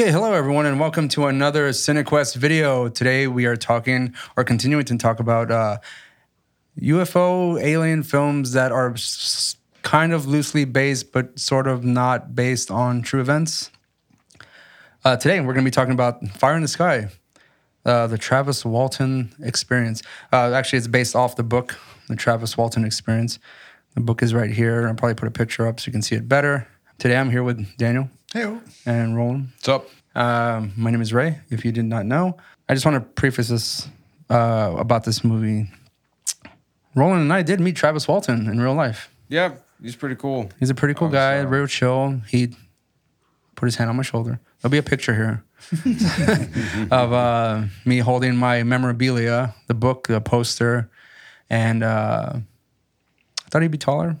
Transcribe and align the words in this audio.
Okay, 0.00 0.10
hello 0.10 0.32
everyone, 0.32 0.64
and 0.64 0.80
welcome 0.80 1.08
to 1.08 1.26
another 1.26 1.68
CineQuest 1.68 2.34
video. 2.36 2.88
Today 2.88 3.26
we 3.26 3.44
are 3.44 3.54
talking 3.54 4.14
or 4.34 4.44
continuing 4.44 4.86
to 4.86 4.96
talk 4.96 5.20
about 5.20 5.50
uh, 5.50 5.76
UFO 6.80 7.60
alien 7.62 8.02
films 8.02 8.52
that 8.52 8.72
are 8.72 8.92
s- 8.92 9.56
kind 9.82 10.14
of 10.14 10.24
loosely 10.24 10.64
based, 10.64 11.12
but 11.12 11.38
sort 11.38 11.66
of 11.66 11.84
not 11.84 12.34
based 12.34 12.70
on 12.70 13.02
true 13.02 13.20
events. 13.20 13.70
Uh, 15.04 15.18
today 15.18 15.38
we're 15.40 15.52
going 15.52 15.66
to 15.66 15.70
be 15.70 15.70
talking 15.70 15.92
about 15.92 16.26
Fire 16.28 16.56
in 16.56 16.62
the 16.62 16.68
Sky, 16.68 17.08
uh, 17.84 18.06
the 18.06 18.16
Travis 18.16 18.64
Walton 18.64 19.30
Experience. 19.42 20.00
Uh, 20.32 20.50
actually, 20.54 20.78
it's 20.78 20.88
based 20.88 21.14
off 21.14 21.36
the 21.36 21.42
book, 21.42 21.78
The 22.08 22.16
Travis 22.16 22.56
Walton 22.56 22.86
Experience. 22.86 23.38
The 23.96 24.00
book 24.00 24.22
is 24.22 24.32
right 24.32 24.50
here. 24.50 24.88
I'll 24.88 24.94
probably 24.94 25.16
put 25.16 25.28
a 25.28 25.30
picture 25.30 25.66
up 25.66 25.78
so 25.78 25.88
you 25.88 25.92
can 25.92 26.00
see 26.00 26.16
it 26.16 26.26
better. 26.26 26.66
Today 26.96 27.18
I'm 27.18 27.30
here 27.30 27.42
with 27.42 27.76
Daniel 27.76 28.08
Hey, 28.32 28.56
and 28.86 29.16
Roland. 29.16 29.48
What's 29.56 29.68
up? 29.68 29.88
Um, 30.14 30.72
my 30.76 30.90
name 30.90 31.00
is 31.02 31.12
Ray. 31.12 31.38
If 31.50 31.64
you 31.64 31.72
did 31.72 31.84
not 31.84 32.06
know, 32.06 32.36
I 32.68 32.74
just 32.74 32.86
want 32.86 32.94
to 32.96 33.00
preface 33.00 33.48
this 33.48 33.88
uh, 34.28 34.74
about 34.78 35.04
this 35.04 35.24
movie. 35.24 35.70
Roland 36.94 37.22
and 37.22 37.32
I 37.32 37.42
did 37.42 37.60
meet 37.60 37.76
Travis 37.76 38.06
Walton 38.08 38.48
in 38.48 38.60
real 38.60 38.74
life. 38.74 39.12
Yeah, 39.28 39.54
he's 39.82 39.96
pretty 39.96 40.14
cool. 40.16 40.48
He's 40.58 40.70
a 40.70 40.74
pretty 40.74 40.94
cool 40.94 41.08
Oh, 41.08 41.12
guy, 41.12 41.42
so- 41.42 41.48
real 41.48 41.66
chill. 41.66 42.20
He 42.28 42.54
put 43.56 43.66
his 43.66 43.76
hand 43.76 43.90
on 43.90 43.96
my 43.96 44.02
shoulder. 44.02 44.40
There'll 44.60 44.70
be 44.72 44.78
a 44.78 44.82
picture 44.82 45.14
here 45.14 45.44
of 46.90 47.12
uh, 47.12 47.62
me 47.84 47.98
holding 47.98 48.36
my 48.36 48.62
memorabilia, 48.62 49.54
the 49.68 49.74
book, 49.74 50.06
the 50.08 50.20
poster, 50.20 50.90
and 51.48 51.82
uh, 51.82 52.34
I 52.36 53.48
thought 53.50 53.62
he'd 53.62 53.70
be 53.70 53.78
taller. 53.78 54.16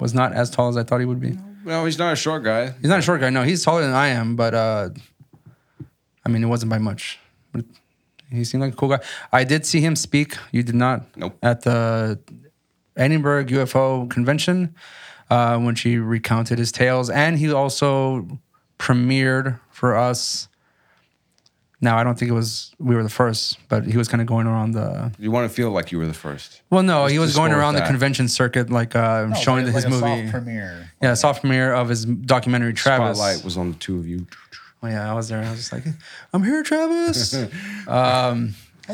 Was 0.00 0.12
not 0.14 0.32
as 0.32 0.50
tall 0.50 0.68
as 0.68 0.76
I 0.76 0.82
thought 0.82 0.98
he 1.00 1.06
would 1.06 1.20
be. 1.20 1.38
No, 1.64 1.84
he's 1.84 1.98
not 1.98 2.12
a 2.12 2.16
short 2.16 2.44
guy. 2.44 2.72
He's 2.80 2.90
not 2.90 2.98
a 2.98 3.02
short 3.02 3.20
guy. 3.20 3.30
No, 3.30 3.42
he's 3.42 3.64
taller 3.64 3.82
than 3.82 3.94
I 3.94 4.08
am, 4.08 4.36
but 4.36 4.54
uh, 4.54 4.90
I 6.24 6.28
mean, 6.28 6.42
it 6.42 6.46
wasn't 6.46 6.70
by 6.70 6.78
much. 6.78 7.18
But 7.52 7.64
he 8.30 8.44
seemed 8.44 8.62
like 8.62 8.74
a 8.74 8.76
cool 8.76 8.90
guy. 8.90 9.00
I 9.32 9.44
did 9.44 9.64
see 9.64 9.80
him 9.80 9.96
speak. 9.96 10.36
You 10.52 10.62
did 10.62 10.74
not. 10.74 11.16
Nope. 11.16 11.38
At 11.42 11.62
the 11.62 12.18
Edinburgh 12.96 13.46
UFO 13.46 14.08
convention, 14.10 14.74
uh, 15.30 15.58
when 15.58 15.74
she 15.74 15.98
recounted 15.98 16.58
his 16.58 16.70
tales, 16.70 17.10
and 17.10 17.38
he 17.38 17.52
also 17.52 18.40
premiered 18.78 19.58
for 19.70 19.96
us. 19.96 20.48
Now, 21.84 21.98
I 21.98 22.02
don't 22.02 22.18
think 22.18 22.30
it 22.30 22.34
was 22.34 22.74
we 22.80 22.94
were 22.96 23.02
the 23.02 23.08
first, 23.10 23.58
but 23.68 23.84
he 23.84 23.96
was 23.98 24.08
kind 24.08 24.20
of 24.22 24.26
going 24.26 24.46
around 24.46 24.72
the. 24.72 25.12
You 25.18 25.30
want 25.30 25.48
to 25.48 25.54
feel 25.54 25.70
like 25.70 25.92
you 25.92 25.98
were 25.98 26.06
the 26.06 26.14
first. 26.14 26.62
Well, 26.70 26.82
no, 26.82 27.04
Just 27.04 27.12
he 27.12 27.18
was 27.18 27.32
to 27.32 27.36
going 27.36 27.50
score 27.50 27.60
around 27.60 27.74
the 27.74 27.80
that. 27.80 27.88
convention 27.88 28.26
circuit, 28.28 28.70
like 28.70 28.96
uh, 28.96 29.26
No, 29.28 29.34
showing 29.36 29.66
like- 29.66 29.74
his 29.74 29.84
a 29.84 29.90
movie. 29.90 30.22
soft 30.22 30.30
premiere. 30.32 30.90
yeah, 31.02 31.12
soft 31.14 31.42
premiere 31.42 31.74
of 31.74 31.90
his 31.90 32.06
documentary 32.06 32.72
Travis. 32.72 33.18
Spotlight 33.18 33.44
was 33.44 33.56
on 33.58 33.72
the 33.72 33.76
two 33.76 33.98
of 33.98 34.08
you. 34.08 34.26
Oh 34.82 34.88
yeah, 34.88 35.10
I 35.10 35.14
was 35.14 35.28
there. 35.28 35.42
I 35.42 35.50
was 35.50 35.58
just 35.60 35.72
like, 35.72 35.84
"I'm 36.32 36.42
here, 36.42 36.62
Travis." 36.62 37.34
um, 37.86 38.54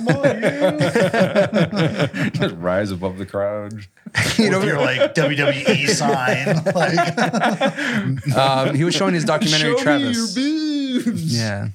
Just 2.33 2.55
rise 2.57 2.91
above 2.93 3.19
the 3.19 3.27
crowd. 3.27 3.73
you 4.39 4.51
know, 4.51 4.61
With 4.61 4.69
your 4.69 4.79
like 4.79 5.15
WWE 5.15 5.89
sign, 6.01 6.63
like 6.75 8.37
um, 8.37 8.75
he 8.75 8.85
was 8.85 8.95
showing 8.95 9.15
his 9.15 9.25
documentary 9.25 9.77
Show 9.77 9.83
Travis. 9.83 10.37
me 10.37 10.43
your 10.43 11.03
boobs. 11.05 11.37
yeah. 11.37 11.69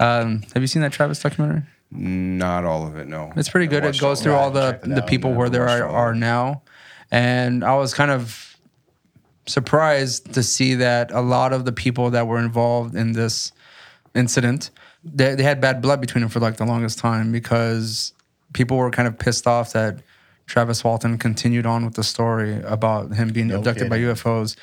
Um, 0.00 0.42
have 0.54 0.62
you 0.62 0.66
seen 0.66 0.82
that 0.82 0.92
Travis 0.92 1.20
documentary? 1.20 1.62
Not 1.92 2.64
all 2.64 2.86
of 2.86 2.96
it, 2.96 3.06
no. 3.06 3.32
It's 3.36 3.48
pretty 3.48 3.66
good. 3.66 3.84
It 3.84 4.00
goes 4.00 4.22
through 4.22 4.34
all 4.34 4.50
the 4.50 4.80
the 4.82 5.02
people 5.02 5.32
where 5.34 5.46
I 5.46 5.50
there 5.50 5.68
are, 5.68 5.88
are 5.88 6.14
now, 6.14 6.62
and 7.10 7.64
I 7.64 7.74
was 7.76 7.94
kind 7.94 8.10
of 8.10 8.56
surprised 9.46 10.32
to 10.34 10.42
see 10.42 10.74
that 10.74 11.10
a 11.10 11.20
lot 11.20 11.52
of 11.52 11.64
the 11.64 11.72
people 11.72 12.10
that 12.10 12.26
were 12.26 12.38
involved 12.38 12.94
in 12.94 13.12
this 13.12 13.52
incident 14.14 14.70
they, 15.04 15.34
they 15.34 15.42
had 15.42 15.60
bad 15.60 15.80
blood 15.82 16.00
between 16.00 16.20
them 16.20 16.28
for 16.30 16.40
like 16.40 16.56
the 16.56 16.64
longest 16.66 16.98
time 16.98 17.32
because 17.32 18.12
people 18.52 18.76
were 18.76 18.90
kind 18.90 19.08
of 19.08 19.18
pissed 19.18 19.46
off 19.46 19.72
that 19.72 20.00
Travis 20.46 20.82
Walton 20.82 21.16
continued 21.18 21.64
on 21.66 21.84
with 21.84 21.94
the 21.94 22.02
story 22.04 22.60
about 22.62 23.12
him 23.14 23.28
being 23.30 23.50
abducted 23.52 23.88
by. 23.88 23.98
UFOs. 23.98 24.56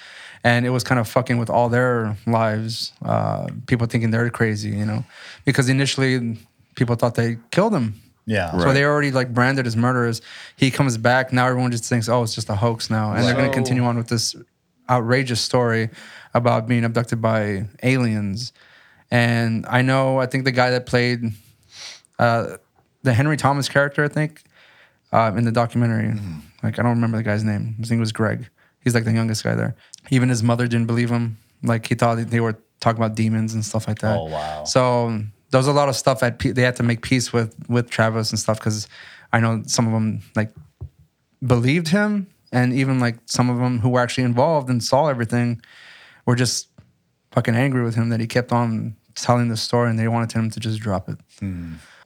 And 0.44 0.66
it 0.66 0.70
was 0.70 0.84
kind 0.84 1.00
of 1.00 1.08
fucking 1.08 1.38
with 1.40 1.50
all 1.50 1.70
their 1.70 2.16
lives. 2.28 2.94
Uh, 3.03 3.48
people 3.66 3.88
thinking 3.88 4.12
they're 4.12 4.30
crazy, 4.30 4.70
you 4.70 4.86
know, 4.86 5.03
because 5.46 5.68
initially 5.70 6.38
people 6.75 6.96
thought 6.96 7.16
they 7.16 7.38
killed 7.52 7.74
him. 7.74 7.96
yeah. 8.25 8.52
So 8.52 8.58
Right. 8.66 8.74
they 8.74 8.84
already 8.84 9.12
like 9.12 9.34
branded 9.34 9.66
as 9.66 9.75
murderers. 9.75 10.22
He 10.56 10.69
comes 10.69 10.98
back 10.98 11.34
now. 11.34 11.48
Everyone 11.48 11.72
just 11.72 11.86
thinks, 11.86 12.08
oh, 12.08 12.22
it's 12.24 12.36
just 12.36 12.50
a 12.50 12.56
hoax 12.56 12.90
now, 12.90 13.14
and 13.14 13.24
they're 13.24 13.34
going 13.34 13.50
to 13.50 13.54
continue 13.54 13.84
on 13.84 13.98
with 13.98 14.09
this 14.09 14.36
outrageous 14.90 15.42
story 15.42 15.90
about 16.34 16.68
being 16.68 16.84
abducted 16.84 17.22
by 17.22 17.66
aliens. 17.81 18.54
And 19.12 19.66
I 19.68 19.81
know, 19.81 20.19
I 20.19 20.25
think 20.25 20.44
the 20.45 20.51
guy 20.51 20.69
that 20.72 20.85
played 20.85 21.23
uh, 22.19 22.57
the 23.03 23.13
Henry 23.13 23.38
Thomas 23.38 23.69
character, 23.69 24.03
I 24.03 24.07
think, 24.09 24.44
uh, 25.12 25.31
in 25.38 25.45
the 25.45 25.51
documentary, 25.51 26.09
Mm-hmm. 26.13 26.40
like 26.63 26.78
I 26.79 26.81
don't 26.84 26.91
remember 26.95 27.18
the 27.18 27.23
guy's 27.23 27.44
name. 27.44 27.75
His 27.79 27.90
name 27.91 28.00
was 28.00 28.12
Greg. 28.12 28.50
He's 28.84 28.94
like 28.94 29.06
the 29.06 29.13
youngest 29.13 29.44
guy 29.44 29.56
there. 29.56 29.75
Even 30.09 30.29
his 30.29 30.44
mother 30.44 30.68
didn't 30.68 30.88
believe 30.88 31.09
him. 31.09 31.38
Like 31.63 31.88
he 31.88 31.95
thought 31.95 32.16
they 32.18 32.40
were 32.40 32.57
talking 32.79 33.01
about 33.01 33.16
demons 33.16 33.53
and 33.53 33.63
stuff 33.66 33.88
like 33.88 34.00
that. 34.00 34.18
Oh, 34.18 34.25
wow. 34.25 34.63
So 34.66 35.22
there 35.51 35.57
was 35.59 35.68
a 35.68 35.74
lot 35.74 35.88
of 35.89 35.95
stuff 35.95 36.19
that 36.19 36.39
they 36.39 36.62
had 36.62 36.75
to 36.78 36.84
make 36.84 37.01
peace 37.01 37.31
with 37.34 37.56
with 37.69 37.89
Travis 37.89 38.31
and 38.31 38.39
stuff 38.39 38.59
because 38.59 38.88
I 39.34 39.39
know 39.39 39.63
some 39.66 39.88
of 39.88 39.94
them 39.94 40.22
like 40.35 40.51
believed 41.45 41.88
him, 41.89 42.28
and 42.51 42.74
even 42.74 43.00
like 43.00 43.18
some 43.25 43.50
of 43.50 43.57
them 43.57 43.79
who 43.79 43.89
were 43.89 44.00
actually 44.00 44.24
involved 44.25 44.69
and 44.69 44.84
saw 44.84 45.07
everything 45.07 45.62
were 46.25 46.35
just 46.35 46.68
fucking 47.38 47.56
angry 47.56 47.84
with 47.84 47.94
him 47.94 48.09
that 48.09 48.20
he 48.20 48.25
kept 48.25 48.52
on 48.52 48.96
telling 49.14 49.48
the 49.48 49.56
story 49.56 49.92
and 49.92 50.00
they 50.00 50.08
wanted 50.08 50.31
him 50.31 50.50
to 50.50 50.59
just 50.59 50.80
drop 50.80 51.08
it. 51.08 51.20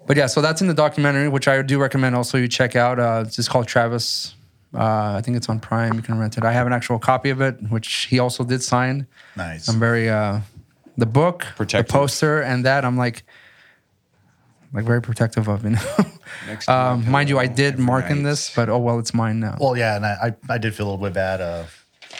But 0.05 0.17
yeah, 0.17 0.27
so 0.27 0.41
that's 0.41 0.59
in 0.59 0.67
the 0.67 0.73
documentary, 0.73 1.29
which 1.29 1.47
I 1.47 1.61
do 1.61 1.79
recommend 1.79 2.17
also 2.17 2.37
you 2.37 2.49
check 2.49 2.75
out. 2.75 2.99
Uh, 2.99 3.23
it's 3.25 3.37
just 3.37 3.49
called 3.49 3.65
Travis. 3.65 4.35
Uh, 4.73 5.15
I 5.17 5.21
think 5.23 5.37
it's 5.37 5.47
on 5.47 5.61
Prime. 5.61 5.93
You 5.93 6.01
can 6.01 6.19
rent 6.19 6.37
it. 6.37 6.43
I 6.43 6.51
have 6.51 6.67
an 6.67 6.73
actual 6.73 6.99
copy 6.99 7.29
of 7.29 7.39
it, 7.39 7.55
which 7.69 8.07
he 8.09 8.19
also 8.19 8.43
did 8.43 8.61
sign. 8.61 9.07
Nice. 9.37 9.69
I'm 9.69 9.79
very 9.79 10.09
uh 10.09 10.41
the 10.97 11.05
book, 11.05 11.47
Protective. 11.55 11.87
the 11.87 11.93
poster, 11.93 12.41
and 12.41 12.65
that 12.65 12.83
I'm 12.83 12.97
like 12.97 13.23
like 14.73 14.83
very 14.83 15.01
protective 15.01 15.47
of, 15.47 15.63
you 15.63 15.71
know. 15.71 15.95
Next 16.47 16.65
to 16.65 16.73
um, 16.73 17.09
mind 17.09 17.29
you, 17.29 17.39
I 17.39 17.47
did 17.47 17.75
every 17.75 17.85
mark 17.85 18.09
in 18.09 18.23
this, 18.23 18.53
but 18.53 18.67
oh 18.67 18.79
well, 18.79 18.99
it's 18.99 19.13
mine 19.13 19.39
now. 19.39 19.55
well, 19.61 19.77
yeah, 19.77 19.95
and 19.95 20.05
I, 20.05 20.13
I 20.49 20.55
I 20.55 20.57
did 20.57 20.75
feel 20.75 20.87
a 20.87 20.89
little 20.91 21.05
bit 21.05 21.13
bad 21.13 21.39
uh, 21.39 21.63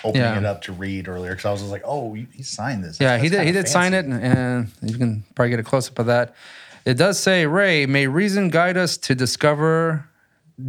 opening 0.04 0.22
Yeah. 0.24 0.38
it 0.38 0.46
up 0.46 0.62
to 0.64 0.74
read 0.74 1.08
earlier 1.08 1.32
because 1.32 1.46
I 1.46 1.52
was 1.52 1.62
just 1.62 1.72
like, 1.72 1.84
oh, 1.86 2.14
he, 2.14 2.28
he 2.34 2.44
signed 2.44 2.84
this. 2.84 3.00
yeah, 3.00 3.18
he 3.18 3.30
did. 3.30 3.40
He 3.40 3.46
kinda 3.48 3.62
did 3.64 3.68
sign 3.70 3.94
it, 3.94 4.06
and, 4.06 4.14
and 4.24 4.72
you 4.82 4.98
can 4.98 5.24
probably 5.36 5.50
get 5.52 5.60
a 5.60 5.64
close 5.64 5.90
up 5.90 6.00
of 6.00 6.06
that. 6.08 6.36
It 6.86 6.96
does 6.96 7.20
say, 7.20 7.46
"Ray, 7.46 7.86
may 7.86 8.08
reason 8.08 8.50
guide 8.50 8.76
us 8.78 8.98
to 8.98 9.14
discover, 9.16 10.10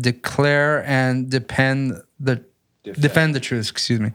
declare, 0.01 0.85
and 0.87 1.31
depend 1.31 2.01
the 2.21 2.45
defend, 2.85 3.35
the 3.35 3.41
truth." 3.41 3.71
Excuse 3.71 3.99
me, 4.01 4.13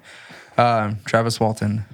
um, 0.57 0.99
Travis 1.05 1.39
Walton. 1.39 1.85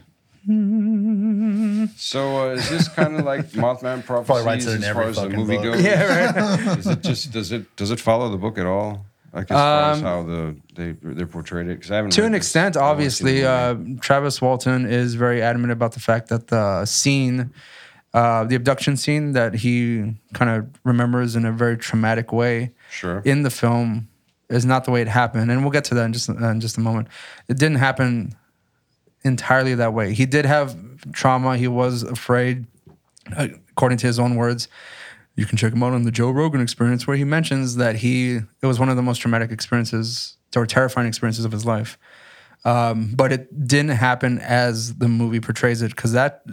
So 1.96 2.50
uh, 2.50 2.54
is 2.56 2.70
this 2.70 2.88
kind 2.90 3.16
of 3.18 3.26
like 3.32 3.48
Mothman 3.52 4.06
Probably 4.06 4.44
writes 4.44 4.66
prophecies 4.66 4.84
it 4.84 4.84
as 4.84 4.94
far 4.94 5.04
as 5.04 5.16
the 5.16 5.30
movie 5.30 5.56
book. 5.56 5.64
goes? 5.64 5.82
Yeah, 5.84 6.66
right. 6.68 6.78
Is 6.78 6.88
it 6.88 7.02
just 7.02 7.32
does 7.32 7.52
it 7.52 7.74
does 7.78 7.92
it 7.92 8.00
follow 8.02 8.30
the 8.30 8.38
book 8.38 8.58
at 8.58 8.66
all? 8.66 9.06
Like 9.34 9.50
as 9.50 9.58
far 9.58 9.92
as 9.92 9.98
Um, 9.98 10.04
how 10.04 10.24
the 10.24 10.56
they 10.76 10.92
they 11.02 11.26
portrayed 11.26 11.68
it? 11.68 11.80
Because 11.80 11.92
I 11.92 11.96
haven't 11.96 12.12
to 12.12 12.26
an 12.26 12.36
extent, 12.36 12.78
I've 12.78 12.84
only 12.84 13.10
seen 13.10 13.28
obviously, 13.28 13.46
uh. 13.46 14.00
Travis 14.00 14.42
Walton 14.42 14.86
is 14.86 15.16
very 15.16 15.42
adamant 15.42 15.72
about 15.72 15.94
the 15.94 16.00
fact 16.00 16.30
that 16.30 16.48
the 16.48 16.86
scene, 16.86 17.52
uh, 18.14 18.44
the 18.44 18.56
abduction 18.56 18.96
scene 18.96 19.32
that 19.34 19.56
he 19.56 20.14
kind 20.34 20.52
of 20.52 20.68
remembers 20.84 21.36
in 21.36 21.46
a 21.46 21.52
very 21.52 21.78
traumatic 21.78 22.32
way 22.32 22.74
sure. 22.92 23.22
in 23.26 23.42
the 23.42 23.50
film 23.50 24.08
is 24.50 24.66
not 24.66 24.86
the 24.86 24.92
way 24.92 25.02
it 25.02 25.08
happened, 25.08 25.50
and 25.50 25.62
we'll 25.62 25.72
get 25.72 25.86
to 25.86 25.96
that 25.96 26.06
in 26.06 26.14
just 26.14 26.30
uh, 26.30 26.34
in 26.50 26.60
just 26.60 26.78
a 26.78 26.82
moment. 26.82 27.08
It 27.48 27.58
didn't 27.58 27.78
happen 27.78 28.36
entirely 29.24 29.74
that 29.76 29.94
way. 29.94 30.14
He 30.14 30.28
did 30.28 30.46
have 30.46 30.78
trauma. 31.12 31.58
He 31.58 31.68
was 31.68 32.04
afraid, 32.04 32.68
uh, 33.36 33.48
according 33.72 33.98
to 34.00 34.08
his 34.08 34.20
own 34.20 34.36
words. 34.36 34.68
You 35.36 35.46
can 35.46 35.58
check 35.58 35.74
him 35.74 35.82
out 35.82 35.94
on 35.94 36.04
the 36.04 36.12
Joe 36.12 36.30
Rogan 36.30 36.62
Experience, 36.62 37.08
where 37.08 37.18
he 37.18 37.24
mentions 37.24 37.76
that 37.78 37.98
he 37.98 38.36
it 38.36 38.66
was 38.66 38.80
one 38.80 38.90
of 38.90 38.96
the 38.96 39.02
most 39.02 39.18
traumatic 39.18 39.52
experiences 39.52 40.38
or 40.56 40.66
terrifying 40.66 41.08
experiences 41.08 41.46
of 41.46 41.52
his 41.52 41.66
life. 41.66 41.98
Um, 42.66 43.12
but 43.16 43.32
it 43.32 43.68
didn't 43.68 43.92
happen 43.98 44.40
as 44.40 44.96
the 44.96 45.10
movie 45.10 45.40
portrays 45.40 45.82
it, 45.82 45.90
because 45.90 46.14
that 46.14 46.44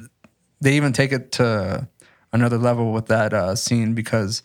they 0.61 0.75
even 0.75 0.93
take 0.93 1.13
it 1.13 1.33
to 1.33 1.89
another 2.33 2.59
level 2.59 2.93
with 2.93 3.07
that 3.07 3.33
uh, 3.33 3.55
scene 3.55 3.95
because 3.95 4.43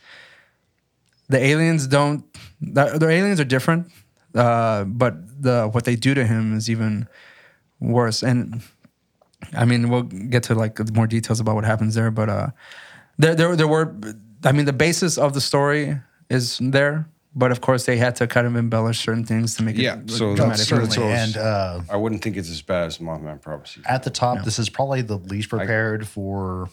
the 1.28 1.38
aliens 1.38 1.88
don't 1.88 2.24
the, 2.62 2.98
the 2.98 3.10
aliens 3.10 3.40
are 3.40 3.46
different 3.46 3.92
uh, 4.34 4.84
but 4.84 5.16
the 5.42 5.68
what 5.68 5.86
they 5.86 5.96
do 5.96 6.14
to 6.14 6.26
him 6.26 6.56
is 6.56 6.70
even 6.70 7.08
worse 7.80 8.24
and 8.24 8.62
i 9.54 9.66
mean 9.66 9.90
we'll 9.90 10.04
get 10.04 10.44
to 10.44 10.56
like 10.56 10.80
more 10.94 11.08
details 11.08 11.40
about 11.40 11.56
what 11.56 11.66
happens 11.66 11.96
there 11.96 12.10
but 12.10 12.30
uh 12.30 12.48
there 13.18 13.36
there, 13.36 13.56
there 13.56 13.68
were 13.68 13.96
i 14.46 14.52
mean 14.52 14.66
the 14.66 14.74
basis 14.74 15.18
of 15.18 15.34
the 15.34 15.42
story 15.42 15.98
is 16.30 16.58
there 16.62 17.08
but 17.36 17.52
of 17.52 17.60
course 17.60 17.86
they 17.86 17.98
had 17.98 18.16
to 18.16 18.28
kind 18.28 18.48
of 18.48 18.56
embellish 18.56 19.00
certain 19.00 19.26
things 19.26 19.56
to 19.56 19.64
make 19.64 19.76
Yeah, 19.76 19.98
it 20.00 20.10
so 20.10 20.28
look 20.30 20.38
that's- 20.38 20.68
dramatic 20.68 20.94
so- 20.94 21.02
Certainly. 21.02 21.14
And 21.14 21.38
uh, 21.38 21.82
I 21.90 21.98
wouldn't 21.98 22.22
think 22.24 22.38
it's 22.38 22.50
as 22.50 22.62
bad 22.62 22.86
as 22.88 23.00
Mothman 23.00 23.42
prophecy. 23.42 23.82
at 23.86 24.04
the 24.04 24.10
top, 24.10 24.46
this 24.46 24.58
is 24.58 24.70
probably 24.70 25.02
the 25.02 25.18
least 25.18 25.50
prepared 25.50 26.08
for 26.08 26.70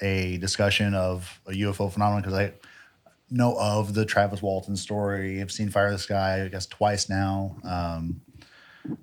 a 0.00 0.36
discussion 0.38 0.94
of 0.94 1.40
a 1.46 1.50
UFO 1.52 1.90
phenomenon 1.92 2.22
because 2.22 2.38
I 2.38 2.52
know 3.30 3.56
of 3.58 3.94
the 3.94 4.04
Travis 4.04 4.40
Walton 4.42 4.76
story. 4.76 5.40
I've 5.40 5.50
seen 5.50 5.70
Fire 5.70 5.88
in 5.88 5.94
the 5.94 5.98
Sky, 5.98 6.44
I 6.44 6.48
guess, 6.48 6.66
twice 6.66 7.08
now. 7.08 7.56
Um, 7.64 8.20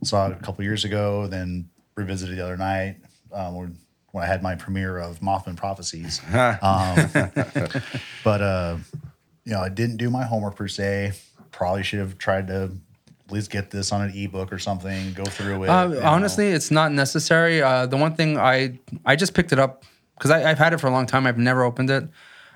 saw 0.05 0.27
it 0.29 0.37
a 0.39 0.41
couple 0.41 0.63
years 0.63 0.85
ago, 0.85 1.27
then 1.27 1.67
revisited 1.95 2.37
the 2.37 2.43
other 2.45 2.55
night 2.55 2.95
um, 3.33 3.77
when, 4.13 4.23
I 4.23 4.27
had 4.27 4.41
my 4.41 4.55
premiere 4.55 4.97
of 4.97 5.19
Mothman 5.19 5.57
Prophecies. 5.57 6.21
um, 6.33 7.09
but, 8.23 8.41
uh, 8.41 8.77
you 9.43 9.51
know, 9.51 9.59
I 9.59 9.69
didn't 9.69 9.97
do 9.97 10.09
my 10.09 10.23
homework 10.23 10.55
per 10.55 10.67
se. 10.67 11.13
Probably 11.51 11.83
should 11.83 11.99
have 11.99 12.17
tried 12.17 12.47
to 12.47 12.71
at 13.25 13.31
least 13.31 13.49
get 13.51 13.71
this 13.71 13.91
on 13.91 14.01
an 14.01 14.15
ebook 14.15 14.51
or 14.51 14.59
something, 14.59 15.13
go 15.13 15.23
through 15.25 15.63
it. 15.63 15.67
Uh, 15.67 15.87
you 15.87 15.95
know. 15.95 16.01
honestly, 16.03 16.47
it's 16.47 16.71
not 16.71 16.91
necessary. 16.91 17.61
Uh, 17.61 17.85
the 17.85 17.97
one 17.97 18.15
thing 18.15 18.37
I 18.37 18.79
I 19.05 19.15
just 19.15 19.33
picked 19.33 19.51
it 19.51 19.59
up 19.59 19.83
because 20.17 20.31
I've 20.31 20.57
had 20.57 20.73
it 20.73 20.79
for 20.79 20.87
a 20.87 20.91
long 20.91 21.05
time. 21.05 21.25
I've 21.25 21.37
never 21.37 21.63
opened 21.63 21.89
it. 21.89 22.07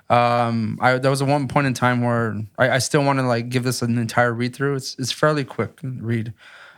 Um, 0.09 0.77
I 0.81 0.97
there 0.97 1.11
was 1.11 1.21
a 1.21 1.25
one 1.25 1.47
point 1.47 1.67
in 1.67 1.73
time 1.73 2.01
where 2.01 2.41
I, 2.57 2.71
I 2.71 2.77
still 2.77 3.03
want 3.03 3.19
to 3.19 3.27
like 3.27 3.49
give 3.49 3.63
this 3.63 3.81
an 3.81 3.97
entire 3.97 4.33
read 4.33 4.55
through. 4.55 4.75
It's 4.75 4.95
it's 4.97 5.11
fairly 5.11 5.43
quick 5.43 5.79
read, 5.83 6.33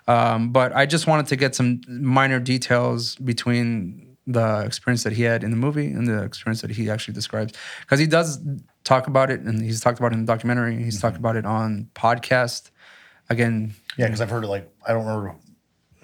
um, 0.07 0.51
but 0.51 0.75
I 0.75 0.85
just 0.85 1.05
wanted 1.05 1.27
to 1.27 1.35
get 1.35 1.53
some 1.53 1.81
minor 1.87 2.39
details 2.39 3.15
between 3.17 4.08
the 4.29 4.61
experience 4.63 5.03
that 5.03 5.13
he 5.13 5.23
had 5.23 5.43
in 5.43 5.49
the 5.49 5.57
movie 5.57 5.87
and 5.87 6.07
the 6.07 6.23
experience 6.23 6.61
that 6.61 6.69
he 6.69 6.87
actually 6.89 7.15
describes 7.15 7.53
because 7.81 7.99
he 7.99 8.05
does 8.05 8.39
talk 8.83 9.07
about 9.07 9.31
it 9.31 9.39
and 9.41 9.59
he's 9.59 9.81
talked 9.81 9.97
about 9.97 10.11
it 10.11 10.15
in 10.15 10.25
the 10.25 10.31
documentary. 10.31 10.81
He's 10.83 11.01
talked 11.01 11.15
mm-hmm. 11.15 11.25
about 11.25 11.35
it 11.35 11.45
on 11.45 11.89
podcast. 11.95 12.69
Again, 13.27 13.73
Yeah, 13.97 14.05
because 14.05 14.21
I've 14.21 14.29
heard 14.29 14.43
it 14.43 14.47
like 14.47 14.71
I 14.87 14.93
don't 14.93 15.05
remember 15.05 15.35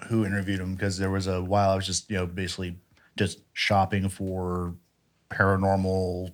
who 0.08 0.26
interviewed 0.26 0.60
him 0.60 0.74
because 0.74 0.98
there 0.98 1.10
was 1.10 1.28
a 1.28 1.40
while 1.40 1.70
I 1.70 1.76
was 1.76 1.86
just 1.86 2.10
you 2.10 2.16
know 2.16 2.26
basically 2.26 2.76
just 3.16 3.40
shopping 3.52 4.08
for 4.08 4.74
paranormal 5.30 6.32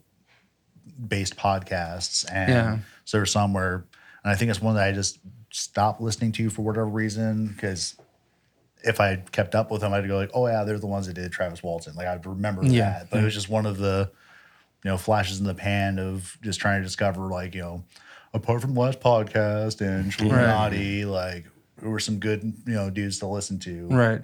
based 1.06 1.36
podcasts 1.36 2.24
and 2.32 2.50
Yeah. 2.50 2.78
so 3.04 3.18
there's 3.18 3.32
some 3.32 3.52
where 3.52 3.84
and 4.24 4.32
I 4.32 4.34
think 4.34 4.50
it's 4.50 4.62
one 4.62 4.76
that 4.76 4.84
I 4.84 4.92
just 4.92 5.18
stopped 5.50 6.00
listening 6.00 6.32
to 6.32 6.48
for 6.48 6.62
whatever 6.62 6.86
reason 6.86 7.48
because 7.48 7.96
if 8.84 9.00
I 9.00 9.16
kept 9.32 9.54
up 9.54 9.70
with 9.70 9.80
them 9.82 9.92
I'd 9.92 10.06
go 10.08 10.16
like 10.16 10.30
oh 10.34 10.46
yeah 10.46 10.64
they're 10.64 10.78
the 10.78 10.86
ones 10.86 11.06
that 11.06 11.14
did 11.14 11.32
Travis 11.32 11.62
Walton 11.62 11.94
like 11.94 12.06
I'd 12.06 12.24
remember 12.26 12.64
Yeah. 12.64 12.90
that 12.90 13.10
but 13.10 13.20
it 13.20 13.24
was 13.24 13.34
just 13.34 13.48
one 13.48 13.66
of 13.66 13.78
the 13.78 14.10
you 14.84 14.90
know 14.90 14.96
flashes 14.98 15.38
in 15.40 15.46
the 15.46 15.54
pan 15.54 15.98
of 15.98 16.36
just 16.42 16.60
trying 16.60 16.80
to 16.80 16.84
discover 16.84 17.26
like 17.28 17.54
you 17.54 17.60
know 17.62 17.84
apart 18.34 18.60
from 18.60 18.74
the 18.74 18.80
last 18.80 19.00
podcast 19.00 19.80
and 19.80 20.12
Illuminati 20.20 21.04
like 21.04 21.46
there 21.80 21.90
were 21.90 22.00
some 22.00 22.18
good 22.18 22.42
you 22.66 22.74
know 22.74 22.90
dudes 22.90 23.18
to 23.20 23.26
listen 23.26 23.58
to 23.60 23.86
Right. 23.88 24.22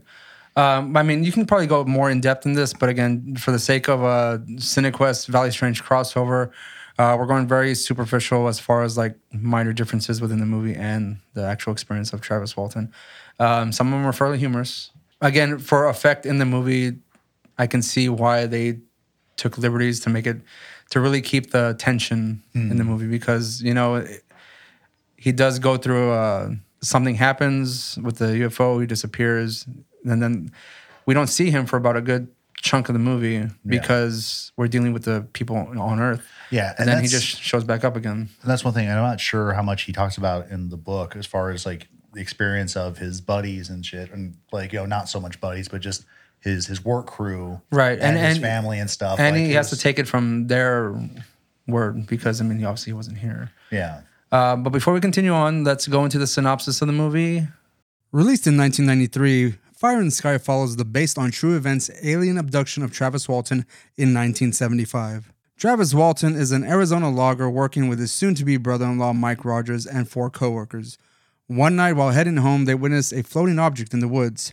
Um, 0.56 0.96
I 0.96 1.04
mean, 1.04 1.22
you 1.22 1.30
can 1.30 1.46
probably 1.46 1.68
go 1.68 1.84
more 1.84 2.10
in 2.10 2.20
depth 2.20 2.44
in 2.44 2.54
this, 2.54 2.72
but 2.72 2.88
again, 2.88 3.36
for 3.36 3.52
the 3.52 3.60
sake 3.60 3.88
of 3.88 4.02
a 4.02 4.42
CineQuest 4.56 5.28
Valley 5.28 5.52
Strange 5.52 5.84
crossover, 5.84 6.50
uh, 6.98 7.14
we're 7.16 7.26
going 7.26 7.46
very 7.46 7.76
superficial 7.76 8.48
as 8.48 8.58
far 8.58 8.82
as 8.82 8.98
like 8.98 9.14
minor 9.32 9.72
differences 9.72 10.20
within 10.20 10.40
the 10.40 10.46
movie 10.46 10.74
and 10.74 11.18
the 11.34 11.44
actual 11.44 11.72
experience 11.72 12.12
of 12.12 12.20
Travis 12.22 12.56
Walton. 12.56 12.92
Um, 13.38 13.72
some 13.72 13.88
of 13.88 13.92
them 13.98 14.06
are 14.06 14.12
fairly 14.12 14.38
humorous. 14.38 14.90
Again, 15.20 15.58
for 15.58 15.88
effect 15.88 16.26
in 16.26 16.38
the 16.38 16.44
movie, 16.44 16.98
I 17.58 17.66
can 17.66 17.82
see 17.82 18.08
why 18.08 18.46
they 18.46 18.78
took 19.36 19.58
liberties 19.58 20.00
to 20.00 20.10
make 20.10 20.26
it 20.26 20.38
to 20.90 21.00
really 21.00 21.20
keep 21.20 21.50
the 21.50 21.74
tension 21.78 22.42
in 22.54 22.76
the 22.76 22.84
movie 22.84 23.06
because 23.06 23.62
you 23.62 23.74
know 23.74 23.96
it- 23.96 24.24
he 25.16 25.32
does 25.32 25.58
go 25.58 25.76
through 25.76 26.12
uh, 26.12 26.50
something 26.80 27.16
happens 27.16 27.98
with 28.02 28.18
the 28.18 28.26
UFO, 28.46 28.80
he 28.80 28.86
disappears, 28.86 29.66
and 30.04 30.22
then 30.22 30.52
we 31.06 31.14
don't 31.14 31.26
see 31.26 31.50
him 31.50 31.66
for 31.66 31.76
about 31.76 31.96
a 31.96 32.00
good 32.00 32.28
chunk 32.62 32.88
of 32.88 32.92
the 32.92 32.98
movie 33.00 33.48
because 33.64 34.52
we're 34.56 34.68
dealing 34.68 34.92
with 34.92 35.04
the 35.04 35.26
people 35.32 35.56
on 35.56 35.98
Earth. 36.00 36.22
Yeah, 36.50 36.70
and, 36.78 36.80
and 36.80 36.88
then 36.88 37.02
he 37.02 37.08
just 37.08 37.26
shows 37.42 37.64
back 37.64 37.84
up 37.84 37.96
again. 37.96 38.28
And 38.42 38.50
that's 38.50 38.64
one 38.64 38.74
thing. 38.74 38.88
I'm 38.88 38.96
not 39.02 39.20
sure 39.20 39.52
how 39.54 39.62
much 39.62 39.82
he 39.82 39.92
talks 39.92 40.16
about 40.16 40.48
in 40.50 40.68
the 40.68 40.76
book 40.76 41.16
as 41.16 41.26
far 41.26 41.50
as 41.50 41.66
like 41.66 41.88
the 42.18 42.22
experience 42.22 42.76
of 42.76 42.98
his 42.98 43.20
buddies 43.20 43.70
and 43.70 43.86
shit, 43.86 44.10
and 44.12 44.36
like 44.52 44.72
you 44.72 44.80
know, 44.80 44.86
not 44.86 45.08
so 45.08 45.20
much 45.20 45.40
buddies, 45.40 45.68
but 45.68 45.80
just 45.80 46.04
his 46.40 46.66
his 46.66 46.84
work 46.84 47.06
crew, 47.06 47.60
Right, 47.70 47.92
and, 47.98 48.16
and- 48.16 48.18
his 48.18 48.36
and- 48.38 48.42
family 48.44 48.80
and 48.80 48.90
stuff. 48.90 49.20
And 49.20 49.36
like, 49.36 49.44
he 49.46 49.52
it 49.52 49.54
has 49.56 49.70
to 49.70 49.76
take 49.76 49.98
it 50.00 50.08
from 50.08 50.48
their 50.48 50.94
word 51.68 52.06
because 52.08 52.40
I 52.40 52.44
mean, 52.44 52.56
obviously 52.56 52.60
he 52.60 52.66
obviously 52.66 52.92
wasn't 52.94 53.18
here. 53.18 53.50
Yeah, 53.70 54.00
Uh, 54.32 54.56
but 54.56 54.70
before 54.70 54.92
we 54.94 55.00
continue 55.00 55.32
on, 55.32 55.62
let's 55.64 55.86
go 55.86 56.04
into 56.04 56.18
the 56.18 56.26
synopsis 56.26 56.82
of 56.82 56.86
the 56.88 56.92
movie. 56.92 57.46
Released 58.10 58.46
in 58.46 58.56
1993, 58.56 59.54
Fire 59.76 60.00
in 60.00 60.06
the 60.06 60.10
Sky 60.10 60.38
follows 60.38 60.74
the 60.76 60.84
based 60.84 61.18
on 61.18 61.30
true 61.30 61.54
events 61.56 61.88
alien 62.02 62.36
abduction 62.38 62.82
of 62.82 62.92
Travis 62.92 63.28
Walton 63.28 63.58
in 63.96 64.12
1975. 64.14 65.32
Travis 65.56 65.92
Walton 65.94 66.34
is 66.36 66.52
an 66.52 66.64
Arizona 66.64 67.10
logger 67.10 67.50
working 67.50 67.88
with 67.88 67.98
his 67.98 68.10
soon 68.12 68.34
to 68.36 68.44
be 68.44 68.56
brother 68.56 68.86
in 68.86 68.98
law 68.98 69.12
Mike 69.12 69.44
Rogers 69.44 69.86
and 69.86 70.08
four 70.08 70.30
coworkers. 70.30 70.98
One 71.48 71.76
night 71.76 71.94
while 71.94 72.10
heading 72.10 72.36
home, 72.36 72.66
they 72.66 72.74
witness 72.74 73.12
a 73.12 73.22
floating 73.22 73.58
object 73.58 73.94
in 73.94 74.00
the 74.00 74.08
woods. 74.08 74.52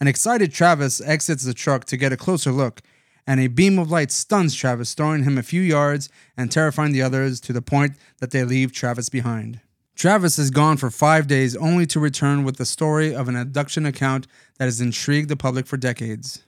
An 0.00 0.08
excited 0.08 0.52
Travis 0.52 1.00
exits 1.00 1.44
the 1.44 1.54
truck 1.54 1.84
to 1.86 1.96
get 1.96 2.12
a 2.12 2.16
closer 2.16 2.50
look, 2.50 2.82
and 3.26 3.38
a 3.40 3.46
beam 3.46 3.78
of 3.78 3.90
light 3.90 4.10
stuns 4.10 4.54
Travis, 4.54 4.94
throwing 4.94 5.22
him 5.22 5.38
a 5.38 5.42
few 5.44 5.62
yards 5.62 6.08
and 6.36 6.50
terrifying 6.50 6.92
the 6.92 7.02
others 7.02 7.40
to 7.42 7.52
the 7.52 7.62
point 7.62 7.96
that 8.20 8.32
they 8.32 8.42
leave 8.44 8.72
Travis 8.72 9.08
behind. 9.08 9.60
Travis 9.94 10.38
is 10.40 10.50
gone 10.50 10.76
for 10.76 10.90
five 10.90 11.28
days, 11.28 11.54
only 11.56 11.86
to 11.86 12.00
return 12.00 12.42
with 12.42 12.56
the 12.56 12.64
story 12.66 13.14
of 13.14 13.28
an 13.28 13.36
abduction 13.36 13.86
account 13.86 14.26
that 14.58 14.64
has 14.64 14.80
intrigued 14.80 15.28
the 15.28 15.36
public 15.36 15.66
for 15.66 15.76
decades. 15.76 16.42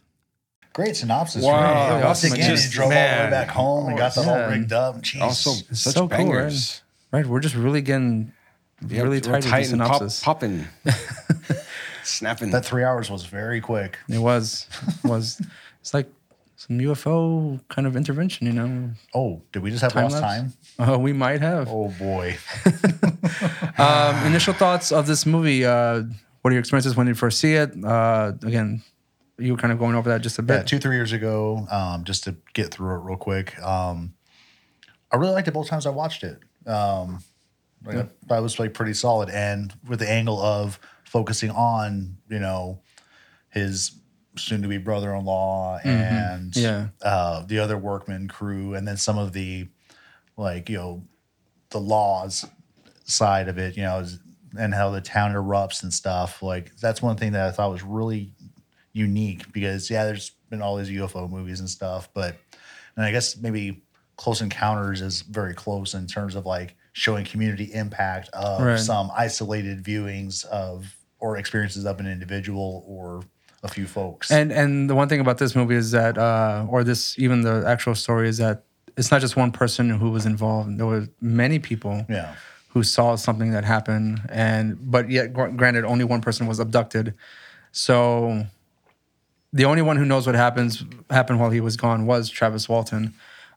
great 0.73 0.95
synopsis. 0.95 1.43
Wow, 1.43 1.53
right? 1.63 1.89
really 1.95 2.05
Once 2.05 2.25
again, 2.25 2.51
Just- 2.51 2.65
he 2.67 2.71
drove 2.71 2.87
all 2.87 2.91
the 2.91 3.25
way 3.25 3.31
back 3.31 3.49
home 3.49 3.89
and 3.89 3.97
got 3.97 4.15
the 4.15 4.23
whole 4.23 4.37
Yeah. 4.37 4.51
rigged 4.51 4.73
up. 4.75 5.01
Jeez. 5.01 5.23
Also, 5.23 5.53
such 5.73 5.95
so 5.95 6.01
cool, 6.01 6.09
bangers. 6.09 6.83
Right, 7.13 7.25
we're 7.25 7.41
just 7.41 7.55
really 7.55 7.81
getting 7.81 8.33
Yeah, 8.87 9.03
really 9.03 9.21
real 9.21 9.41
tight, 9.41 9.71
and 9.73 9.81
pop- 9.81 10.03
popping, 10.23 10.67
snapping. 12.03 12.51
that 12.51 12.65
three 12.65 12.85
hours 12.85 13.11
was 13.11 13.25
very 13.25 13.61
quick. 13.61 13.99
It 14.09 14.19
was 14.19 14.67
was 15.05 15.41
it's 15.81 15.95
like 15.95 16.09
some 16.57 16.79
UFO 16.79 17.61
kind 17.69 17.87
of 17.87 17.97
intervention, 17.97 18.47
you 18.47 18.53
know. 18.53 18.91
Oh, 19.15 19.43
did 19.53 19.63
we 19.63 19.71
just 19.71 19.83
have 19.83 19.93
Time 19.93 20.05
lost 20.05 20.23
lapse? 20.23 20.25
time? 20.77 20.95
Uh, 20.95 20.99
we 20.99 21.13
might 21.13 21.41
have. 21.41 21.69
Oh 21.71 21.89
boy. 21.99 22.37
Um, 23.79 24.25
initial 24.27 24.55
thoughts 24.55 24.91
of 24.93 25.07
this 25.07 25.27
movie. 25.27 25.65
Uh, 25.67 26.03
what 26.41 26.51
are 26.51 26.53
your 26.53 26.61
experiences 26.61 26.97
when 26.97 27.07
you 27.07 27.15
first 27.15 27.39
see 27.41 27.53
it? 27.55 27.73
Uh, 27.85 28.33
again, 28.43 28.83
you 29.39 29.53
were 29.53 29.59
kind 29.59 29.71
of 29.73 29.79
going 29.79 29.95
over 29.95 30.09
that 30.09 30.23
just 30.23 30.39
a 30.39 30.43
Yeah, 30.43 30.59
bit. 30.59 30.67
two, 30.67 30.79
three 30.79 30.97
years 30.97 31.13
ago, 31.13 31.67
um, 31.71 32.05
just 32.05 32.25
to 32.25 32.37
get 32.55 32.73
through 32.73 32.95
it 32.95 32.99
real 33.05 33.19
quick. 33.19 33.59
Um, 33.63 34.15
I 35.13 35.17
really 35.17 35.33
liked 35.33 35.49
it 35.49 35.53
both 35.55 35.69
times 35.69 35.85
I 35.87 35.91
watched 35.91 36.25
it. 36.25 36.39
Um, 36.67 37.23
like, 37.87 37.97
I 38.07 38.27
thought 38.29 38.43
was 38.43 38.59
like 38.59 38.75
pretty 38.75 38.95
solid. 38.95 39.31
And 39.31 39.73
with 39.87 40.01
the 40.01 40.11
angle 40.11 40.41
of 40.41 40.79
focusing 41.05 41.51
on, 41.51 42.17
you 42.29 42.39
know, 42.39 42.81
his 43.51 43.93
soon 44.37 44.61
to 44.63 44.69
be 44.69 44.77
brother 44.79 45.15
in 45.15 45.25
law 45.25 45.79
and 45.85 46.55
Yeah. 46.55 46.89
uh, 47.03 47.43
the 47.47 47.59
other 47.59 47.79
workman 47.79 48.29
crew, 48.29 48.75
and 48.75 48.87
then 48.87 48.97
some 48.97 49.17
of 49.19 49.33
the 49.33 49.69
like, 50.37 50.69
you 50.69 50.77
know, 50.77 51.03
the 51.71 51.81
laws 51.81 52.45
side 53.05 53.49
of 53.49 53.57
it, 53.59 53.77
you 53.77 53.83
know, 53.83 54.05
and 54.59 54.75
how 54.75 54.91
the 54.91 55.01
town 55.01 55.33
erupts 55.33 55.83
and 55.83 55.93
stuff. 55.93 56.43
Like, 56.43 56.77
that's 56.77 57.01
one 57.01 57.17
thing 57.17 57.33
that 57.33 57.47
I 57.49 57.51
thought 57.51 57.71
was 57.71 57.83
really 57.83 58.33
unique 58.93 59.51
because 59.53 59.89
yeah, 59.91 60.05
there's 60.05 60.33
been 60.51 60.61
all 60.63 60.77
these 60.77 60.91
UFO 60.91 61.31
movies 61.31 61.61
and 61.61 61.69
stuff, 61.69 62.09
but 62.15 62.37
and 62.97 63.05
I 63.05 63.11
guess 63.13 63.37
maybe 63.37 63.83
Close 64.17 64.41
Encounters 64.41 65.01
is 65.03 65.23
very 65.23 65.55
close 65.55 65.95
in 65.95 66.07
terms 66.07 66.35
of 66.35 66.47
like 66.47 66.77
showing 66.97 67.27
community 67.27 67.69
impact 67.75 68.31
of 68.33 68.63
Right. 68.63 68.79
some 68.81 69.11
isolated 69.15 69.85
viewings 69.85 70.47
of 70.47 70.97
or 71.19 71.37
experiences 71.37 71.85
of 71.85 72.01
an 72.01 72.07
individual 72.07 72.83
or 72.87 73.23
a 73.63 73.69
few 73.69 73.87
folks. 73.87 74.31
And 74.31 74.51
and 74.51 74.89
the 74.89 74.95
one 74.95 75.07
thing 75.07 75.21
about 75.21 75.37
this 75.37 75.55
movie 75.55 75.75
is 75.75 75.91
that, 75.91 76.17
uh, 76.17 76.65
or 76.71 76.85
this 76.85 77.19
even 77.19 77.43
the 77.43 77.65
actual 77.67 77.95
story 77.95 78.31
is 78.31 78.39
that 78.39 78.65
it's 78.97 79.11
not 79.11 79.21
just 79.21 79.37
one 79.37 79.53
person 79.53 79.91
who 79.91 80.09
was 80.11 80.25
involved. 80.25 80.79
There 80.79 80.87
were 80.87 81.07
many 81.21 81.59
people 81.59 82.07
yeah, 82.09 82.35
who 82.69 82.83
saw 82.83 83.15
something 83.17 83.51
that 83.51 83.65
happened, 83.65 84.23
and 84.31 84.79
but 84.81 85.11
yet, 85.11 85.35
granted, 85.35 85.85
only 85.85 86.05
one 86.05 86.23
person 86.23 86.47
was 86.47 86.59
abducted. 86.61 87.13
So 87.73 88.47
the 89.53 89.67
only 89.67 89.83
one 89.83 89.99
who 89.99 90.07
knows 90.07 90.25
what 90.27 90.35
happens 90.35 90.83
happened 91.11 91.41
while 91.41 91.51
he 91.51 91.61
was 91.61 91.77
gone 91.77 92.07
was 92.07 92.31
Travis 92.31 92.71
Walton, 92.71 93.13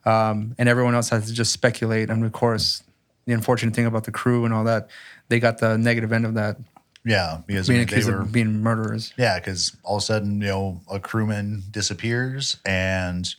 um, 0.06 0.56
and 0.58 0.68
everyone 0.68 0.94
else 0.94 1.08
has 1.10 1.28
to 1.28 1.34
just 1.34 1.54
speculate. 1.54 2.10
And 2.10 2.26
of 2.26 2.34
course, 2.34 2.84
the 3.30 3.36
unfortunate 3.36 3.74
thing 3.76 3.86
about 3.86 4.04
the 4.04 4.12
crew 4.12 4.44
and 4.46 4.54
all 4.54 4.64
that, 4.66 4.90
they 5.30 5.40
got 5.40 5.60
the 5.60 5.78
negative 5.78 6.12
end 6.12 6.26
of 6.26 6.34
that, 6.34 6.58
yeah, 7.06 7.42
because 7.48 7.68
being 7.68 7.80
I 7.80 7.82
mean, 7.82 7.88
they 7.88 7.94
accused 7.94 8.10
were 8.10 8.22
of 8.22 8.32
being 8.32 8.62
murderers. 8.62 9.14
yeah, 9.18 9.40
because 9.40 9.76
all 9.84 9.98
of 9.98 10.04
a 10.04 10.06
sudden 10.06 10.42
you 10.42 10.48
know 10.48 10.82
a 10.92 11.00
crewman 11.00 11.64
disappears 11.72 12.58
and 12.66 13.34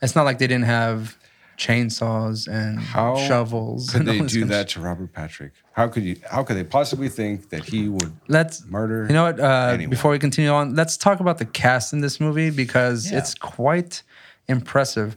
It's 0.00 0.14
not 0.14 0.24
like 0.24 0.38
they 0.38 0.46
didn't 0.46 0.66
have 0.66 1.18
chainsaws 1.58 2.46
and 2.48 2.78
How 2.78 3.16
shovels. 3.16 3.90
could 3.90 4.00
and 4.02 4.08
they 4.08 4.18
do 4.20 4.26
kind 4.40 4.42
of 4.44 4.48
that 4.50 4.68
to 4.70 4.80
Robert 4.80 5.12
Patrick? 5.12 5.52
How 5.72 5.88
could 5.88 6.02
you? 6.04 6.16
How 6.30 6.42
could 6.44 6.56
they 6.56 6.64
possibly 6.64 7.08
think 7.08 7.50
that 7.50 7.64
he 7.64 7.88
would 7.88 8.12
Let's 8.28 8.64
murder? 8.66 9.06
You 9.08 9.14
know 9.14 9.24
what? 9.24 9.40
Uh, 9.40 9.76
before 9.88 10.10
we 10.12 10.18
continue 10.18 10.50
on, 10.50 10.74
let's 10.74 10.96
talk 10.96 11.20
about 11.20 11.38
the 11.38 11.44
cast 11.44 11.92
in 11.92 12.00
this 12.00 12.20
movie 12.20 12.50
because 12.50 13.10
Yeah. 13.10 13.18
it's 13.18 13.34
quite 13.34 14.02
impressive. 14.48 15.16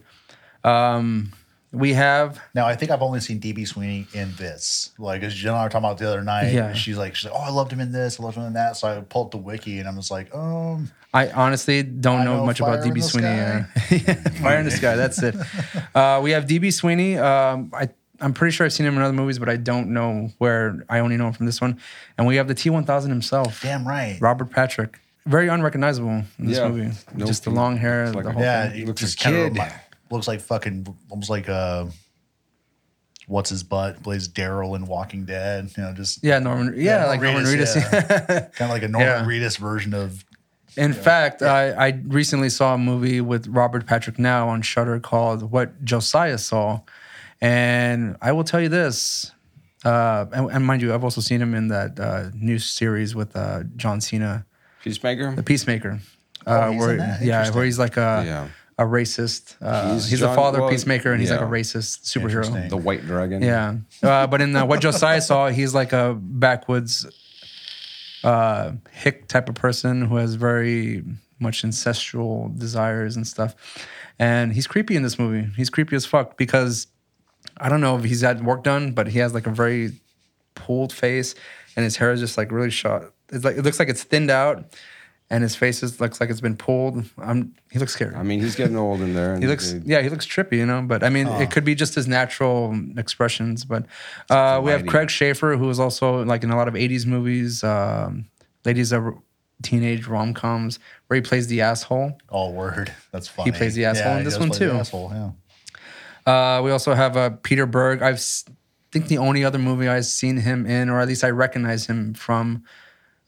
Um, 0.64 1.32
we 1.72 1.94
have 1.94 2.38
Now 2.54 2.66
I 2.66 2.76
think 2.76 2.90
I've 2.90 3.02
only 3.02 3.20
seen 3.20 3.40
DB 3.40 3.66
Sweeney 3.66 4.06
in 4.12 4.32
this. 4.36 4.90
Like 4.98 5.22
as 5.22 5.34
Jen 5.34 5.52
and 5.52 5.58
I 5.60 5.64
were 5.64 5.70
talking 5.70 5.84
about 5.86 5.98
the 5.98 6.06
other 6.08 6.22
night. 6.22 6.52
Yeah. 6.52 6.72
She's 6.74 6.98
like, 6.98 7.14
she's 7.14 7.30
like, 7.30 7.38
oh, 7.38 7.42
I 7.44 7.50
loved 7.50 7.72
him 7.72 7.80
in 7.80 7.92
this, 7.92 8.20
I 8.20 8.22
loved 8.22 8.36
him 8.36 8.44
in 8.44 8.52
that. 8.54 8.76
So 8.76 8.88
I 8.88 9.00
pulled 9.00 9.26
up 9.28 9.30
the 9.32 9.38
wiki 9.38 9.78
and 9.78 9.88
I 9.88 9.94
was 9.94 10.10
like, 10.10 10.34
um, 10.34 10.90
I 11.14 11.30
honestly 11.30 11.82
don't 11.82 12.20
I 12.20 12.24
know, 12.24 12.36
know 12.38 12.46
much 12.46 12.60
about 12.60 12.80
Fire 12.80 12.84
in 12.84 12.90
DB 12.92 12.94
the 12.96 13.02
Sweeney. 13.02 13.26
Yeah. 14.06 14.40
Fire 14.42 14.58
in 14.58 14.64
the 14.64 14.70
Sky. 14.70 14.96
That's 14.96 15.22
it. 15.22 15.34
Uh, 15.94 16.20
we 16.22 16.30
have 16.30 16.44
DB 16.46 16.72
Sweeney. 16.72 17.18
Um, 17.18 17.70
I 17.74 17.88
I'm 18.20 18.32
pretty 18.32 18.52
sure 18.54 18.64
I've 18.64 18.72
seen 18.72 18.86
him 18.86 18.96
in 18.96 19.02
other 19.02 19.12
movies, 19.12 19.38
but 19.38 19.48
I 19.48 19.56
don't 19.56 19.88
know 19.92 20.30
where. 20.38 20.84
I 20.88 21.00
only 21.00 21.16
know 21.16 21.26
him 21.26 21.32
from 21.34 21.44
this 21.46 21.60
one. 21.60 21.78
And 22.16 22.26
we 22.26 22.36
have 22.36 22.48
the 22.48 22.54
T1000 22.54 23.08
himself, 23.08 23.60
damn 23.62 23.86
right. 23.86 24.16
Robert 24.20 24.50
Patrick. 24.50 25.00
Very 25.26 25.48
unrecognizable 25.48 26.24
in 26.38 26.46
this 26.46 26.56
Yeah. 26.58 26.68
movie. 26.68 26.96
No 27.14 27.26
Just 27.26 27.44
the 27.44 27.50
feet. 27.50 27.56
long 27.56 27.76
hair, 27.76 28.04
It's 28.04 28.14
like 28.14 28.24
the 28.24 28.30
a- 28.30 28.32
whole 28.32 28.42
Yeah, 28.42 28.68
thing. 28.68 28.78
he 28.78 28.84
looks 28.86 29.00
just 29.02 29.20
a 29.20 29.24
kind 29.24 29.36
of 29.36 29.52
kid. 29.52 29.58
remi- 29.58 29.72
looks 30.12 30.28
like 30.28 30.40
fucking 30.40 30.86
almost 31.10 31.30
like 31.30 31.48
uh, 31.48 31.86
what's 33.26 33.50
his 33.50 33.62
butt 33.62 34.02
plays 34.02 34.28
Daryl 34.28 34.76
in 34.76 34.86
Walking 34.86 35.24
Dead. 35.24 35.70
You 35.76 35.82
know, 35.84 35.92
just 35.92 36.22
Yeah, 36.22 36.38
Norman. 36.38 36.74
Yeah, 36.76 37.06
like 37.06 37.20
Norman 37.20 37.44
Reedus. 37.44 37.74
yeah. 37.76 38.40
kind 38.54 38.70
of 38.70 38.70
like 38.70 38.82
a 38.82 38.88
Norman 38.88 39.08
Yeah. 39.08 39.24
Reedus 39.24 39.58
version 39.58 39.94
of. 39.94 40.24
In 40.76 40.94
fact, 40.94 41.42
I, 41.42 41.70
I 41.72 42.00
recently 42.06 42.48
saw 42.48 42.74
a 42.74 42.78
movie 42.78 43.20
with 43.20 43.46
Robert 43.48 43.84
Patrick 43.86 44.18
now 44.18 44.48
on 44.48 44.62
Shudder 44.62 44.98
called 45.00 45.50
What 45.50 45.84
Josiah 45.84 46.38
Saw. 46.38 46.80
And 47.42 48.16
I 48.22 48.32
will 48.32 48.44
tell 48.44 48.60
you 48.60 48.70
this, 48.70 49.32
uh, 49.84 50.24
and, 50.32 50.50
and 50.50 50.64
mind 50.64 50.80
you, 50.80 50.94
I've 50.94 51.04
also 51.04 51.20
seen 51.20 51.42
him 51.42 51.54
in 51.54 51.68
that 51.68 52.00
uh, 52.00 52.30
new 52.32 52.58
series 52.58 53.14
with 53.14 53.36
uh, 53.36 53.64
John 53.76 54.00
Cena, 54.00 54.46
Peacemaker. 54.82 55.34
The 55.34 55.42
Peacemaker. 55.42 56.00
Oh, 56.46 56.52
Uh, 56.54 56.70
he's 56.70 56.80
where, 56.80 56.90
in 56.92 56.96
that? 56.98 57.22
Yeah, 57.22 57.50
where 57.50 57.64
he's 57.66 57.78
like 57.78 57.96
a, 57.98 58.22
Yeah. 58.24 58.48
A 58.82 58.86
racist. 58.86 59.56
Uh, 59.60 59.94
he's 59.94 60.10
He's 60.10 60.20
the 60.20 60.26
John- 60.26 60.36
father 60.36 60.60
well, 60.60 60.70
Peacemaker, 60.70 61.12
and 61.12 61.20
he's 61.20 61.30
like 61.30 61.40
a 61.40 61.44
racist 61.44 62.04
superhero. 62.04 62.68
The 62.68 62.76
White 62.76 63.02
Dragon. 63.02 63.42
Yeah. 63.42 63.76
Uh, 64.02 64.26
but 64.26 64.40
in 64.40 64.54
uh, 64.54 64.66
what 64.66 64.80
Josiah 64.80 65.20
saw, 65.20 65.48
he's 65.48 65.74
like 65.74 65.92
a 65.92 66.16
backwoods 66.20 67.06
uh, 68.24 68.72
hick 68.90 69.28
type 69.28 69.48
of 69.48 69.54
person 69.54 70.02
who 70.02 70.16
has 70.16 70.34
very 70.34 71.04
much 71.38 71.64
ancestral 71.64 72.52
desires 72.56 73.16
and 73.16 73.26
stuff. 73.26 73.54
And 74.18 74.52
he's 74.52 74.66
creepy 74.66 74.94
in 74.96 75.02
this 75.02 75.18
movie. 75.18 75.48
He's 75.56 75.70
creepy 75.70 75.96
as 75.96 76.06
fuck 76.06 76.36
because 76.36 76.86
I 77.58 77.68
don't 77.68 77.80
know 77.80 77.96
if 77.96 78.04
he's 78.04 78.20
had 78.20 78.44
work 78.44 78.62
done, 78.62 78.92
but 78.92 79.08
he 79.08 79.18
has 79.18 79.34
like 79.34 79.46
a 79.46 79.50
very 79.50 79.92
pulled 80.54 80.92
face 80.92 81.34
and 81.76 81.84
his 81.84 81.96
hair 81.96 82.12
is 82.12 82.20
just 82.20 82.38
like 82.38 82.52
really 82.52 82.70
short. 82.70 83.12
It's 83.30 83.44
like 83.44 83.56
it 83.56 83.62
looks 83.62 83.78
like 83.78 83.88
it's 83.88 84.02
thinned 84.04 84.30
out 84.30 84.64
and 85.32 85.42
his 85.42 85.56
face 85.56 85.82
is 85.82 86.00
looks 86.00 86.20
like 86.20 86.30
it's 86.30 86.40
been 86.40 86.56
pulled. 86.56 87.04
I'm 87.18 87.54
he 87.72 87.78
looks 87.80 87.92
scary. 87.94 88.14
I 88.14 88.22
mean, 88.22 88.38
he's 88.40 88.54
getting 88.54 88.76
old 88.76 89.00
in 89.00 89.14
there. 89.14 89.32
And 89.34 89.42
He 89.42 89.48
looks, 89.48 89.72
they- 89.72 89.80
yeah, 89.84 90.00
he 90.02 90.08
looks 90.08 90.26
trippy, 90.26 90.58
you 90.58 90.66
know. 90.66 90.82
But 90.82 91.02
I 91.02 91.08
mean, 91.08 91.26
it 91.26 91.50
could 91.50 91.64
be 91.64 91.74
just 91.74 91.94
his 91.96 92.06
natural 92.06 92.78
expressions. 92.96 93.64
But 93.64 93.86
uh, 94.30 94.60
we 94.62 94.70
have 94.70 94.82
lighting. 94.82 94.86
Craig 94.90 95.08
Sheffer, 95.08 95.58
who 95.58 95.68
is 95.70 95.80
also 95.80 96.24
like 96.24 96.44
in 96.44 96.50
a 96.52 96.56
lot 96.56 96.68
of 96.68 96.74
'80s 96.74 97.06
movies, 97.06 97.64
um, 97.64 98.26
ladies 98.64 98.92
of 98.92 99.02
teenage 99.62 100.06
rom 100.06 100.34
coms, 100.34 100.78
where 101.06 101.16
he 101.16 101.20
plays 101.22 101.46
the 101.46 101.60
asshole. 101.62 102.18
All 102.28 102.52
word. 102.52 102.92
That's 103.12 103.28
funny. 103.28 103.50
He 103.52 103.56
plays 103.56 103.74
the 103.74 103.84
asshole 103.86 104.12
in 104.12 104.18
he 104.18 104.24
this 104.24 104.34
does 104.34 104.40
one 104.40 104.50
play 104.50 104.58
the 104.66 104.72
too. 104.72 104.78
Asshole, 104.78 105.12
yeah. 105.14 105.30
Uh, 106.26 106.62
we 106.62 106.70
also 106.70 106.94
have 106.94 107.16
uh, 107.16 107.30
Peter 107.42 107.66
Berg. 107.66 108.02
I've 108.02 108.14
s- 108.16 108.44
think 108.92 109.08
the 109.08 109.18
only 109.18 109.44
other 109.44 109.58
movie 109.58 109.88
I've 109.88 110.04
seen 110.06 110.36
him 110.36 110.66
in, 110.66 110.88
or 110.90 111.00
at 111.00 111.08
least 111.08 111.24
I 111.24 111.30
recognize 111.30 111.86
him 111.86 112.14
from, 112.14 112.64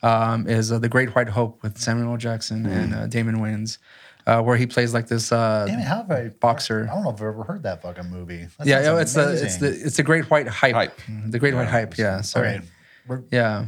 um, 0.04 0.46
is 0.46 0.70
uh, 0.70 0.78
The 0.78 0.88
Great 0.88 1.14
White 1.14 1.28
Hope 1.28 1.62
with 1.62 1.78
Samuel. 1.78 2.16
Jackson 2.16 2.66
and 2.66 2.94
uh, 2.94 3.06
Damon 3.06 3.38
Wayans, 3.38 3.78
uh, 4.26 4.42
where 4.42 4.56
he 4.56 4.66
plays 4.66 4.92
like 4.94 5.08
this. 5.08 5.32
Uh, 5.32 5.64
Damn 5.66 5.80
it, 5.80 5.82
how 5.84 5.96
have 5.96 6.10
I 6.10 6.28
Boxer. 6.28 6.88
I 6.90 6.94
don't 6.94 7.04
know 7.04 7.10
if 7.10 7.16
I've 7.16 7.22
ever 7.22 7.42
heard 7.42 7.62
that 7.64 7.82
fucking 7.82 8.10
movie. 8.10 8.46
That 8.58 8.66
yeah, 8.66 8.82
sounds 8.82 9.00
it's 9.00 9.12
the 9.14 9.44
it's 9.44 9.56
the 9.56 9.86
it's 9.86 9.96
the 9.96 10.02
Great 10.02 10.30
White 10.30 10.46
Hype. 10.46 10.74
Hype. 10.74 11.00
The 11.28 11.38
Great 11.38 11.54
White 11.54 11.68
Hype. 11.68 11.96
Yeah, 11.96 12.16
All 12.16 12.22
sorry. 12.22 12.60
right. 13.08 13.20
Yeah. 13.30 13.66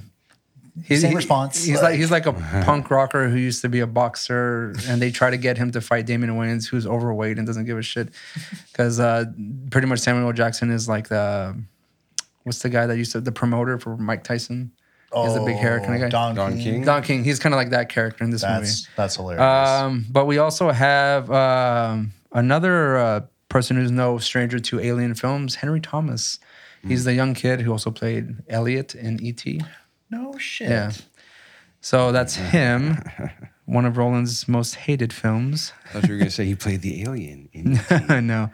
He's, 0.85 1.01
Same 1.01 1.11
he- 1.13 1.17
response. 1.17 1.65
He's 1.65 1.81
like 1.81 1.97
he's 1.97 2.11
like 2.11 2.27
a 2.27 2.33
punk 2.65 2.91
rocker 2.91 3.29
who 3.31 3.39
used 3.39 3.63
to 3.63 3.69
be 3.71 3.81
a 3.81 3.87
boxer, 3.87 4.75
and 4.87 5.01
they 5.01 5.11
try 5.11 5.31
to 5.31 5.39
get 5.39 5.57
him 5.57 5.71
to 5.71 5.81
fight 5.81 6.05
Damon 6.05 6.31
Wayans, 6.31 6.69
who's 6.69 6.87
overweight 6.87 7.39
and 7.39 7.47
doesn't 7.47 7.65
give 7.65 7.79
a 7.79 7.83
shit, 7.83 8.11
because 8.73 9.01
uh, 9.01 9.25
pretty 9.71 9.87
much 9.87 10.01
Samuel 10.01 10.33
Jackson 10.35 10.71
is 10.71 10.87
like 10.87 11.09
the 11.09 11.57
what's 12.43 12.59
the 12.61 12.69
guy 12.69 12.87
that 12.87 12.99
used 12.99 13.13
to 13.13 13.21
the 13.23 13.33
promoter 13.33 13.79
for 13.79 13.97
Mike 13.97 14.23
Tyson. 14.23 14.71
He's 15.25 15.35
the 15.35 15.45
big 15.45 15.57
hair 15.57 15.81
kind 15.81 15.95
of 15.95 16.01
guy. 16.01 16.07
Oh, 16.07 16.11
Don, 16.11 16.35
Don 16.35 16.53
King. 16.55 16.63
King. 16.63 16.85
Don 16.85 17.03
King. 17.03 17.25
He's 17.25 17.39
kind 17.39 17.55
of 17.55 17.57
like 17.57 17.71
that 17.71 17.89
character 17.89 18.25
in 18.25 18.31
this 18.31 18.43
That's 18.43 18.89
that's 18.97 19.17
hilarious. 19.17 19.43
Um, 19.43 20.07
but 20.11 20.27
we 20.27 20.39
also 20.39 20.71
have 20.71 21.31
um, 21.31 22.13
another 22.33 22.97
uh, 22.97 23.21
person 23.49 23.77
who's 23.77 23.91
no 23.91 24.19
stranger 24.19 24.59
to 24.59 24.81
alien 24.81 25.15
films, 25.15 25.57
Henry 25.57 25.81
Thomas. 25.81 26.39
He's 26.87 27.03
the 27.03 27.15
young 27.15 27.35
kid 27.35 27.63
who 27.63 27.73
also 27.73 27.91
played 27.91 28.37
Elliott 28.49 28.95
in 28.95 29.21
E.T. 29.21 29.61
no 30.09 30.39
shit. 30.39 30.69
Yeah. 30.71 30.93
So 31.81 32.13
that's 32.13 32.37
him, 32.37 32.99
one 33.65 33.85
of 33.85 33.97
Roland's 33.97 34.47
most 34.49 34.75
hated 34.75 35.13
films. 35.13 35.73
I 35.87 35.89
thought 36.01 36.09
you 36.09 36.15
were 36.15 36.19
gonna 36.19 36.31
say 36.31 36.45
he 36.45 36.55
played 36.55 36.83
the 36.83 37.03
alien. 37.03 37.49
In, 37.53 37.81
I 37.91 38.21
know. 38.21 38.51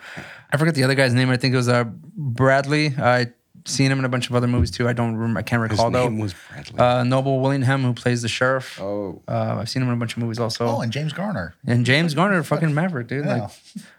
I 0.50 0.56
forget 0.56 0.74
the 0.74 0.84
other 0.84 0.94
guy's 0.94 1.14
name. 1.14 1.30
I 1.30 1.36
think 1.36 1.54
it 1.54 1.56
was 1.56 1.68
uh, 1.68 1.84
Bradley. 1.84 2.94
I 2.98 3.32
seen 3.64 3.90
him 3.92 3.98
in 3.98 4.04
a 4.04 4.08
bunch 4.08 4.28
of 4.28 4.34
other 4.36 4.46
movies 4.46 4.70
too. 4.70 4.88
I 4.88 4.92
don't 4.92 5.14
remember. 5.16 5.38
I 5.38 5.42
can't 5.42 5.62
his 5.62 5.70
recall 5.72 5.90
though. 5.90 6.04
name 6.08 6.18
was 6.18 6.34
Bradley. 6.50 6.78
uh, 6.78 7.04
Noble 7.04 7.40
Willingham, 7.40 7.82
who 7.84 7.92
plays 7.94 8.22
the 8.22 8.28
sheriff. 8.28 8.80
oh, 8.80 9.22
Uh, 9.28 9.58
I've 9.60 9.68
seen 9.68 9.82
him 9.82 9.88
in 9.88 9.94
a 9.94 9.98
bunch 9.98 10.12
of 10.16 10.18
movies 10.22 10.38
also. 10.38 10.66
Oh, 10.66 10.80
and 10.80 10.92
James 10.92 11.12
Garner. 11.12 11.54
and 11.66 11.86
James 11.86 12.14
Garner, 12.14 12.42
fucking 12.42 12.74
Maverick, 12.74 13.06
dude. 13.08 13.24
Yeah. 13.24 13.48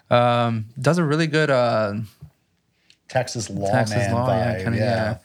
Like, 0.09 0.19
um, 0.19 0.65
does 0.79 0.97
a 0.97 1.03
really 1.03 1.27
good 1.27 1.49
uh, 1.49 1.93
Texas 3.09 3.49
law 3.49 3.69
Texas 3.71 3.97
man 3.97 4.13
law, 4.13 4.27
yeah, 4.27 4.55
vibe. 4.55 4.63
kind 4.63 4.75
of, 4.75 4.81
yeah. 4.81 4.85
yeah. 4.95 5.17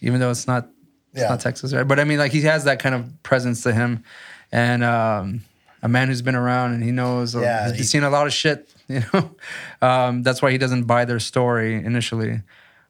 Even 0.00 0.20
though 0.20 0.30
it's 0.30 0.46
not, 0.46 0.68
it's 1.12 1.22
Yeah. 1.22 1.28
not 1.28 1.40
Texas, 1.40 1.72
right? 1.72 1.86
But 1.86 1.98
I 2.00 2.04
mean, 2.04 2.18
like 2.18 2.32
he 2.32 2.42
has 2.42 2.64
that 2.64 2.78
kind 2.78 2.94
of 2.94 3.22
presence 3.22 3.62
to 3.62 3.72
him, 3.72 4.04
and 4.52 4.84
um, 4.84 5.40
a 5.82 5.88
man 5.88 6.08
who's 6.08 6.22
been 6.22 6.34
around 6.34 6.74
and 6.74 6.82
he 6.82 6.90
knows, 6.90 7.34
Yeah, 7.34 7.68
he's 7.70 7.78
he- 7.78 7.82
seen 7.84 8.02
a 8.04 8.10
lot 8.10 8.26
of 8.26 8.32
shit. 8.32 8.68
You 8.86 9.02
know, 9.14 9.34
um, 9.80 10.22
that's 10.22 10.42
why 10.42 10.50
he 10.50 10.58
doesn't 10.58 10.84
buy 10.84 11.06
their 11.06 11.18
story 11.18 11.76
initially. 11.76 12.42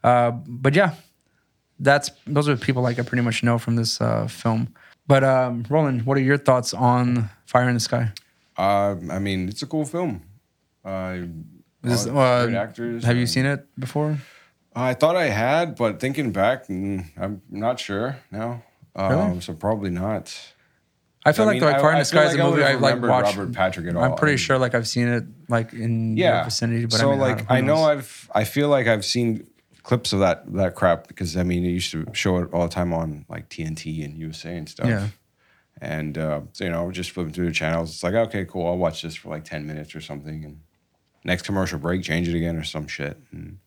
Uh, 0.04 0.30
but 0.46 0.74
yeah, 0.76 0.94
that's 1.80 2.10
those 2.26 2.48
are 2.48 2.56
people 2.56 2.82
like 2.82 2.98
I 2.98 3.02
pretty 3.02 3.22
much 3.22 3.42
know 3.42 3.58
from 3.58 3.74
this 3.76 4.00
uh, 4.00 4.26
film. 4.28 4.72
But 5.06 5.24
um, 5.24 5.64
Roland, 5.68 6.06
what 6.06 6.16
are 6.16 6.20
your 6.22 6.38
thoughts 6.38 6.72
on 6.74 7.28
Fire 7.46 7.68
in 7.68 7.74
the 7.74 7.80
Sky? 7.80 8.12
uh, 8.56 8.94
I 9.10 9.18
mean, 9.18 9.48
it's 9.48 9.62
a 9.62 9.66
cool 9.66 9.84
film. 9.84 10.22
Uh, 10.84 11.16
this, 11.82 12.06
uh, 12.06 12.44
great 12.46 12.56
actors. 12.56 13.04
Have 13.04 13.16
you 13.16 13.26
seen 13.26 13.46
it 13.46 13.66
before? 13.78 14.18
I 14.76 14.94
thought 14.94 15.16
I 15.16 15.26
had, 15.30 15.76
but 15.76 16.00
thinking 16.00 16.32
back, 16.32 16.66
mm, 16.68 17.04
I'm 17.18 17.42
not 17.50 17.78
sure 17.80 18.16
now. 18.30 18.62
Um, 18.96 19.40
So 19.40 19.54
probably 19.54 19.90
not. 19.90 20.34
I 21.26 21.32
feel 21.32 21.44
I 21.44 21.48
like 21.48 21.54
mean, 21.60 21.64
like 21.72 21.80
Fire 21.80 21.92
in 21.92 21.98
the 21.98 22.04
Sky 22.04 22.24
is 22.24 22.32
like 22.32 22.38
a 22.38 22.42
I 22.42 22.44
movie 22.50 22.62
would've 22.62 22.82
I 22.84 22.92
like 22.92 23.02
watched. 23.02 23.36
Robert 23.36 23.52
Patrick 23.54 23.86
at 23.88 23.96
all. 23.96 24.04
I'm 24.04 24.14
pretty 24.14 24.32
And- 24.34 24.40
sure 24.40 24.58
like 24.58 24.74
I've 24.74 24.86
seen 24.88 25.08
it 25.08 25.24
like 25.48 25.72
in 25.72 26.16
Yeah. 26.16 26.44
vicinity, 26.44 26.84
but 26.86 26.98
so 26.98 27.08
I 27.08 27.10
mean, 27.12 27.20
like 27.20 27.40
who 27.48 27.54
I 27.54 27.60
know? 27.60 27.84
I've 27.84 28.30
I 28.34 28.44
feel 28.44 28.68
like 28.68 28.86
I've 28.86 29.04
seen 29.04 29.46
clips 29.84 30.12
of 30.12 30.18
that 30.20 30.52
that 30.54 30.74
crap 30.74 31.06
because 31.06 31.36
I 31.36 31.44
mean 31.44 31.64
it 31.64 31.68
used 31.70 31.92
to 31.92 32.04
show 32.12 32.38
it 32.38 32.48
all 32.52 32.62
the 32.66 32.74
time 32.74 32.92
on 32.92 33.24
like 33.28 33.48
TNT 33.48 34.04
and 34.04 34.18
USA 34.18 34.56
and 34.56 34.68
stuff. 34.68 34.88
Yeah. 34.88 35.08
And 35.80 36.16
uh, 36.18 36.40
so, 36.52 36.64
you 36.64 36.70
know, 36.70 36.90
just 36.90 37.10
flipping 37.10 37.32
through 37.32 37.46
the 37.46 37.52
channels. 37.52 37.90
It's 37.90 38.02
like 38.02 38.14
okay, 38.14 38.44
cool. 38.44 38.66
I'll 38.66 38.78
watch 38.78 39.02
this 39.02 39.14
for 39.14 39.28
like 39.28 39.44
ten 39.44 39.66
minutes 39.66 39.94
or 39.94 40.00
something, 40.00 40.44
and 40.44 40.60
next 41.24 41.42
commercial 41.42 41.78
break, 41.78 42.02
change 42.02 42.28
it 42.28 42.36
again 42.36 42.56
or 42.56 42.64
some 42.64 42.86
shit. 42.88 43.18
And 43.32 43.58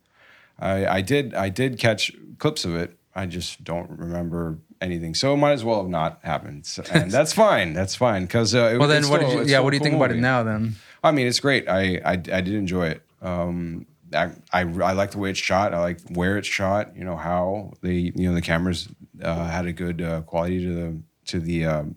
I 0.60 0.86
I 0.88 1.02
did 1.02 1.34
I 1.34 1.50
did 1.50 1.80
catch 1.80 2.12
clips 2.40 2.66
of 2.66 2.76
it. 2.76 2.98
I 3.14 3.26
just 3.26 3.64
don't 3.64 3.90
remember 3.92 4.58
anything. 4.80 5.16
So 5.16 5.34
it 5.34 5.38
might 5.38 5.52
as 5.54 5.64
well 5.64 5.82
have 5.82 5.90
not 5.90 6.20
happened. 6.24 6.66
So, 6.66 6.84
and 6.92 7.12
that's 7.12 7.34
fine. 7.46 7.74
That's 7.74 7.96
fine 7.96 8.24
because 8.26 8.56
uh, 8.56 8.72
it, 8.74 8.78
Well, 8.78 8.88
then 8.88 9.10
what 9.10 9.22
still- 9.22 9.40
did 9.40 9.48
you? 9.48 9.52
Yeah, 9.54 9.60
what 9.60 9.72
do 9.72 9.76
you 9.76 9.80
cool 9.82 9.86
think 9.86 9.96
about 9.98 10.12
it 10.12 10.18
now? 10.20 10.44
Then 10.44 10.76
I 11.04 11.12
mean, 11.12 11.28
it's 11.28 11.40
great. 11.42 11.68
I 11.68 11.98
I, 12.06 12.12
I 12.14 12.16
did 12.42 12.54
enjoy 12.54 12.88
it. 12.88 13.02
Um, 13.22 13.86
I, 14.14 14.32
I 14.54 14.62
I 14.62 14.92
like 14.94 15.12
the 15.12 15.18
way 15.18 15.30
it's 15.30 15.40
shot. 15.40 15.74
I 15.74 15.80
like 15.80 16.00
where 16.10 16.38
it's 16.38 16.48
shot. 16.48 16.96
You 16.96 17.04
know 17.04 17.18
how 17.18 17.74
they 17.82 18.12
you 18.16 18.28
know 18.30 18.34
the 18.34 18.42
cameras 18.42 18.88
uh, 19.22 19.48
had 19.48 19.66
a 19.66 19.74
good 19.74 20.02
uh, 20.02 20.22
quality 20.22 20.64
to 20.66 20.74
the 20.74 21.02
to 21.26 21.40
the 21.40 21.66
um, 21.66 21.96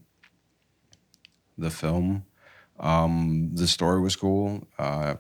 the 1.58 1.70
film. 1.70 2.24
Um, 2.78 3.50
the 3.54 3.66
story 3.66 4.00
was 4.00 4.16
cool. 4.16 4.66
Uh, 4.78 5.16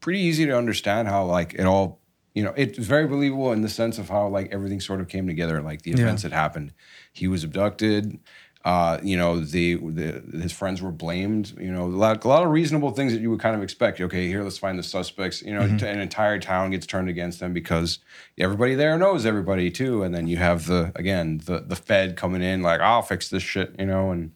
pretty 0.00 0.20
easy 0.20 0.44
to 0.46 0.56
understand 0.56 1.08
how 1.08 1.24
like 1.24 1.54
it 1.54 1.64
all 1.64 2.00
you 2.34 2.42
know 2.42 2.52
it's 2.56 2.76
very 2.78 3.06
believable 3.06 3.52
in 3.52 3.62
the 3.62 3.68
sense 3.68 3.96
of 3.98 4.08
how 4.08 4.28
like 4.28 4.52
everything 4.52 4.80
sort 4.80 5.00
of 5.00 5.08
came 5.08 5.26
together 5.26 5.62
like 5.62 5.82
the 5.82 5.92
Yeah. 5.92 6.00
events 6.00 6.22
that 6.24 6.32
happened 6.32 6.74
he 7.12 7.26
was 7.26 7.42
abducted 7.44 8.18
uh, 8.64 8.98
you 9.02 9.16
know 9.16 9.40
the, 9.40 9.76
the 9.76 10.40
his 10.40 10.52
friends 10.52 10.80
were 10.80 10.90
blamed 10.90 11.54
you 11.60 11.70
know 11.70 11.84
a 11.84 11.86
lot, 11.86 12.24
a 12.24 12.28
lot 12.28 12.42
of 12.42 12.50
reasonable 12.50 12.90
things 12.90 13.12
that 13.12 13.20
you 13.20 13.30
would 13.30 13.40
kind 13.40 13.54
of 13.54 13.62
expect. 13.62 14.00
Okay 14.00 14.26
here 14.28 14.42
let's 14.42 14.58
find 14.58 14.78
the 14.78 14.82
suspects. 14.82 15.42
You 15.42 15.54
know 15.54 15.60
an 15.60 16.00
entire 16.00 16.38
town 16.38 16.70
gets 16.70 16.86
turned 16.86 17.08
against 17.08 17.40
them 17.40 17.52
because 17.52 17.98
everybody 18.38 18.74
there 18.74 18.96
knows 18.98 19.26
everybody 19.26 19.70
too. 19.70 20.02
And 20.02 20.14
then 20.14 20.26
you 20.26 20.38
have 20.38 20.66
the 20.66 20.92
again 20.96 21.42
the 21.44 21.60
the 21.60 21.76
fed 21.76 22.16
coming 22.16 22.42
in 22.42 22.62
like 22.62 22.80
i'll 22.80 23.02
fix 23.02 23.28
this 23.28 23.42
shit 23.42 23.74
you 23.78 23.86
know 23.86 24.10
and 24.10 24.32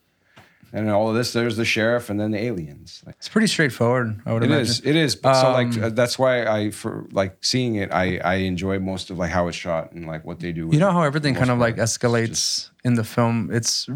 And 0.72 0.90
all 0.90 1.08
of 1.08 1.14
this, 1.16 1.32
there's 1.32 1.56
the 1.56 1.64
sheriff 1.64 2.10
and 2.10 2.20
then 2.20 2.30
the 2.30 2.42
aliens. 2.44 3.02
Like, 3.06 3.14
It's 3.16 3.28
pretty 3.28 3.46
straightforward. 3.46 4.20
I 4.26 4.34
would 4.34 4.42
it 4.42 4.46
imagine. 4.50 4.62
is. 4.66 4.80
It 4.84 4.96
is. 4.96 5.16
But 5.16 5.40
so 5.40 5.52
like 5.52 5.68
Um, 5.68 5.84
uh, 5.84 5.88
that's 5.90 6.18
why 6.18 6.44
I 6.44 6.70
for 6.70 7.06
like 7.10 7.38
seeing 7.42 7.76
it, 7.76 7.90
I 7.92 8.18
I 8.18 8.34
enjoy 8.36 8.78
most 8.78 9.08
of 9.10 9.16
like 9.18 9.30
how 9.30 9.48
it's 9.48 9.56
shot 9.56 9.92
and 9.92 10.06
like 10.06 10.24
what 10.26 10.40
they 10.40 10.52
do. 10.52 10.66
With 10.66 10.74
You 10.74 10.80
know 10.80 10.90
how 10.92 11.02
everything 11.02 11.34
kind 11.34 11.50
of 11.50 11.58
like 11.58 11.76
part. 11.76 11.84
It's 11.84 11.96
escalates 11.96 12.28
just- 12.28 12.70
in 12.84 12.94
the 12.94 13.04
film. 13.04 13.48
It's 13.52 13.88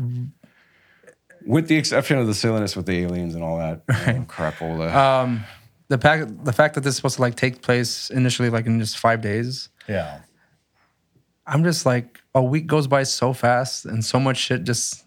with 1.45 1.69
the 1.69 1.77
exception 1.77 2.19
of 2.19 2.27
the 2.27 2.35
silliness 2.35 2.77
with 2.77 2.87
the 2.87 2.99
aliens 3.01 3.35
and 3.35 3.43
all 3.45 3.59
that 3.59 3.83
you 4.07 4.13
know, 4.15 4.25
crap. 4.29 4.63
All 4.63 4.79
that. 4.79 4.95
um, 4.95 5.45
the 5.89 5.99
fact 5.99 6.45
the 6.45 6.53
fact 6.53 6.75
that 6.77 6.83
this 6.83 6.93
is 6.93 6.97
supposed 6.97 7.17
to 7.17 7.23
like 7.23 7.35
take 7.35 7.61
place 7.63 8.11
initially 8.11 8.49
like 8.49 8.67
in 8.67 8.79
just 8.81 8.97
five 8.99 9.21
days. 9.21 9.69
Yeah. 9.89 10.21
I'm 11.47 11.65
just 11.65 11.85
like 11.85 12.21
a 12.35 12.43
week 12.43 12.67
goes 12.67 12.87
by 12.87 13.03
so 13.03 13.33
fast 13.33 13.85
and 13.85 14.05
so 14.05 14.19
much 14.21 14.37
shit 14.39 14.65
just 14.65 15.05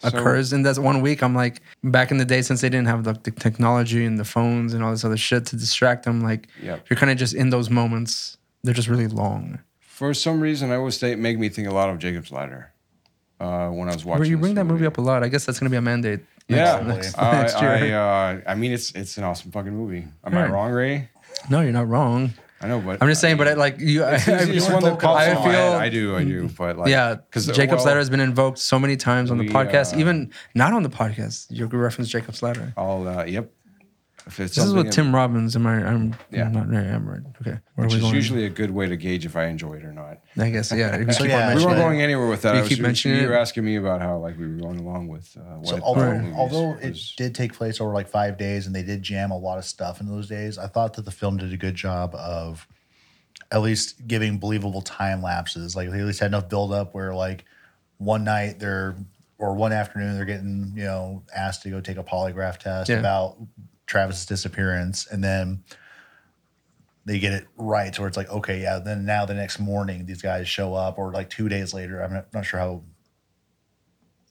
So- 0.00 0.08
occurs 0.08 0.52
in 0.52 0.62
that 0.62 0.78
one 0.78 1.00
week. 1.02 1.22
I'm 1.22 1.34
like 1.34 1.60
back 1.84 2.10
in 2.10 2.16
the 2.18 2.24
day 2.24 2.42
since 2.42 2.60
they 2.62 2.68
didn't 2.68 2.86
have 2.88 3.04
the, 3.04 3.12
the 3.22 3.30
technology 3.30 4.04
and 4.04 4.18
the 4.18 4.24
phones 4.24 4.72
and 4.74 4.82
all 4.82 4.90
this 4.90 5.04
other 5.04 5.16
shit 5.16 5.46
to 5.46 5.56
distract 5.56 6.04
them. 6.04 6.20
Like 6.22 6.48
Yep. 6.62 6.86
you're 6.88 6.96
kind 6.96 7.12
of 7.12 7.18
just 7.18 7.34
in 7.34 7.50
those 7.50 7.68
moments. 7.70 8.38
They're 8.62 8.74
just 8.74 8.88
really 8.88 9.08
long. 9.08 9.58
For 9.80 10.12
some 10.14 10.40
reason, 10.40 10.70
I 10.72 10.76
always 10.76 10.96
say 10.98 11.12
it 11.12 11.18
make 11.18 11.38
me 11.38 11.48
think 11.50 11.68
a 11.68 11.72
lot 11.72 11.90
of 11.90 11.98
Jacob's 11.98 12.30
Ladder. 12.32 12.72
Uh, 13.38 13.68
when 13.70 13.88
I 13.88 13.94
was 13.94 14.04
watching, 14.04 14.20
Where 14.20 14.28
you 14.28 14.36
this 14.36 14.42
bring 14.42 14.54
that 14.56 14.64
movie 14.64 14.84
up 14.86 14.98
a 14.98 15.00
lot. 15.00 15.22
I 15.22 15.28
guess 15.28 15.46
that's 15.46 15.58
gonna 15.58 15.70
be 15.70 15.76
a 15.76 15.82
mandate. 15.82 16.20
Yeah, 16.48 16.82
Next- 16.86 17.18
I, 17.18 17.32
next 17.42 17.60
year. 17.60 17.70
I, 17.70 17.90
uh, 17.92 18.40
I 18.46 18.54
mean, 18.54 18.72
it's 18.72 18.92
it's 18.92 19.16
an 19.18 19.24
awesome 19.24 19.50
fucking 19.50 19.72
movie. 19.74 20.06
Am 20.24 20.36
I 20.36 20.46
wrong, 20.48 20.72
Ray? 20.72 21.08
No, 21.48 21.60
you're 21.62 21.72
not 21.72 21.88
wrong. 21.88 22.34
I 22.62 22.68
know, 22.68 22.78
but 22.80 23.02
I'm 23.02 23.08
just 23.08 23.22
saying, 23.22 23.38
but 23.38 23.48
I, 23.48 23.54
like 23.54 23.78
you, 23.80 24.04
I, 24.04 24.16
it's, 24.16 24.28
I- 24.28 24.72
one 24.72 24.82
that 24.84 24.98
pops 24.98 25.22
I 25.22 25.34
feel. 25.34 25.72
I 25.72 25.88
do, 25.88 26.14
I 26.14 26.24
do, 26.24 26.48
but 26.48 26.76
like, 26.76 26.90
yeah, 26.90 27.14
because 27.14 27.46
Jacob's 27.46 27.86
Ladder 27.86 27.98
has 27.98 28.10
been 28.10 28.20
invoked 28.20 28.58
so 28.58 28.78
many 28.78 28.96
times 28.96 29.30
on 29.30 29.38
the 29.38 29.44
we, 29.44 29.50
podcast, 29.50 29.94
uh, 29.94 29.98
even 29.98 30.30
not 30.54 30.74
on 30.74 30.82
the 30.82 30.90
podcast. 30.90 31.46
You 31.50 31.66
reference 31.66 32.10
Jacob's 32.10 32.42
Ladder. 32.42 32.74
I'll, 32.76 33.08
uh, 33.08 33.24
yep. 33.24 33.50
If 34.26 34.38
it's 34.38 34.54
This 34.54 34.64
is 34.64 34.70
something 34.70 34.84
with 34.86 34.94
Tim 34.94 35.14
Robbins. 35.14 35.56
Am 35.56 35.66
I? 35.66 35.84
I'm 35.84 36.14
Yeah. 36.30 36.44
I'm 36.46 36.52
not. 36.52 36.66
very 36.66 36.88
I'm 36.88 37.08
right. 37.08 37.20
Okay. 37.40 37.58
Where 37.74 37.86
which 37.86 37.94
is 37.94 38.00
going? 38.02 38.14
usually 38.14 38.44
a 38.46 38.50
good 38.50 38.70
way 38.70 38.86
to 38.86 38.96
gauge 38.96 39.24
if 39.24 39.34
I 39.36 39.46
enjoy 39.46 39.74
it 39.74 39.84
or 39.84 39.92
not. 39.92 40.18
I 40.38 40.50
guess. 40.50 40.70
Yeah. 40.72 41.04
So, 41.12 41.24
yeah, 41.24 41.54
We 41.54 41.64
weren't 41.64 41.78
it. 41.78 41.80
going 41.82 42.00
anywhere 42.02 42.28
with 42.28 42.42
that. 42.42 42.54
You 42.54 42.60
I 42.60 42.62
keep 42.62 42.70
just- 42.70 42.80
mentioning 42.82 43.18
you 43.18 43.24
it. 43.24 43.28
were 43.28 43.36
asking 43.38 43.64
me 43.64 43.76
about 43.76 44.00
how 44.00 44.18
like 44.18 44.38
we 44.38 44.46
were 44.46 44.60
going 44.60 44.78
along 44.78 45.08
with 45.08 45.36
uh, 45.36 45.40
what 45.56 45.68
So 45.68 45.76
if 45.76 45.82
although, 45.82 46.14
movies 46.18 46.34
although 46.36 46.74
it 46.80 46.90
was- 46.90 47.14
did 47.16 47.34
take 47.34 47.54
place 47.54 47.80
over 47.80 47.92
like 47.94 48.08
five 48.08 48.36
days 48.36 48.66
and 48.66 48.74
they 48.74 48.82
did 48.82 49.02
jam 49.02 49.30
a 49.30 49.38
lot 49.38 49.58
of 49.58 49.64
stuff 49.64 50.00
in 50.00 50.06
those 50.06 50.28
days, 50.28 50.58
I 50.58 50.66
thought 50.66 50.94
that 50.94 51.04
the 51.04 51.10
film 51.10 51.38
did 51.38 51.52
a 51.52 51.56
good 51.56 51.74
job 51.74 52.14
of 52.14 52.66
at 53.50 53.62
least 53.62 54.06
giving 54.06 54.38
believable 54.38 54.82
time 54.82 55.22
lapses. 55.22 55.74
Like 55.74 55.90
they 55.90 55.98
at 56.00 56.06
least 56.06 56.20
had 56.20 56.26
enough 56.26 56.48
build 56.48 56.72
up 56.72 56.94
where 56.94 57.14
like 57.14 57.44
one 57.98 58.22
night 58.24 58.58
they're 58.60 58.96
or 59.38 59.54
one 59.54 59.72
afternoon 59.72 60.16
they're 60.16 60.26
getting, 60.26 60.72
you 60.76 60.84
know, 60.84 61.22
asked 61.34 61.62
to 61.62 61.70
go 61.70 61.80
take 61.80 61.96
a 61.96 62.04
polygraph 62.04 62.58
test 62.58 62.90
Yeah. 62.90 62.98
about 62.98 63.38
Travis's 63.90 64.24
disappearance 64.26 65.06
and 65.10 65.22
then 65.22 65.64
they 67.04 67.18
get 67.18 67.32
it 67.32 67.46
right 67.56 67.92
to 67.92 68.00
where 68.02 68.08
it's 68.08 68.16
like, 68.16 68.30
okay, 68.30 68.62
yeah, 68.62 68.78
then 68.78 69.04
now 69.04 69.24
the 69.26 69.34
next 69.34 69.58
morning 69.58 70.06
these 70.06 70.22
guys 70.22 70.48
show 70.48 70.74
up 70.74 70.96
or 70.98 71.12
like 71.12 71.28
two 71.28 71.48
days 71.48 71.74
later. 71.74 72.00
I'm 72.02 72.12
not, 72.12 72.32
not 72.32 72.44
sure 72.44 72.60
how 72.60 72.82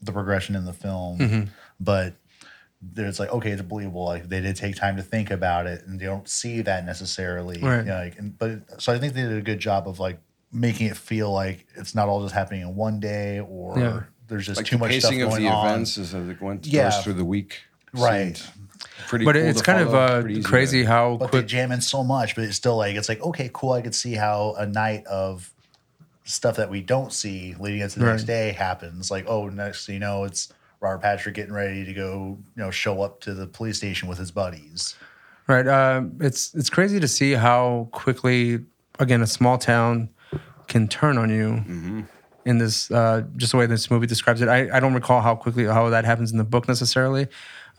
the 0.01 0.12
progression 0.13 0.56
in 0.56 0.66
the 0.66 0.74
film, 0.74 1.18
Mm-hmm. 1.20 1.44
but 1.80 2.16
there's 2.82 3.20
like 3.20 3.30
okay, 3.34 3.51
it's 3.51 3.62
believable. 3.62 4.06
Like 4.06 4.30
they 4.30 4.39
did 4.39 4.56
take 4.56 4.78
time 4.78 4.96
to 4.96 5.04
think 5.04 5.30
about 5.32 5.68
it, 5.68 5.86
and 5.86 6.00
they 6.00 6.06
don't 6.06 6.30
see 6.30 6.62
that 6.62 6.86
necessarily. 6.86 7.60
Right. 7.62 7.80
You 7.80 7.84
know, 7.84 7.96
like, 7.98 8.18
and, 8.18 8.38
but 8.38 8.82
so 8.82 8.94
I 8.94 9.00
think 9.00 9.13
they 9.13 9.24
did 9.24 9.34
a 9.38 9.42
good 9.42 9.60
job 9.60 9.86
of 9.89 10.00
like 10.00 10.20
making 10.54 10.88
it 10.88 10.96
feel 10.96 11.30
like 11.34 11.68
it's 11.75 11.94
not 11.94 12.08
all 12.08 12.22
just 12.24 12.34
happening 12.34 12.62
in 12.62 12.75
one 12.75 13.01
day, 13.01 13.42
or 13.42 13.78
Yeah. 13.78 14.04
there's 14.30 14.46
just 14.46 14.56
like 14.58 14.66
too 14.68 14.78
the 14.78 14.80
much 14.80 14.92
stuff 15.00 15.12
pacing 15.12 15.24
of 15.24 15.36
the 15.36 15.48
on. 15.50 15.66
events 15.68 15.98
as 15.98 16.13
it 16.13 16.42
went 16.42 16.66
Yeah. 16.66 16.84
goes 16.89 17.04
through 17.04 17.13
the 17.16 17.25
week. 17.25 17.60
Right. 17.92 18.38
seemed 18.38 18.59
Pretty 19.08 19.25
But 19.25 19.36
cool 19.36 19.44
it's 19.46 19.60
to 19.60 19.65
kind 19.65 19.82
of 19.82 19.94
uh, 19.94 20.27
easy 20.27 20.41
to- 20.41 20.48
crazy 20.48 20.84
how 20.84 21.18
But 21.18 21.32
they 21.32 21.39
quick. 21.39 21.48
jam 21.48 21.72
in 21.72 21.82
so 21.82 22.03
much, 22.03 22.36
but 22.36 22.44
it's 22.44 22.56
still 22.56 22.77
like 22.77 22.96
it's 22.96 23.10
like 23.10 23.22
okay, 23.22 23.50
cool. 23.53 23.72
I 23.74 23.82
could 23.82 23.96
see 23.96 24.13
how 24.13 24.56
a 24.58 24.65
night 24.65 25.06
of 25.06 25.51
stuff 26.26 26.58
that 26.58 26.69
we 26.69 26.82
don't 26.82 27.12
see 27.12 27.56
leading 27.60 27.82
into 27.82 28.00
the 28.00 28.06
next 28.06 28.26
day 28.26 28.52
happens. 28.52 29.10
Like 29.10 29.26
oh, 29.28 29.50
next 29.50 29.88
you 29.89 30.00
know, 30.00 30.23
it's 30.26 30.52
Robert 30.82 31.02
Patrick 31.02 31.36
getting 31.36 31.54
ready 31.54 31.84
to 31.86 31.93
go, 31.93 32.38
you 32.56 32.63
know, 32.63 32.71
show 32.71 33.02
up 33.02 33.19
to 33.21 33.34
the 33.34 33.47
police 33.47 33.78
station 33.78 34.08
with 34.08 34.17
his 34.17 34.32
buddies. 34.32 34.95
Right. 35.47 35.67
Um, 35.67 36.17
it's 36.21 36.54
it's 36.54 36.69
crazy 36.69 37.00
to 37.00 37.08
see 37.08 37.34
how 37.34 37.89
quickly, 37.91 38.60
again, 39.00 39.21
a 39.21 39.28
small 39.28 39.58
town 39.58 40.10
can 40.67 40.88
turn 40.88 41.17
on 41.17 41.30
you. 41.30 42.06
In 42.45 42.58
this, 42.58 42.89
uh, 42.89 43.23
just 43.36 43.52
the 43.52 43.58
way 43.58 43.65
this 43.65 43.91
movie 43.91 44.08
describes 44.08 44.41
it, 44.41 44.47
I, 44.47 44.76
I 44.76 44.80
don't 44.80 44.93
recall 44.93 45.21
how 45.21 45.36
quickly 45.36 45.65
how 45.65 45.89
that 45.89 46.06
happens 46.06 46.32
in 46.32 46.38
the 46.38 46.43
book 46.43 46.67
necessarily, 46.67 47.28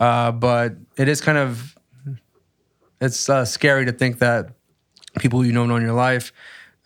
uh, 0.00 0.32
but 0.32 0.74
it 0.96 1.06
is 1.08 1.20
kind 1.20 1.38
of 1.38 1.76
it's 3.00 3.28
uh, 3.28 3.44
scary 3.44 3.84
to 3.86 3.92
think 3.92 4.18
that 4.18 4.50
people 5.18 5.44
you 5.44 5.52
know 5.52 5.66
know 5.66 5.76
in 5.76 5.82
your 5.82 5.92
life, 5.92 6.32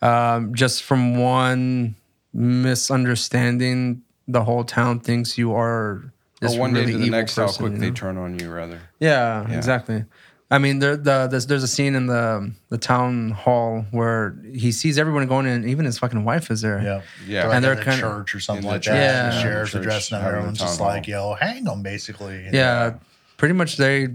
um, 0.01 0.53
just 0.53 0.83
from 0.83 1.17
one 1.17 1.95
misunderstanding, 2.33 4.01
the 4.27 4.43
whole 4.43 4.63
town 4.63 4.99
thinks 4.99 5.37
you 5.37 5.53
are 5.53 6.11
this 6.41 6.55
Or 6.55 6.59
one 6.61 6.73
really 6.73 6.85
day 6.87 6.91
to 6.93 6.97
the 6.99 7.09
next, 7.09 7.35
person, 7.35 7.43
how 7.43 7.69
quick 7.69 7.73
you 7.73 7.79
they 7.79 7.91
turn 7.91 8.17
on 8.17 8.37
you, 8.39 8.49
rather. 8.51 8.79
Yeah, 8.99 9.47
Yeah. 9.49 9.55
exactly. 9.57 10.05
I 10.51 10.59
mean, 10.59 10.77
there, 10.77 10.95
the, 10.95 11.27
there's, 11.27 11.47
there's 11.47 11.63
a 11.63 11.67
scene 11.67 11.95
in 11.95 12.05
the 12.05 12.51
the 12.69 12.77
town 12.77 13.31
hall 13.31 13.83
where 13.89 14.35
he 14.53 14.71
sees 14.71 14.99
everyone 14.99 15.25
going 15.27 15.47
in, 15.47 15.67
even 15.67 15.85
his 15.85 15.97
fucking 15.97 16.23
wife 16.23 16.51
is 16.51 16.61
there. 16.61 16.79
Yeah, 16.81 17.01
Yeah. 17.27 17.41
They're 17.41 17.47
like 17.49 17.55
And 17.55 17.65
they're 17.65 17.71
at 17.73 17.79
a 17.79 17.83
kinda- 17.83 17.99
church 17.99 18.35
or 18.35 18.39
something 18.39 18.65
like 18.67 18.83
that. 18.83 18.93
yeah. 18.95 19.29
The 19.31 19.41
sheriff's 19.41 19.71
Church, 19.71 19.81
addressing 19.81 20.15
them. 20.15 20.21
having 20.21 20.35
a 20.35 20.37
Everyone's 20.39 20.59
just 20.59 20.77
town 20.77 20.87
like, 20.87 21.07
"Yo, 21.07 21.33
hang 21.33 21.63
them," 21.63 21.81
basically. 21.81 22.47
Yeah, 22.53 22.93
pretty 23.37 23.55
much 23.55 23.77
they, 23.77 24.09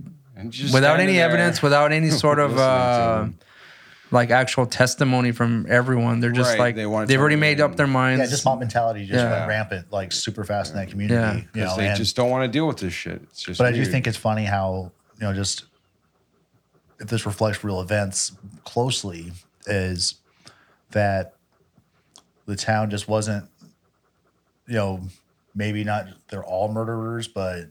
just 0.50 0.72
without 0.72 1.00
any 1.00 1.14
there, 1.14 1.28
evidence, 1.28 1.62
without 1.62 1.90
any 1.90 2.10
sort 2.10 2.38
of 2.38 2.56
uh, 2.58 3.26
like 4.12 4.30
actual 4.30 4.66
testimony 4.66 5.32
from 5.32 5.66
everyone, 5.68 6.20
they're 6.20 6.30
just 6.30 6.50
Right, 6.50 6.58
like 6.60 6.76
they 6.76 6.86
wanna 6.86 7.06
they've 7.06 7.18
already 7.20 7.34
you 7.34 7.40
made 7.40 7.60
up 7.60 7.74
their 7.74 7.86
minds. 7.88 8.20
Yeah, 8.22 8.30
just 8.30 8.44
mob 8.44 8.60
mentality 8.60 9.00
just 9.00 9.14
Yeah. 9.14 9.30
went 9.38 9.48
rampant, 9.48 9.92
like 9.92 10.12
super 10.12 10.44
fast 10.44 10.70
in 10.72 10.76
that 10.78 10.90
community. 10.90 11.14
Yeah. 11.20 11.34
you 11.34 11.44
because 11.52 11.70
know, 11.70 11.76
they 11.82 11.88
and- 11.88 11.96
just 11.96 12.14
don't 12.14 12.30
want 12.30 12.44
to 12.44 12.48
deal 12.56 12.68
with 12.68 12.78
this 12.78 12.92
shit. 12.92 13.20
It's 13.24 13.42
just. 13.42 13.58
But 13.58 13.66
I 13.66 13.72
do 13.72 13.84
think 13.84 14.06
it's 14.06 14.16
funny 14.16 14.44
how 14.44 14.92
you 15.20 15.26
know 15.26 15.32
just 15.34 15.64
if 17.00 17.08
this 17.08 17.26
reflects 17.26 17.64
real 17.64 17.80
events 17.80 18.32
closely 18.64 19.32
is 19.66 20.16
that 20.90 21.34
the 22.46 22.56
town 22.56 22.90
just 22.90 23.08
wasn't 23.08 23.48
you 24.66 24.74
know 24.74 25.00
maybe 25.54 25.82
not 25.82 26.06
they're 26.28 26.44
all 26.44 26.70
murderers 26.72 27.26
but 27.26 27.64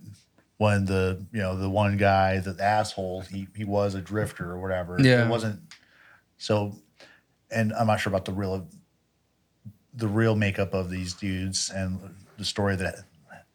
when 0.57 0.85
the 0.85 1.23
you 1.31 1.39
know 1.39 1.55
the 1.57 1.69
one 1.69 1.95
guy 1.97 2.39
the 2.39 2.55
asshole 2.61 3.21
he 3.21 3.47
he 3.55 3.63
was 3.63 3.95
a 3.95 4.01
drifter 4.01 4.51
or 4.51 4.59
whatever 4.59 4.97
Yeah. 4.99 5.25
it 5.25 5.29
wasn't 5.29 5.61
so 6.37 6.75
and 7.51 7.71
I'm 7.73 7.87
not 7.87 7.99
sure 7.99 8.11
about 8.11 8.25
the 8.25 8.33
real 8.33 8.67
the 9.93 10.07
real 10.07 10.35
makeup 10.35 10.73
of 10.73 10.89
these 10.89 11.13
dudes 11.13 11.69
and 11.73 11.99
the 12.37 12.45
story 12.45 12.75
that 12.77 12.95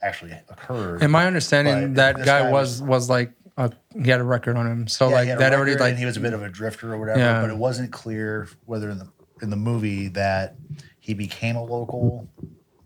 actually 0.03 0.33
occurred 0.51 1.03
In 1.03 1.11
my 1.11 1.27
understanding, 1.27 1.95
But 1.95 2.17
that 2.17 2.17
guy 2.27 2.43
guy 2.43 2.51
was 2.51 2.83
was 2.83 3.09
like 3.09 3.33
a, 3.57 3.71
he 4.03 4.11
had 4.11 4.21
a 4.21 4.25
record 4.25 4.57
on 4.57 4.67
him, 4.67 4.89
so 4.89 5.09
Yeah, 5.09 5.15
like 5.15 5.23
he 5.25 5.29
had 5.31 5.39
a 5.39 5.41
that 5.41 5.53
already 5.55 5.75
like 5.77 5.91
and 5.91 5.99
he 5.99 6.05
was 6.07 6.17
a 6.17 6.21
bit 6.21 6.33
of 6.33 6.43
a 6.43 6.49
drifter 6.49 6.93
or 6.93 6.99
whatever. 6.99 7.19
Yeah. 7.21 7.41
But 7.41 7.51
it 7.51 7.57
wasn't 7.57 7.93
clear 7.93 8.49
whether 8.67 8.91
in 8.91 8.99
the 8.99 9.09
in 9.43 9.51
the 9.51 9.57
movie 9.57 10.09
that 10.09 10.57
he 11.01 11.15
became 11.15 11.57
a 11.57 11.63
local. 11.65 12.29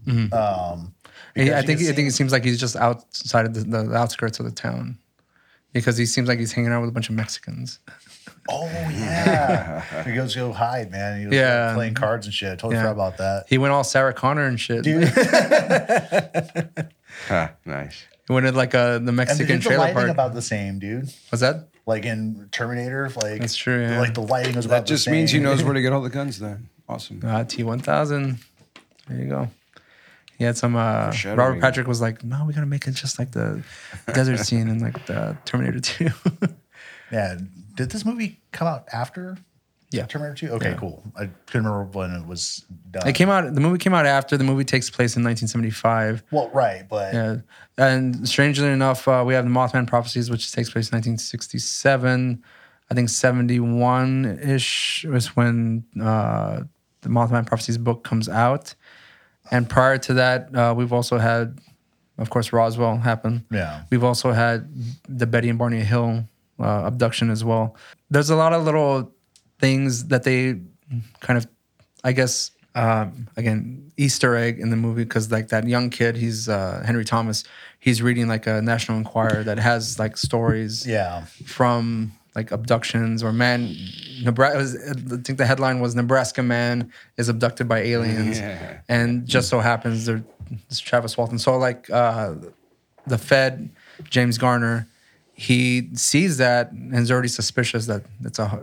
Um, 0.07 0.95
I 1.37 1.63
think 1.63 1.81
I 1.83 1.93
think 1.93 2.09
it 2.09 2.13
seems 2.15 2.33
like 2.33 2.43
he's 2.45 2.59
just 2.59 2.75
outside 2.77 3.45
of 3.47 3.53
the, 3.55 3.61
the 3.61 3.95
outskirts 3.95 4.39
of 4.41 4.47
the 4.47 4.53
town 4.53 4.99
because 5.73 5.97
he 5.99 6.07
seems 6.07 6.29
like 6.29 6.39
he's 6.39 6.53
hanging 6.53 6.73
out 6.73 6.81
with 6.81 6.89
a 6.89 6.93
bunch 6.93 7.11
of 7.11 7.15
Mexicans. 7.15 7.79
Oh 8.49 8.65
yeah, 8.91 9.83
he 10.05 10.15
goes 10.15 10.35
go 10.35 10.53
hide, 10.53 10.91
man. 10.91 11.21
He 11.21 11.27
was 11.27 11.35
Yeah. 11.35 11.67
like, 11.67 11.75
playing 11.77 11.95
cards 11.95 12.25
and 12.27 12.35
shit. 12.35 12.53
I 12.53 12.57
totally 12.57 12.77
Yeah. 12.77 12.83
forgot 12.83 12.93
about 12.93 13.17
that. 13.19 13.45
He 13.49 13.59
went 13.59 13.73
all 13.75 13.85
Sarah 13.85 14.15
Connor 14.15 14.47
and 14.47 14.59
shit. 14.59 14.83
Dude, 14.85 15.09
Ha, 17.29 17.53
nice. 17.67 18.05
He 18.29 18.35
went 18.35 18.47
to 18.47 18.53
like 18.53 18.75
uh, 18.75 18.99
the 18.99 19.11
Mexican 19.11 19.47
dude, 19.47 19.61
the 19.61 19.65
trailer 19.65 19.81
lighting 19.85 19.95
park. 19.95 20.09
about 20.11 20.35
the 20.35 20.43
same, 20.43 20.79
dude. 20.79 21.09
Was 21.31 21.41
that? 21.41 21.69
Like 21.87 22.05
in 22.05 22.49
Terminator, 22.53 23.11
like 23.23 23.41
That's 23.41 23.57
true, 23.57 23.81
yeah. 23.81 23.99
Like 24.01 24.13
the 24.13 24.21
lighting 24.21 24.55
was 24.55 24.67
about 24.67 24.87
the 24.87 24.89
same. 24.89 24.93
That 24.93 24.95
just 24.95 25.05
the 25.07 25.11
means 25.13 25.31
he 25.31 25.39
knows 25.39 25.65
where 25.65 25.73
to 25.73 25.81
get 25.83 25.93
all 25.95 26.03
the 26.03 26.11
guns. 26.11 26.39
Then 26.39 26.69
awesome. 26.89 27.21
Uh, 27.25 27.45
T1000. 27.45 28.37
There 29.09 29.19
you 29.19 29.29
go. 29.31 29.49
He 30.37 30.45
had 30.45 30.57
some. 30.59 30.77
Uh, 30.77 31.13
Robert 31.25 31.61
Patrick 31.61 31.89
was 31.89 32.01
like, 32.03 32.23
"No, 32.23 32.45
we 32.47 32.53
gotta 32.53 32.67
make 32.67 32.87
it 32.87 32.93
just 32.93 33.19
like 33.19 33.33
the 33.33 33.65
desert 34.13 34.39
scene 34.41 34.69
in 34.69 34.79
like 34.79 35.07
the 35.07 35.37
Terminator 35.45 35.81
2." 35.81 36.09
Yeah. 37.11 37.39
Did 37.75 37.91
this 37.91 38.05
movie 38.05 38.39
come 38.53 38.69
out 38.69 38.87
after 38.93 39.39
Yeah. 39.91 40.05
Terminator 40.07 40.49
2? 40.49 40.53
Okay, 40.55 40.71
Yeah. 40.71 40.77
cool. 40.77 41.03
I 41.17 41.31
couldn't 41.47 41.67
remember 41.67 41.99
when 41.99 42.11
it 42.15 42.27
was 42.27 42.65
done. 42.91 43.07
it 43.09 43.15
came 43.15 43.31
out. 43.31 43.55
The 43.55 43.61
movie 43.61 43.79
came 43.79 43.95
out 43.95 44.05
after. 44.07 44.37
The 44.37 44.45
movie 44.45 44.65
takes 44.65 44.91
place 44.91 45.17
in 45.17 45.23
1975. 45.25 46.25
well, 46.31 46.51
right, 46.53 46.87
but 46.89 47.15
Yeah, 47.15 47.37
and 47.79 48.29
strangely 48.29 48.69
enough, 48.69 49.09
uh, 49.09 49.25
we 49.27 49.35
have 49.35 49.45
the 49.45 49.51
Mothman 49.51 49.87
prophecies, 49.87 50.31
which 50.31 50.53
takes 50.53 50.69
place 50.71 50.91
in 50.91 50.97
1967. 50.97 52.43
I 52.91 52.95
think 52.95 53.09
71 53.09 54.39
ish 54.43 55.05
was 55.09 55.37
when 55.37 55.85
uh, 56.01 56.63
the 57.03 57.09
Mothman 57.09 57.47
prophecies 57.47 57.79
book 57.79 58.05
comes 58.05 58.29
out, 58.29 58.75
and 59.51 59.69
prior 59.69 59.99
to 59.99 60.15
that, 60.15 60.55
uh, 60.55 60.75
we've 60.77 60.93
also 60.93 61.19
had 61.19 61.59
of 62.19 62.31
course, 62.31 62.53
Roswell 62.53 62.97
happen. 62.99 63.45
Yeah. 63.49 63.83
We've 63.91 64.03
also 64.03 64.33
had 64.33 64.69
the 65.09 65.25
Betty 65.25 65.49
and 65.51 65.57
Barney 65.57 65.85
Hill 65.85 66.25
uh, 66.59 66.83
abduction 66.85 67.31
as 67.31 67.45
well. 67.45 67.77
There's 68.11 68.29
a 68.29 68.35
lot 68.35 68.53
of 68.53 68.65
little 68.65 69.13
things 69.59 70.07
that 70.07 70.23
they 70.25 70.61
kind 71.21 71.37
of, 71.39 71.47
I 72.05 72.13
guess, 72.13 72.51
um, 72.75 73.29
again, 73.37 73.91
Easter 73.97 74.37
egg 74.37 74.61
in 74.61 74.71
the 74.71 74.77
movie 74.77 75.05
because 75.05 75.33
like 75.33 75.49
that 75.49 75.67
young 75.67 75.91
kid, 75.91 76.17
he's 76.17 76.49
uh, 76.49 76.83
Henry 76.87 77.05
Thomas. 77.05 77.45
He's 77.81 78.01
reading 78.03 78.29
like 78.29 78.47
a 78.47 78.63
National 78.63 78.99
Enquirer 78.99 79.43
that 79.45 79.59
has 79.59 79.99
like 79.99 80.17
stories 80.17 80.87
Yeah. 80.87 81.25
from 81.47 82.13
like 82.37 82.53
abductions 82.53 83.23
or 83.25 83.33
man. 83.33 83.75
Nebraska. 84.23 84.79
I 84.91 85.17
think 85.23 85.39
the 85.39 85.47
headline 85.47 85.81
was 85.81 85.95
Nebraska 85.97 86.43
man 86.43 86.93
is 87.17 87.29
abducted 87.29 87.69
by 87.69 87.81
aliens, 87.81 88.39
Yeah. 88.39 88.81
and 88.89 89.27
just 89.27 89.49
so 89.49 89.59
happens 89.61 90.07
there, 90.07 90.23
it's 90.69 90.79
Travis 90.79 91.17
Walton. 91.17 91.39
So 91.39 91.57
like 91.59 91.91
uh, 91.91 92.35
the 93.07 93.19
Fed, 93.19 93.71
James 94.09 94.39
Garner, 94.39 94.87
he 95.35 95.89
sees 95.95 96.37
that 96.39 96.71
and 96.73 96.95
is 96.95 97.11
already 97.11 97.29
suspicious 97.29 97.87
that 97.87 98.05
it's 98.25 98.39
a 98.39 98.63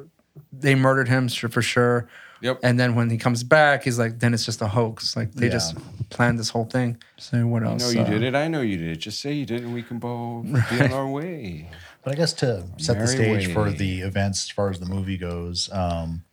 they 0.52 0.76
murdered 0.76 1.08
him 1.08 1.30
for 1.30 1.62
sure. 1.62 2.08
Yep. 2.42 2.60
And 2.64 2.80
then 2.80 2.96
when 2.96 3.10
he 3.10 3.18
comes 3.18 3.44
back, 3.44 3.84
he's 3.84 3.98
like, 3.98 4.20
then 4.20 4.34
it's 4.34 4.46
just 4.46 4.62
a 4.62 4.68
hoax. 4.68 5.16
Like 5.16 5.32
they 5.34 5.48
Yeah. 5.48 5.54
just 5.54 5.76
planned 6.10 6.38
this 6.38 6.50
whole 6.50 6.66
thing. 6.66 6.98
So 7.18 7.48
what 7.48 7.64
I 7.64 7.68
else? 7.72 7.82
know 7.84 7.90
you 8.02 8.06
Uh, 8.06 8.10
did 8.10 8.24
it. 8.24 8.36
I 8.36 8.48
know 8.48 8.62
you 8.62 8.78
did 8.78 8.90
it. 8.92 8.98
Just 8.98 9.20
say 9.22 9.34
you 9.34 9.46
did, 9.46 9.64
and 9.64 9.74
we 9.74 9.82
can 9.82 9.98
both 10.00 10.46
be 10.46 10.82
on 10.82 10.92
our 10.94 11.08
way. 11.08 11.70
But 12.04 12.14
I 12.14 12.18
guess 12.18 12.34
to 12.34 12.64
set 12.78 13.00
the 13.00 13.06
Merry 13.06 13.42
stage 13.42 13.52
for 13.54 13.72
the 13.72 14.02
events 14.02 14.44
as 14.44 14.52
far 14.52 14.70
as 14.70 14.80
the 14.80 14.86
movie 14.86 15.18
goes, 15.18 15.72
um, 15.74 16.24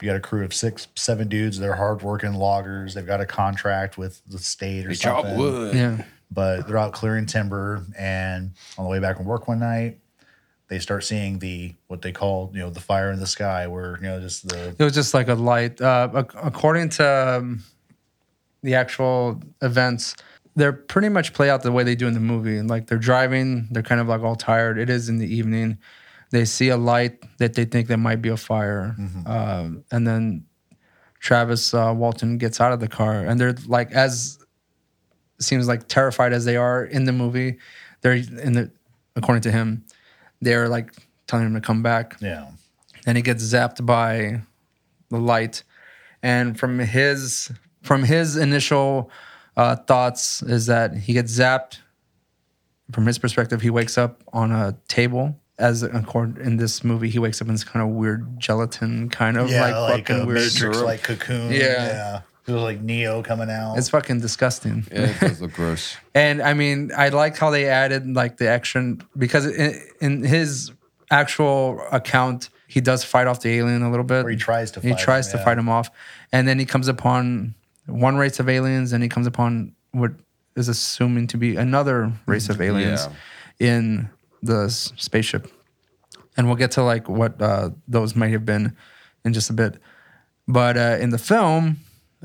you 0.00 0.06
got 0.06 0.16
a 0.16 0.20
crew 0.20 0.44
of 0.44 0.54
six, 0.54 0.86
seven 0.94 1.26
dudes. 1.26 1.58
They're 1.58 1.74
hardworking 1.74 2.34
loggers. 2.34 2.94
They've 2.94 3.04
got 3.06 3.20
a 3.20 3.26
contract 3.26 3.98
with 3.98 4.20
the 4.28 4.38
state 4.38 4.84
or 4.86 4.90
They 4.90 4.94
chop 4.94 5.22
something. 5.24 5.38
wood. 5.40 5.74
Yeah. 5.74 6.04
But 6.30 6.68
they're 6.68 6.78
out 6.78 6.92
clearing 6.92 7.26
timber, 7.26 7.84
and 7.98 8.52
on 8.78 8.84
the 8.84 8.90
way 8.90 9.00
back 9.00 9.16
from 9.16 9.26
work 9.26 9.48
one 9.48 9.58
night, 9.58 9.98
they 10.74 10.80
start 10.80 11.04
seeing 11.04 11.38
the 11.38 11.72
what 11.86 12.02
they 12.02 12.10
call 12.10 12.50
you 12.52 12.58
know 12.58 12.68
the 12.68 12.80
fire 12.80 13.12
in 13.12 13.20
the 13.20 13.28
sky, 13.28 13.68
where 13.68 13.96
you 13.98 14.08
know 14.08 14.20
just 14.20 14.48
the 14.48 14.74
It 14.76 14.82
was 14.82 14.92
just 14.92 15.14
like 15.14 15.28
a 15.28 15.34
light. 15.34 15.80
Uh, 15.80 16.24
according 16.42 16.88
to 16.90 17.38
um, 17.38 17.62
the 18.64 18.74
actual 18.74 19.40
events, 19.62 20.16
they're 20.56 20.72
pretty 20.72 21.08
much 21.08 21.32
play 21.32 21.48
out 21.48 21.62
the 21.62 21.70
way 21.70 21.84
they 21.84 21.94
do 21.94 22.08
in 22.08 22.14
the 22.14 22.18
movie. 22.18 22.60
Like 22.60 22.88
they're 22.88 22.98
driving, 22.98 23.68
they're 23.70 23.84
kind 23.84 24.00
of 24.00 24.08
like 24.08 24.22
all 24.22 24.34
tired. 24.34 24.76
It 24.76 24.90
is 24.90 25.08
in 25.08 25.18
the 25.18 25.32
evening. 25.32 25.78
They 26.30 26.44
see 26.44 26.70
a 26.70 26.76
light 26.76 27.22
that 27.38 27.54
they 27.54 27.64
think 27.64 27.86
there 27.86 27.96
might 27.96 28.20
be 28.20 28.30
a 28.30 28.36
fire, 28.36 28.96
um, 29.26 29.84
and 29.92 30.04
then 30.04 30.44
Travis 31.20 31.72
uh, 31.72 31.94
Walton 31.96 32.36
gets 32.36 32.60
out 32.60 32.72
of 32.72 32.80
the 32.80 32.88
car, 32.88 33.24
and 33.24 33.38
they're 33.38 33.54
like 33.68 33.92
as 33.92 34.38
seems 35.38 35.68
like 35.68 35.86
terrified 35.86 36.32
as 36.32 36.44
they 36.44 36.56
are 36.56 36.84
in 36.84 37.04
the 37.04 37.12
movie. 37.12 37.58
They're 38.00 38.14
in 38.14 38.54
the 38.54 38.72
according 39.16 39.42
to 39.42 39.52
him, 39.52 39.84
they're 40.44 40.68
like 40.68 40.92
telling 41.26 41.46
him 41.46 41.54
to 41.54 41.60
come 41.60 41.82
back 41.82 42.16
yeah 42.20 42.50
and 43.06 43.16
he 43.16 43.22
gets 43.22 43.42
zapped 43.42 43.84
by 43.84 44.40
the 45.10 45.18
light 45.18 45.62
and 46.22 46.58
from 46.58 46.78
his 46.78 47.50
from 47.82 48.04
his 48.04 48.36
initial 48.36 49.10
uh, 49.56 49.76
thoughts 49.76 50.42
is 50.42 50.66
that 50.66 50.94
he 50.94 51.12
gets 51.12 51.32
zapped 51.38 51.78
from 52.92 53.06
his 53.06 53.18
perspective 53.18 53.60
he 53.62 53.70
wakes 53.70 53.96
up 53.96 54.22
on 54.32 54.50
a 54.50 54.76
table 54.88 55.38
as 55.58 55.82
accord 55.82 56.38
in 56.38 56.56
this 56.56 56.82
movie 56.82 57.08
he 57.08 57.18
wakes 57.18 57.40
up 57.40 57.46
in 57.46 57.54
this 57.54 57.64
kind 57.64 57.86
of 57.88 57.94
weird 57.94 58.38
gelatin 58.38 59.08
kind 59.08 59.36
of 59.36 59.48
yeah 59.48 59.60
like, 59.60 59.74
like, 59.74 60.08
fucking 60.08 60.22
a 60.22 60.26
weird 60.26 60.38
Matrix 60.38 60.80
like 60.80 61.02
cocoon. 61.02 61.52
Yeah. 61.52 61.60
yeah. 61.60 62.20
It 62.46 62.52
was 62.52 62.62
like 62.62 62.80
Neo 62.80 63.22
coming 63.22 63.48
out. 63.50 63.78
it's 63.78 63.88
fucking 63.88 64.20
disgusting 64.20 64.86
Yeah, 64.92 65.06
it 65.10 65.20
does 65.20 65.40
look 65.40 65.52
gross. 65.54 65.96
And 66.14 66.42
I 66.42 66.52
mean, 66.54 66.90
I 66.96 67.08
like 67.08 67.36
how 67.38 67.50
they 67.50 67.66
added 67.68 68.06
like 68.14 68.36
the 68.36 68.48
action 68.48 69.02
because 69.16 69.46
in, 69.46 69.80
in 70.00 70.22
his 70.24 70.70
actual 71.10 71.80
account, 71.90 72.50
he 72.68 72.80
does 72.80 73.02
fight 73.04 73.26
off 73.26 73.40
the 73.40 73.50
alien 73.50 73.82
a 73.82 73.90
little 73.90 74.04
bit. 74.04 74.24
Or 74.26 74.28
he 74.30 74.36
tries 74.36 74.70
to 74.72 74.80
He 74.80 74.90
fight 74.90 74.98
tries 74.98 75.26
him, 75.28 75.32
to 75.32 75.38
yeah. 75.38 75.44
fight 75.44 75.58
him 75.58 75.68
off, 75.68 75.90
and 76.32 76.46
then 76.46 76.58
he 76.58 76.64
comes 76.66 76.88
upon 76.88 77.54
one 77.86 78.16
race 78.16 78.40
of 78.40 78.48
aliens, 78.48 78.92
and 78.92 79.02
he 79.02 79.08
comes 79.08 79.26
upon 79.26 79.74
what 79.92 80.12
is 80.56 80.68
assuming 80.68 81.26
to 81.28 81.36
be 81.36 81.56
another 81.56 82.12
race 82.26 82.48
of 82.48 82.60
aliens 82.60 83.08
in 83.60 84.08
the 84.42 84.64
s- 84.64 84.92
spaceship. 84.96 85.50
And 86.36 86.46
we'll 86.46 86.56
get 86.56 86.72
to 86.72 86.82
like 86.82 87.08
what 87.08 87.40
uh, 87.40 87.70
those 87.86 88.16
might 88.16 88.30
have 88.30 88.44
been 88.44 88.76
in 89.24 89.32
just 89.32 89.50
a 89.50 89.52
bit. 89.52 89.78
But 90.48 90.76
uh, 90.76 90.96
in 91.00 91.10
the 91.10 91.18
film, 91.18 91.78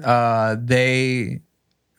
uh, 0.04 0.56
they 0.60 1.42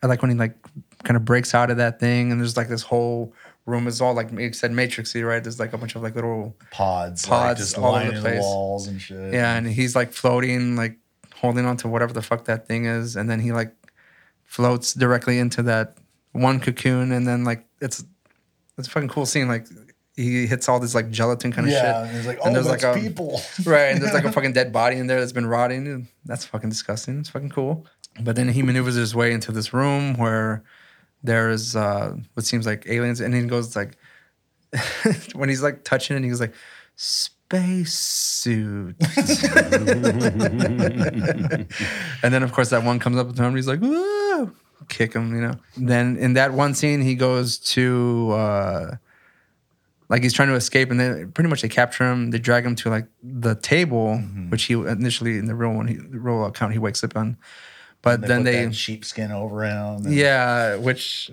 I 0.03 0.07
like 0.07 0.23
when 0.23 0.31
he 0.31 0.37
like 0.37 0.57
kind 1.05 1.17
of 1.17 1.25
breaks 1.25 1.55
out 1.55 1.71
of 1.71 1.77
that 1.79 2.01
thing, 2.01 2.33
and 2.33 2.41
there's 2.41 2.57
like 2.57 2.69
this 2.69 2.83
whole 2.83 3.33
room 3.67 3.87
is 3.87 4.01
all 4.01 4.15
like 4.15 4.31
you 4.33 4.53
said 4.53 4.73
matrixy, 4.73 5.27
right? 5.27 5.43
There's 5.43 5.61
like 5.61 5.73
a 5.73 5.79
bunch 5.79 5.95
of 5.95 6.03
like 6.03 6.15
little 6.15 6.57
pods, 6.71 7.29
like 7.29 7.41
Pods 7.41 7.61
just 7.61 7.79
all 7.79 7.95
over 7.95 7.99
the 7.99 8.05
lining 8.05 8.15
the, 8.15 8.21
place. 8.21 8.41
walls 8.41 8.87
and 8.89 9.01
shit. 9.01 9.33
yeah, 9.33 9.55
and 9.57 9.67
he's 9.67 9.95
like 9.95 10.13
floating, 10.13 10.77
like 10.77 10.99
holding 11.35 11.67
on 11.67 11.77
to 11.79 11.89
whatever 11.89 12.13
the 12.13 12.23
fuck 12.23 12.45
that 12.47 12.67
thing 12.67 12.87
is, 12.87 13.17
and 13.17 13.29
then 13.29 13.41
he 13.41 13.53
like 13.53 13.75
floats 14.45 14.95
directly 14.95 15.39
into 15.39 15.63
that 15.63 15.97
one 16.33 16.61
cocoon, 16.61 17.13
and 17.13 17.27
then 17.27 17.45
like 17.45 17.67
it's 17.81 18.05
it's 18.79 18.89
a 18.89 18.91
fucking 18.91 19.09
cool 19.09 19.27
scene. 19.27 19.49
Like 19.49 19.67
he 20.23 20.47
hits 20.47 20.69
all 20.69 20.79
this 20.81 20.95
like 20.95 21.11
gelatin 21.11 21.53
kind 21.53 21.67
of 21.67 21.73
yeah. 21.73 22.07
shit. 22.07 22.15
And 22.17 22.27
like, 22.27 22.39
oh, 22.41 22.47
And 22.47 22.55
there's 22.57 22.69
like 22.69 22.83
a- 22.83 22.95
people. 22.95 23.41
Right, 23.65 23.87
and 23.93 24.01
there's 24.03 24.13
like 24.15 24.25
a 24.25 24.33
fucking 24.37 24.53
dead 24.53 24.73
body 24.73 24.97
in 24.97 25.07
there 25.07 25.21
that's 25.21 25.33
been 25.33 25.47
rotting. 25.47 25.87
and 25.87 26.07
That's 26.25 26.45
fucking 26.45 26.71
disgusting. 26.71 27.19
It's 27.21 27.29
fucking 27.31 27.51
cool. 27.51 27.87
But 28.21 28.37
then 28.37 28.49
he 28.49 28.63
maneuvers 28.63 28.95
his 28.97 29.15
way 29.15 29.33
into 29.33 29.53
this 29.53 29.73
room 29.73 30.15
where 30.15 30.63
there's 31.23 31.77
uh, 31.77 32.17
what 32.35 32.45
seems 32.47 32.67
like 32.67 32.85
aliens, 32.89 33.21
and 33.21 33.35
he 33.35 33.43
goes 33.43 33.77
like, 33.77 33.97
when 35.35 35.49
he's 35.49 35.63
like 35.63 35.85
touching 35.85 36.17
it, 36.17 36.23
he 36.23 36.29
goes 36.29 36.41
like, 36.41 36.55
space 36.97 37.95
suit. 37.99 38.97
and 42.23 42.35
then 42.35 42.43
of 42.43 42.53
course 42.53 42.71
that 42.71 42.83
one 42.85 42.99
comes 42.99 43.17
up 43.17 43.35
to 43.35 43.43
him, 43.43 43.49
and 43.49 43.57
he's 43.57 43.69
like, 43.69 43.81
Whoa! 43.81 44.53
kick 44.89 45.15
him, 45.15 45.35
you 45.35 45.41
know. 45.41 45.55
Then 45.77 46.17
in 46.17 46.33
that 46.35 46.53
one 46.53 46.75
scene, 46.75 47.01
he 47.03 47.15
goes 47.15 47.59
to. 47.75 48.31
Uh, 48.33 48.97
like 50.11 50.23
he's 50.23 50.35
trying 50.35 50.49
to 50.49 50.55
escape, 50.55 50.91
and 50.91 51.01
then 51.01 51.33
pretty 51.33 51.49
much 51.49 51.63
they 51.63 51.69
capture 51.69 52.05
him. 52.05 52.31
They 52.31 52.39
drag 52.39 52.67
him 52.67 52.75
to 52.77 52.91
like 52.91 53.07
the 53.23 53.55
table, 53.55 54.17
Mm-hmm. 54.19 54.51
which 54.51 54.65
he 54.65 54.75
initially 54.75 55.39
in 55.39 55.47
the 55.47 55.55
real 55.55 55.73
one, 55.73 55.87
he, 55.89 55.95
the 55.95 56.19
real 56.21 56.45
account, 56.45 56.73
he 56.75 56.79
wakes 56.79 57.03
up 57.03 57.17
on. 57.17 57.37
But 58.03 58.21
They 58.21 58.29
then 58.29 58.41
put 58.41 58.45
they, 58.51 58.73
sheepskin 58.73 59.31
over 59.33 59.65
him. 59.65 60.05
and- 60.07 60.13
yeah, 60.15 60.77
which 60.77 61.31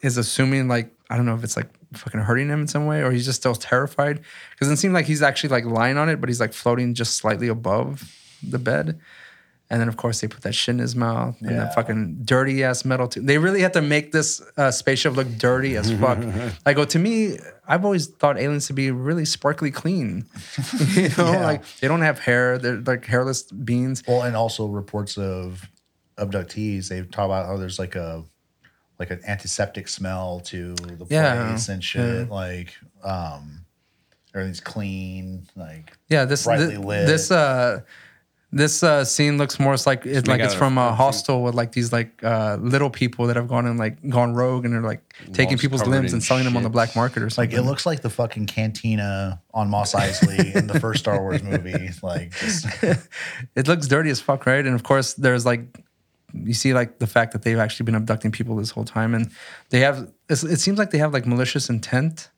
is 0.00 0.16
assuming 0.16 0.68
like 0.68 0.90
I 1.10 1.16
don't 1.16 1.26
know 1.26 1.34
if 1.34 1.42
it's 1.44 1.56
like 1.56 1.68
fucking 1.94 2.20
hurting 2.20 2.48
him 2.48 2.60
in 2.62 2.68
some 2.68 2.86
way, 2.86 3.02
or 3.02 3.10
he's 3.10 3.24
just 3.24 3.40
still 3.40 3.54
terrified 3.54 4.20
because 4.52 4.68
it 4.70 4.76
seems 4.76 4.94
like 4.94 5.06
he's 5.06 5.22
actually 5.22 5.50
like 5.50 5.64
lying 5.64 5.96
on 5.98 6.08
it, 6.08 6.20
but 6.20 6.28
he's 6.28 6.40
like 6.40 6.52
floating 6.52 6.94
just 6.94 7.16
slightly 7.16 7.48
above 7.48 8.14
the 8.42 8.58
bed. 8.58 9.00
And 9.70 9.78
then 9.80 9.88
of 9.88 9.96
course 9.98 10.20
they 10.22 10.28
put 10.28 10.42
that 10.44 10.54
shit 10.54 10.74
in 10.74 10.78
his 10.78 10.96
mouth 10.96 11.36
and 11.40 11.50
Yeah. 11.50 11.56
that 11.64 11.74
fucking 11.74 12.20
dirty 12.24 12.64
ass 12.64 12.86
metal. 12.86 13.06
T- 13.06 13.20
they 13.20 13.36
really 13.36 13.60
had 13.60 13.74
to 13.74 13.82
make 13.82 14.12
this 14.12 14.40
uh, 14.56 14.70
spaceship 14.70 15.14
look 15.14 15.28
dirty 15.36 15.76
as 15.76 15.92
fuck. 15.92 16.18
like, 16.66 16.78
oh, 16.78 16.86
to 16.86 16.98
me, 16.98 17.38
I've 17.66 17.84
always 17.84 18.06
thought 18.06 18.38
aliens 18.38 18.66
to 18.68 18.72
be 18.72 18.90
really 18.90 19.26
sparkly 19.26 19.70
clean. 19.70 20.24
you 20.94 21.10
know, 21.18 21.32
Yeah. 21.32 21.44
like 21.44 21.62
they 21.80 21.88
don't 21.88 22.00
have 22.00 22.18
hair. 22.18 22.56
They're 22.56 22.80
like 22.80 23.04
hairless 23.04 23.42
beings. 23.42 24.02
Well, 24.08 24.22
and 24.22 24.34
also 24.34 24.66
reports 24.68 25.18
of 25.18 25.68
abductees. 26.16 26.88
They 26.88 27.02
talk 27.02 27.26
about 27.26 27.46
how 27.46 27.56
there's 27.58 27.78
like 27.78 27.94
a 27.94 28.24
like 28.98 29.10
an 29.10 29.20
antiseptic 29.26 29.86
smell 29.86 30.40
to 30.46 30.74
the 30.74 31.06
Yeah, 31.10 31.46
place 31.50 31.68
and 31.68 31.84
shit. 31.84 32.30
Like 32.30 32.72
um 33.04 33.66
everything's 34.34 34.60
clean. 34.60 35.46
Like 35.54 35.92
Yeah, 36.08 36.24
this 36.24 36.44
brightly 36.44 36.70
thi- 36.76 36.76
lit. 36.78 37.06
this 37.06 37.30
uh 37.30 37.82
this 38.50 38.82
uh 38.82 39.04
scene 39.04 39.36
looks 39.36 39.60
more 39.60 39.76
like 39.84 40.06
it's 40.06 40.26
like 40.26 40.40
it's 40.40 40.54
from 40.54 40.78
a 40.78 40.94
hostel 40.94 41.42
with 41.42 41.54
like 41.54 41.72
these 41.72 41.92
like 41.92 42.24
uh 42.24 42.56
little 42.60 42.88
people 42.88 43.26
that 43.26 43.36
have 43.36 43.46
gone 43.46 43.66
and 43.66 43.78
like 43.78 43.96
gone 44.08 44.32
rogue 44.32 44.64
and 44.64 44.72
they're 44.72 44.80
like 44.80 45.02
taking 45.32 45.50
Walls 45.50 45.60
people's 45.60 45.82
covered 45.82 45.90
limbs 45.90 46.12
in 46.12 46.16
and 46.16 46.24
selling 46.24 46.44
them 46.44 46.56
on 46.56 46.62
the 46.62 46.68
shit. 46.68 46.72
black 46.72 46.96
market 46.96 47.22
or 47.22 47.26
like 47.26 47.32
something. 47.32 47.58
it 47.58 47.62
looks 47.62 47.84
like 47.84 48.00
the 48.00 48.08
fucking 48.08 48.46
cantina 48.46 49.42
on 49.52 49.68
Mos 49.68 49.92
Eisley 49.92 50.54
in 50.56 50.66
the 50.66 50.80
first 50.80 51.00
Star 51.00 51.20
Wars 51.20 51.42
movie. 51.42 51.90
Like 52.02 52.32
just 52.38 52.66
it 53.54 53.66
looks 53.68 53.86
dirty 53.86 54.08
as 54.10 54.20
fuck, 54.20 54.46
right? 54.46 54.64
And 54.64 54.74
of 54.74 54.82
course, 54.82 55.14
there's 55.14 55.44
like 55.44 55.80
you 56.32 56.54
see 56.54 56.72
like 56.72 56.98
the 56.98 57.06
fact 57.06 57.32
that 57.32 57.42
they've 57.42 57.58
actually 57.58 57.84
been 57.84 57.94
abducting 57.94 58.30
people 58.30 58.56
this 58.56 58.70
whole 58.70 58.84
time, 58.84 59.14
and 59.14 59.30
they 59.70 59.80
have. 59.80 60.10
It's, 60.28 60.42
it 60.42 60.58
seems 60.60 60.78
like 60.78 60.90
they 60.90 60.98
have 60.98 61.12
like 61.12 61.26
malicious 61.26 61.68
intent, 61.68 62.30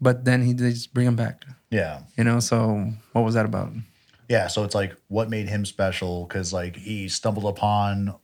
but 0.00 0.24
then 0.24 0.42
he 0.42 0.52
they 0.52 0.70
just 0.70 0.92
bring 0.92 1.06
them 1.06 1.16
back. 1.16 1.44
yeah. 1.70 2.02
You 2.16 2.24
know, 2.24 2.40
so 2.40 2.92
what 3.12 3.22
was 3.22 3.34
that 3.34 3.46
about? 3.46 3.72
Yeah, 4.28 4.46
so 4.48 4.62
it's 4.64 4.74
like 4.74 4.94
what 5.08 5.30
made 5.30 5.48
him 5.48 5.64
special 5.64 6.24
because 6.24 6.52
like 6.52 6.76
he 6.76 7.08
stumbled 7.08 7.46
upon 7.46 8.14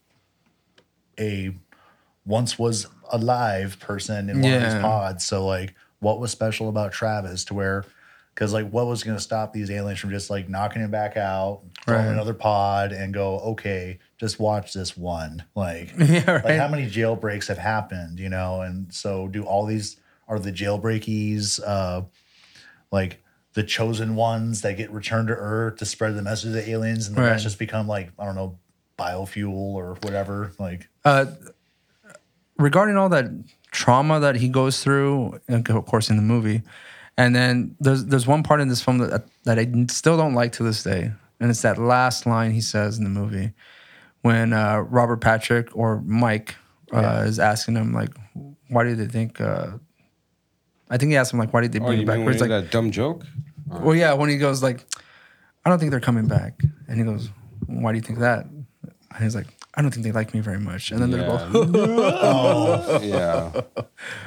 a 1.19 1.55
once 2.27 2.59
was 2.59 2.87
alive 3.11 3.79
person 3.81 4.31
in 4.31 4.40
one 4.40 4.53
of 4.55 4.61
Yeah. 4.62 4.69
these 4.69 4.81
pods. 4.83 5.25
So 5.25 5.47
like, 5.47 5.75
what 6.01 6.21
was 6.21 6.31
special 6.31 6.69
about 6.69 6.93
Travis 6.93 7.45
to 7.47 7.55
where 7.55 7.85
Because 8.35 8.53
like, 8.53 8.69
what 8.71 8.87
was 8.88 9.05
going 9.05 9.17
to 9.17 9.23
stop 9.23 9.53
these 9.53 9.71
aliens 9.71 10.01
from 10.01 10.11
just 10.11 10.29
like 10.29 10.49
knocking 10.49 10.83
him 10.83 10.90
back 10.90 11.17
out, 11.17 11.61
in 11.87 11.95
Right. 11.95 12.07
another 12.09 12.35
pod, 12.35 12.90
and 12.93 13.14
go, 13.14 13.38
okay, 13.40 14.01
just 14.19 14.40
watch 14.40 14.73
this 14.73 14.97
one. 14.97 15.45
Like, 15.55 15.95
Yeah, 15.99 16.40
like 16.45 16.59
how 16.59 16.67
many 16.69 16.87
jailbreaks 16.90 17.47
have 17.47 17.59
happened, 17.59 18.19
you 18.19 18.29
know? 18.29 18.62
And 18.62 18.93
so, 18.93 19.29
do 19.29 19.45
all 19.45 19.67
these 19.67 19.99
are 20.27 20.40
the 20.40 20.51
jailbreakies 20.51 21.61
uh, 21.64 22.03
like 22.90 23.23
the 23.55 23.62
chosen 23.62 24.14
ones 24.17 24.61
that 24.62 24.77
get 24.77 24.90
returned 24.90 25.29
to 25.29 25.35
Earth 25.35 25.77
to 25.77 25.85
spread 25.87 26.14
the 26.17 26.23
message 26.23 26.45
to 26.45 26.51
the 26.51 26.69
aliens, 26.71 27.07
and 27.09 27.17
the 27.17 27.21
Right. 27.23 27.31
rest 27.31 27.45
just 27.45 27.59
become 27.59 27.87
like 27.88 28.11
I 28.19 28.25
don't 28.25 28.35
know 28.35 28.59
biofuel 28.99 29.51
or 29.53 29.95
whatever. 30.03 30.53
Like, 30.59 30.88
Uh, 31.05 31.27
regarding 32.59 32.97
all 32.97 33.09
that 33.11 33.27
trauma 33.71 34.21
that 34.21 34.37
he 34.37 34.49
goes 34.49 34.83
through, 34.83 35.40
and 35.49 35.69
of 35.69 35.87
course 35.87 36.11
in 36.11 36.17
the 36.17 36.23
movie, 36.23 36.62
and 37.17 37.35
then 37.35 37.77
there's 37.81 38.05
there's 38.07 38.27
one 38.27 38.43
part 38.43 38.61
in 38.61 38.69
this 38.69 38.83
film 38.83 38.99
that 38.99 39.25
that 39.45 39.59
I 39.59 39.67
still 39.90 40.17
don't 40.17 40.35
like 40.35 40.53
to 40.53 40.62
this 40.62 40.83
day, 40.83 41.12
and 41.40 41.51
it's 41.51 41.62
that 41.62 41.79
last 41.79 42.27
line 42.27 42.53
he 42.53 42.61
says 42.61 42.99
in 42.99 43.05
the 43.05 43.11
movie 43.11 43.53
when 44.23 44.53
uh, 44.53 44.79
Robert 44.79 45.21
Patrick 45.21 45.77
or 45.77 46.01
Mike 46.03 46.55
uh, 46.93 47.01
Yeah. 47.01 47.25
is 47.25 47.38
asking 47.38 47.77
him 47.77 47.93
like, 47.93 48.11
why 48.69 48.85
do 48.85 48.95
they 48.95 49.07
think? 49.07 49.40
Uh, 49.40 49.79
I 50.90 50.97
think 50.99 51.11
he 51.11 51.17
asked 51.17 51.33
him 51.33 51.38
like, 51.38 51.53
why 51.53 51.61
did 51.62 51.73
they 51.73 51.79
Oh, 51.79 51.87
bring 51.87 51.99
you 51.99 52.03
it 52.03 52.07
back? 52.07 52.17
mean 52.17 52.25
Where 52.25 52.33
when 52.33 52.35
he's 52.35 52.43
he 52.43 52.49
like, 52.49 52.62
that 52.64 52.71
dumb 52.71 52.90
joke? 52.90 53.27
Well, 53.83 53.95
yeah, 53.95 54.13
when 54.15 54.29
he 54.31 54.37
goes 54.39 54.63
like, 54.63 54.85
I 55.65 55.71
don't 55.71 55.79
think 55.79 55.91
they're 55.91 56.01
coming 56.01 56.27
back, 56.27 56.61
and 56.89 56.99
he 56.99 57.05
goes, 57.05 57.31
why 57.67 57.93
do 57.93 57.97
you 57.97 58.03
think 58.03 58.19
that? 58.21 58.45
And 58.47 59.23
he's 59.23 59.35
like, 59.35 59.47
I 59.77 59.83
don't 59.83 59.91
think 59.91 60.05
they 60.05 60.13
like 60.13 60.35
me 60.35 60.41
very 60.41 60.59
much, 60.61 60.91
and 60.93 61.01
then 61.01 61.11
they're 61.11 61.23
Yeah. 61.23 61.49
both. 61.53 63.05
yeah. 63.05 63.51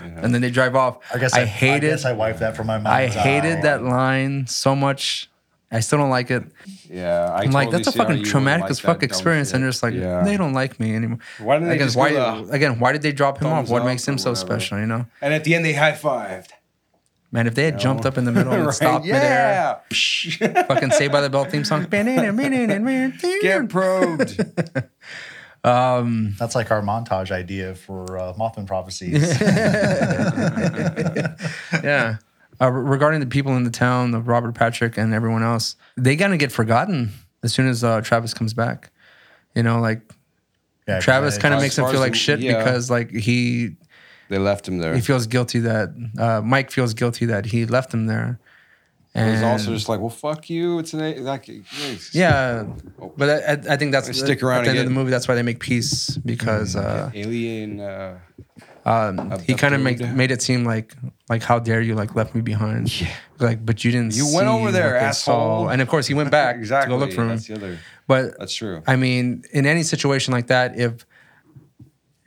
and 0.04 0.34
then 0.34 0.42
they 0.42 0.50
drive 0.52 0.76
off. 0.76 0.98
I 1.14 1.18
guess 1.20 1.34
I 1.34 1.42
I, 1.42 1.46
hated 1.46 1.90
I 1.90 1.94
guess 1.94 2.06
I 2.06 2.14
wiped 2.14 2.40
that 2.40 2.56
from 2.56 2.68
my 2.68 2.78
mind. 2.78 2.88
I 2.88 3.08
hated 3.08 3.62
that 3.64 3.84
line 3.84 4.48
so 4.48 4.76
much. 4.76 5.30
I 5.70 5.82
still 5.82 6.00
don't 6.00 6.10
like 6.10 6.32
it. 6.32 6.44
Yeah. 6.90 7.30
I 7.30 7.44
I'm 7.44 7.52
like, 7.52 7.66
totally 7.68 7.84
that's 7.84 7.88
a 7.90 7.92
see 7.92 7.98
how 8.00 8.06
fucking 8.06 8.20
would 8.22 8.26
traumatic 8.28 8.62
like 8.64 8.72
as 8.72 8.78
that 8.80 8.88
fuck 8.88 9.00
dumb 9.00 9.06
experience, 9.06 9.54
and 9.54 9.62
shit. 9.62 9.70
just 9.70 9.84
like 9.84 9.94
Yeah. 9.94 10.24
they 10.24 10.38
don't 10.38 10.54
like 10.54 10.80
me 10.80 10.96
anymore. 10.96 11.20
Why 11.40 11.56
didn't 11.56 11.70
they 11.70 11.76
again, 11.76 11.88
just 11.88 11.98
why 11.98 12.14
the 12.14 12.48
again? 12.52 12.80
Why 12.80 12.92
did 12.94 13.02
they 13.02 13.12
drop 13.12 13.40
him 13.42 13.48
off? 13.48 13.58
thumbs 13.58 13.70
What 13.70 13.82
up 13.82 13.88
makes 13.88 14.08
him 14.08 14.18
so 14.18 14.32
whatever? 14.32 14.48
special? 14.60 14.80
You 14.80 14.86
know, 14.86 15.06
And 15.22 15.34
at 15.34 15.44
the 15.44 15.56
end, 15.56 15.66
they 15.66 15.74
high 15.74 15.92
fived. 15.92 16.52
Man. 17.32 17.48
If 17.48 17.56
they 17.56 17.66
had 17.66 17.80
jumped 17.80 18.06
up 18.06 18.18
in 18.18 18.26
the 18.26 18.32
middle 18.32 18.54
and 18.54 18.74
stopped 18.74 19.06
midair, 19.06 19.82
yeah. 19.92 20.64
fucking 20.64 20.92
Saved 20.92 21.12
by 21.12 21.22
the 21.22 21.30
Bell 21.30 21.46
theme 21.46 21.64
song. 21.64 21.86
Get 23.42 23.70
probed. 23.70 24.40
That's 26.40 26.56
like 26.56 26.72
our 26.72 26.82
montage 26.82 27.32
idea 27.32 27.76
for 27.76 28.18
uh, 28.18 28.34
Mothman 28.34 28.68
prophecies. 28.68 29.40
yeah. 31.84 32.18
Uh, 32.60 32.72
regarding 32.72 33.20
the 33.20 33.28
people 33.28 33.56
in 33.56 33.64
the 33.64 33.70
town, 33.70 34.16
of 34.16 34.28
Robert 34.28 34.56
Patrick 34.56 34.98
and 34.98 35.14
everyone 35.14 35.44
else, 35.44 35.76
they 35.96 36.16
gonna 36.16 36.38
get 36.38 36.52
forgotten 36.52 37.12
as 37.44 37.54
soon 37.54 37.68
as 37.68 37.84
uh, 37.84 38.02
Travis 38.02 38.34
comes 38.34 38.54
back. 38.54 38.92
You 39.56 39.64
know, 39.64 39.80
like 39.80 40.02
Yeah, 40.88 41.00
Travis 41.00 41.38
kind 41.38 41.54
of 41.54 41.62
makes 41.62 41.78
him 41.78 41.90
feel 41.90 42.00
like 42.00 42.16
shit 42.16 42.40
yeah. 42.40 42.58
because 42.58 42.90
like 42.90 43.12
he 43.12 43.76
They 44.30 44.38
left 44.38 44.68
him 44.68 44.80
there. 44.80 44.94
he 44.96 45.02
feels 45.02 45.28
guilty 45.28 45.60
that 45.60 45.90
uh, 46.20 46.42
Mike 46.42 46.72
feels 46.72 46.94
guilty 46.94 47.26
that 47.28 47.46
he 47.46 47.66
left 47.66 47.94
him 47.94 48.08
there. 48.08 48.40
And 49.16 49.32
was 49.32 49.42
also 49.42 49.74
just 49.74 49.90
like, 49.90 50.00
well, 50.00 50.10
fuck 50.10 50.48
you. 50.50 50.78
It's 50.80 50.94
an 50.94 51.02
a- 51.02 51.20
like, 51.20 51.50
yeah, 52.12 52.66
but 53.18 53.30
I, 53.30 53.54
I- 53.54 53.74
I 53.74 53.78
think 53.78 53.92
that's 53.92 54.16
Stick 54.16 54.44
around 54.44 54.60
at 54.60 54.64
the 54.66 54.70
end 54.72 54.80
of 54.80 54.86
the 54.86 54.92
movie. 54.92 55.10
That's 55.10 55.28
why 55.28 55.34
they 55.34 55.42
make 55.42 55.60
peace 55.60 56.18
because 56.18 56.76
uh, 56.76 57.10
alien. 57.16 57.80
Uh, 57.80 58.20
um, 58.86 59.40
he 59.42 59.54
kind 59.56 59.74
of 59.76 59.82
Abducted. 59.86 60.16
made 60.16 60.32
it 60.32 60.42
seem 60.42 60.64
like 60.64 60.94
like 61.30 61.42
how 61.44 61.58
dare 61.60 61.82
you 61.82 61.96
like 61.96 62.16
left 62.16 62.36
me 62.36 62.42
behind. 62.42 62.92
Yeah. 63.02 63.14
Like, 63.40 63.64
but 63.64 63.84
you 63.86 63.92
didn't. 63.92 64.16
You 64.16 64.34
went 64.34 64.48
over 64.48 64.72
there, 64.72 64.96
asshole. 64.98 65.66
saw. 65.66 65.68
And 65.70 65.80
of 65.82 65.88
course, 65.88 66.08
he 66.08 66.16
went 66.16 66.32
back 66.32 66.56
exactly. 66.56 66.92
to 66.92 66.98
go 67.00 67.06
look 67.06 67.14
for 67.14 67.22
him. 67.22 67.28
That's 67.30 67.46
the 67.48 67.54
other. 67.54 67.78
But 68.08 68.38
That's 68.40 68.56
true. 68.56 68.82
I 68.88 68.96
mean, 68.96 69.44
in 69.54 69.68
any 69.68 69.84
situation 69.84 70.32
like 70.34 70.48
that, 70.48 70.76
if 70.80 71.06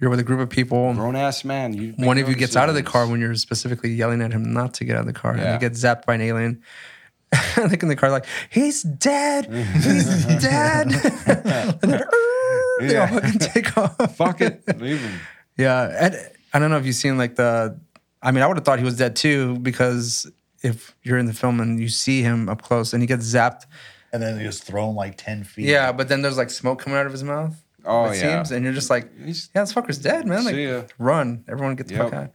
you're 0.01 0.11
with 0.11 0.19
a 0.21 0.25
group 0.25 0.41
of 0.41 0.49
people, 0.49 0.93
Grown 0.95 1.17
ass 1.17 1.45
man. 1.45 1.73
You 1.75 1.93
one 1.97 2.17
of 2.19 2.27
you 2.29 2.35
own 2.35 2.39
gets 2.39 2.57
out 2.57 2.69
of 2.69 2.75
the 2.75 2.83
car 2.83 3.07
when 3.07 3.21
you're 3.21 3.35
specifically 3.35 3.91
yelling 3.93 4.23
at 4.23 4.33
him 4.33 4.53
not 4.53 4.75
to 4.75 4.85
get 4.85 4.97
out 4.97 5.01
of 5.01 5.07
the 5.07 5.13
car, 5.13 5.33
and 5.33 5.41
Yeah. 5.41 5.53
he 5.55 5.59
gets 5.59 5.83
zapped 5.83 6.07
by 6.07 6.15
an 6.15 6.21
alien. 6.23 6.63
I 7.33 7.69
think 7.69 7.83
in 7.83 7.89
the 7.89 7.97
car, 7.97 8.11
like 8.11 8.27
he's 8.49 8.83
dead, 8.83 9.47
he's 9.53 10.25
dead, 10.43 10.89
and 10.93 11.81
then 11.81 12.03
"Arr!" 12.03 12.87
they 12.89 12.97
all 12.97 13.07
fucking 13.07 13.39
take 13.39 13.77
off. 13.79 14.17
Fuck 14.17 14.41
it. 14.41 14.63
Leave 14.81 15.01
him. 15.01 15.21
Yeah, 15.57 15.97
and 16.01 16.17
I 16.53 16.59
don't 16.59 16.71
know 16.71 16.79
if 16.79 16.87
you've 16.87 16.95
seen 16.97 17.19
like 17.19 17.37
the. 17.37 17.79
I 18.23 18.33
mean, 18.33 18.43
I 18.43 18.47
would 18.47 18.57
have 18.57 18.65
thought 18.65 18.79
he 18.79 18.85
was 18.85 18.97
dead 18.97 19.17
too 19.17 19.59
because 19.61 20.31
if 20.63 20.95
you're 21.03 21.19
in 21.19 21.27
the 21.27 21.33
film 21.33 21.61
and 21.61 21.79
you 21.81 21.89
see 21.89 22.23
him 22.23 22.49
up 22.49 22.63
close 22.63 22.93
and 22.93 23.03
he 23.03 23.07
gets 23.07 23.25
zapped, 23.33 23.65
and 24.13 24.23
then 24.23 24.39
he 24.41 24.47
was 24.47 24.61
thrown 24.61 24.95
like 24.95 25.17
ten 25.17 25.45
feet. 25.45 25.67
yeah, 25.67 25.93
but 25.93 26.09
then 26.09 26.23
there's 26.23 26.37
like 26.37 26.51
smoke 26.51 26.81
coming 26.81 26.99
out 26.99 27.07
of 27.07 27.13
his 27.13 27.23
mouth. 27.23 27.63
Oh, 27.85 28.07
it 28.07 28.17
yeah. 28.19 28.37
seems, 28.43 28.53
and 28.53 28.65
you're 28.65 28.75
just 28.75 28.91
like, 28.91 29.11
yeah, 29.19 29.27
this 29.27 29.73
fucker's 29.73 29.99
dead, 29.99 30.27
man. 30.27 30.45
Like, 30.45 30.55
See 30.55 30.67
ya. 30.67 30.83
run, 30.99 31.45
everyone, 31.49 31.77
get 31.77 31.89
the 31.89 31.95
Yep. 31.95 32.05
fuck 32.05 32.13
out. 32.15 32.31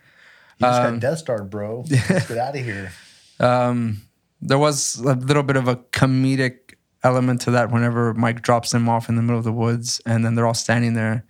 You 0.58 0.68
just 0.68 0.82
Um, 0.82 0.94
got 0.94 1.00
Death 1.02 1.18
Star, 1.20 1.44
bro. 1.44 1.84
Let's 1.90 2.28
get 2.28 2.38
out 2.38 2.56
of 2.58 2.64
here. 2.64 2.92
Um, 3.40 4.02
there 4.42 4.58
was 4.58 4.98
a 5.00 5.14
little 5.14 5.44
bit 5.44 5.56
of 5.58 5.68
a 5.68 5.76
comedic 5.76 6.76
element 7.04 7.42
to 7.42 7.52
that 7.52 7.72
whenever 7.72 8.14
Mike 8.14 8.42
drops 8.42 8.72
them 8.72 8.88
off 8.90 9.10
in 9.10 9.16
the 9.16 9.22
middle 9.22 9.38
of 9.38 9.44
the 9.44 9.52
woods, 9.52 10.02
and 10.06 10.26
then 10.26 10.36
they're 10.36 10.48
all 10.48 10.54
standing 10.54 10.94
there, 10.94 11.26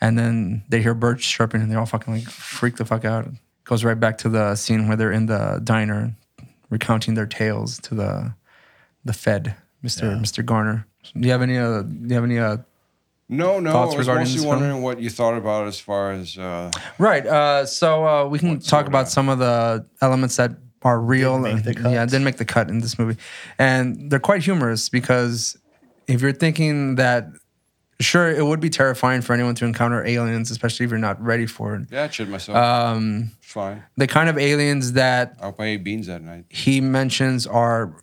and 0.00 0.18
then 0.18 0.64
they 0.68 0.80
hear 0.82 0.94
birds 0.94 1.24
chirping, 1.26 1.60
and 1.62 1.70
they 1.70 1.76
all 1.76 1.86
fucking 1.86 2.12
like 2.14 2.24
freak 2.24 2.76
the 2.76 2.84
fuck 2.84 3.04
out. 3.04 3.28
Goes 3.64 3.84
right 3.84 3.98
back 3.98 4.18
to 4.18 4.28
the 4.28 4.56
scene 4.56 4.88
where 4.88 4.96
they're 4.96 5.12
in 5.12 5.26
the 5.26 5.60
diner, 5.62 6.14
recounting 6.70 7.14
their 7.14 7.26
tales 7.26 7.78
to 7.80 7.94
the 7.94 8.34
the 9.04 9.12
Fed, 9.12 9.54
Mister 9.82 10.06
Yeah. 10.10 10.18
Mister 10.18 10.42
Garner. 10.42 10.86
Do 11.14 11.20
you 11.26 11.30
have 11.32 11.42
any? 11.42 11.58
Uh, 11.58 11.82
do 11.82 11.96
you 12.08 12.14
have 12.14 12.24
any? 12.24 12.38
Uh, 12.38 12.58
No, 13.28 13.58
no. 13.60 13.72
Thoughts 13.72 13.94
I 13.94 13.98
was 13.98 14.06
regarding 14.06 14.22
mostly 14.24 14.34
this 14.36 14.42
film? 14.44 14.60
wondering 14.60 14.82
what 14.82 15.00
you 15.00 15.10
thought 15.10 15.36
about 15.36 15.66
as 15.66 15.78
far 15.80 16.12
as 16.12 16.36
uh, 16.36 16.70
Right. 16.98 17.26
Uh, 17.26 17.64
so 17.66 18.06
uh, 18.06 18.26
we 18.28 18.38
can 18.38 18.58
talk 18.58 18.62
sorta? 18.62 18.88
about 18.88 19.08
some 19.08 19.28
of 19.28 19.38
the 19.38 19.86
elements 20.02 20.36
that 20.36 20.52
are 20.82 21.00
real. 21.00 21.42
Didn't 21.42 21.64
make 21.64 21.64
the 21.64 21.90
Yeah, 21.90 21.96
cut. 22.02 22.10
didn't 22.10 22.24
make 22.24 22.36
the 22.36 22.44
cut 22.44 22.68
in 22.68 22.80
this 22.80 22.98
movie, 22.98 23.18
and 23.58 24.10
they're 24.10 24.20
quite 24.20 24.42
humorous 24.42 24.88
because 24.90 25.56
if 26.06 26.20
you're 26.20 26.32
thinking 26.32 26.96
that, 26.96 27.28
sure, 28.00 28.30
it 28.30 28.44
would 28.44 28.60
be 28.60 28.68
terrifying 28.68 29.22
for 29.22 29.32
anyone 29.32 29.54
to 29.54 29.64
encounter 29.64 30.04
aliens, 30.06 30.50
especially 30.50 30.84
if 30.84 30.90
you're 30.90 30.98
not 30.98 31.18
ready 31.22 31.46
for 31.46 31.76
it. 31.76 31.86
yeah, 31.90 32.04
I 32.04 32.08
chid 32.08 32.28
myself. 32.28 32.58
Um, 32.58 33.30
fine. 33.40 33.82
the 33.96 34.06
kind 34.06 34.28
of 34.28 34.36
aliens 34.36 34.92
that 34.92 35.36
I 35.40 35.44
hope 35.46 35.60
I 35.60 35.64
ate 35.64 35.84
beans 35.84 36.06
that 36.08 36.20
night. 36.20 36.44
he 36.50 36.82
mentions 36.82 37.46
are 37.46 37.96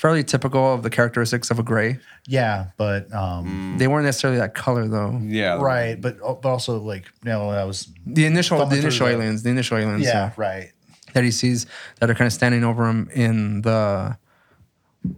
fairly 0.00 0.24
typical 0.24 0.72
of 0.72 0.82
the 0.82 0.88
characteristics 0.88 1.50
of 1.50 1.58
a 1.58 1.62
gray. 1.62 1.98
Yeah, 2.26 2.68
but 2.78 3.12
um, 3.14 3.74
They 3.78 3.86
weren't 3.86 4.06
necessarily 4.06 4.38
that 4.40 4.54
color 4.54 4.88
though. 4.88 5.18
Yeah. 5.22 5.60
right, 5.60 6.00
but 6.00 6.16
but 6.42 6.48
also 6.48 6.78
like 6.80 7.04
you 7.22 7.30
know, 7.30 7.50
I 7.50 7.64
was 7.64 7.88
The 8.06 8.24
initial, 8.24 8.58
the 8.60 8.66
through 8.66 8.78
initial 8.78 9.06
the- 9.06 9.12
aliens, 9.12 9.42
the 9.42 9.50
initial 9.50 9.76
aliens. 9.76 10.04
yeah, 10.04 10.32
right. 10.38 10.72
that 11.12 11.22
he 11.24 11.30
sees 11.30 11.66
that 11.98 12.08
are 12.08 12.14
kind 12.14 12.26
of 12.26 12.32
standing 12.32 12.64
over 12.64 12.88
him 12.88 13.10
in 13.12 13.60
the 13.62 14.16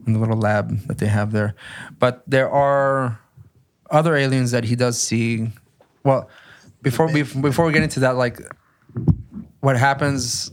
in 0.07 0.12
the 0.14 0.18
little 0.18 0.38
lab 0.38 0.77
that 0.88 0.99
they 0.99 1.07
have 1.09 1.31
there. 1.33 1.55
But 2.01 2.23
there 2.27 2.51
are 2.51 3.21
other 3.90 4.16
aliens 4.16 4.51
that 4.51 4.64
he 4.64 4.75
does 4.75 4.99
see. 5.01 5.51
Well, 6.03 6.29
before 6.83 7.07
we 7.12 7.23
before 7.23 7.64
we 7.66 7.73
get 7.73 7.83
into 7.85 8.01
that, 8.01 8.16
like 8.16 8.40
what 9.61 9.77
happens, 9.77 10.51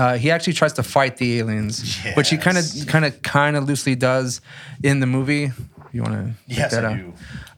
uh, 0.00 0.16
he 0.16 0.30
actually 0.30 0.54
tries 0.54 0.72
to 0.74 0.82
fight 0.82 1.18
the 1.18 1.38
aliens, 1.40 1.98
which 2.14 2.30
he 2.30 2.36
kind 2.38 2.56
of 2.56 2.64
kind 2.86 3.04
of 3.04 3.20
kind 3.22 3.54
of 3.56 3.64
loosely 3.64 3.94
does 3.94 4.40
in 4.82 5.00
the 5.00 5.06
movie. 5.06 5.50
You 5.92 6.02
want 6.02 6.14
to 6.14 6.34
Yes, 6.46 6.70
that 6.72 6.84
I 6.84 6.92
out? 6.92 6.98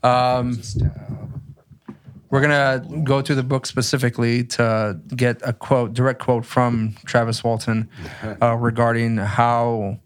do. 0.03 0.09
Um, 0.09 0.63
we're 2.31 2.41
gonna 2.41 3.03
go 3.05 3.21
through 3.23 3.37
the 3.37 3.43
book 3.43 3.67
specifically 3.67 4.43
to 4.45 4.99
get 5.15 5.41
a 5.45 5.53
quote, 5.53 5.93
direct 5.93 6.21
quote 6.21 6.45
from 6.47 6.95
Travis 7.05 7.45
Walton 7.45 7.89
uh, 8.43 8.57
regarding 8.57 9.19
how 9.19 9.99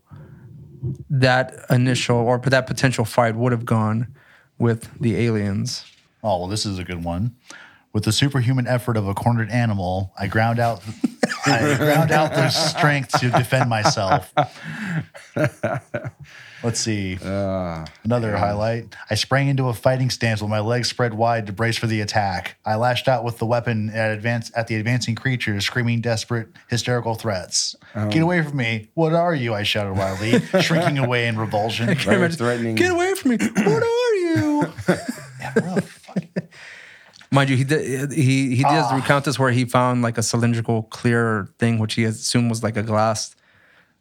that 1.08 1.54
initial 1.70 2.16
or 2.16 2.38
that 2.38 2.66
potential 2.66 3.04
fight 3.04 3.34
would 3.36 3.52
have 3.52 3.64
gone 3.64 4.08
with 4.58 4.88
the 5.00 5.16
aliens. 5.16 5.84
Oh 6.22 6.40
well, 6.40 6.48
this 6.48 6.66
is 6.66 6.78
a 6.78 6.84
good 6.84 7.04
one. 7.04 7.36
With 7.92 8.04
the 8.04 8.12
superhuman 8.12 8.66
effort 8.66 8.96
of 8.98 9.06
a 9.08 9.14
cornered 9.14 9.50
animal, 9.50 10.12
I 10.18 10.26
ground 10.26 10.58
out 10.58 10.82
I 11.46 11.76
ground 11.76 12.10
out 12.10 12.32
the 12.32 12.48
strength 12.50 13.18
to 13.20 13.30
defend 13.30 13.68
myself. 13.70 14.32
Let's 16.62 16.80
see. 16.80 17.18
Uh, 17.22 17.84
Another 18.02 18.36
highlight. 18.36 18.94
I 19.10 19.14
sprang 19.14 19.48
into 19.48 19.68
a 19.68 19.74
fighting 19.74 20.10
stance 20.10 20.40
with 20.40 20.50
my 20.50 20.58
legs 20.60 20.88
spread 20.88 21.14
wide 21.14 21.46
to 21.46 21.52
brace 21.52 21.76
for 21.76 21.86
the 21.86 22.00
attack. 22.00 22.56
I 22.64 22.74
lashed 22.76 23.08
out 23.08 23.24
with 23.24 23.38
the 23.38 23.46
weapon 23.46 23.90
at 23.90 24.10
advance 24.10 24.50
at 24.56 24.66
the 24.66 24.74
advancing 24.76 25.14
creatures, 25.14 25.64
screaming 25.64 26.00
desperate, 26.00 26.48
hysterical 26.68 27.14
threats. 27.14 27.76
Get 28.10 28.22
away 28.22 28.42
from 28.42 28.56
me! 28.56 28.88
What 28.94 29.12
are 29.12 29.34
you? 29.34 29.54
I 29.54 29.62
shouted 29.62 29.96
wildly, 29.96 30.40
shrinking 30.60 30.98
away 30.98 31.28
in 31.28 31.38
revulsion. 31.38 31.94
very 31.94 32.30
threatening. 32.32 32.74
Get 32.74 32.90
away 32.92 33.14
from 33.14 33.30
me! 33.32 33.36
What 33.38 33.82
are 33.82 34.14
you? 34.14 34.72
Yeah, 35.38 35.52
bro, 35.52 35.76
fuck. 35.76 36.24
Mind 37.30 37.50
you, 37.50 37.56
he 37.56 37.64
did, 37.64 38.12
he 38.12 38.54
he 38.56 38.62
does 38.62 38.86
Ah. 38.90 38.96
recount 38.96 39.24
this 39.24 39.38
where 39.38 39.50
he 39.50 39.64
found 39.64 40.02
like 40.02 40.16
a 40.18 40.22
cylindrical 40.22 40.84
clear 40.84 41.48
thing, 41.58 41.78
which 41.78 41.94
he 41.94 42.04
assumed 42.04 42.48
was 42.50 42.62
like 42.62 42.76
a 42.76 42.82
glass 42.82 43.34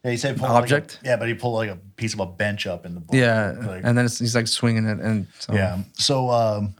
Yeah, 0.04 0.12
he 0.12 0.18
said 0.18 0.38
pull 0.38 0.48
like 0.50 0.56
a- 0.56 0.62
Object? 0.64 1.00
yeah, 1.04 1.16
but 1.18 1.28
he 1.28 1.34
pulled 1.34 1.56
like 1.56 1.70
a 1.72 1.78
piece 1.96 2.14
of 2.14 2.20
a 2.20 2.26
bench 2.28 2.68
up 2.68 2.86
in 2.86 2.94
the 2.94 3.00
book. 3.00 3.16
Yeah, 3.16 3.54
Like, 3.60 3.82
and 3.84 3.98
then 3.98 4.06
it's, 4.06 4.20
he's 4.20 4.36
like 4.36 4.48
swinging 4.48 4.86
it, 4.86 5.00
and 5.00 5.26
so, 5.40 5.54
yeah. 5.54 5.80
So, 5.94 6.30
um, 6.30 6.76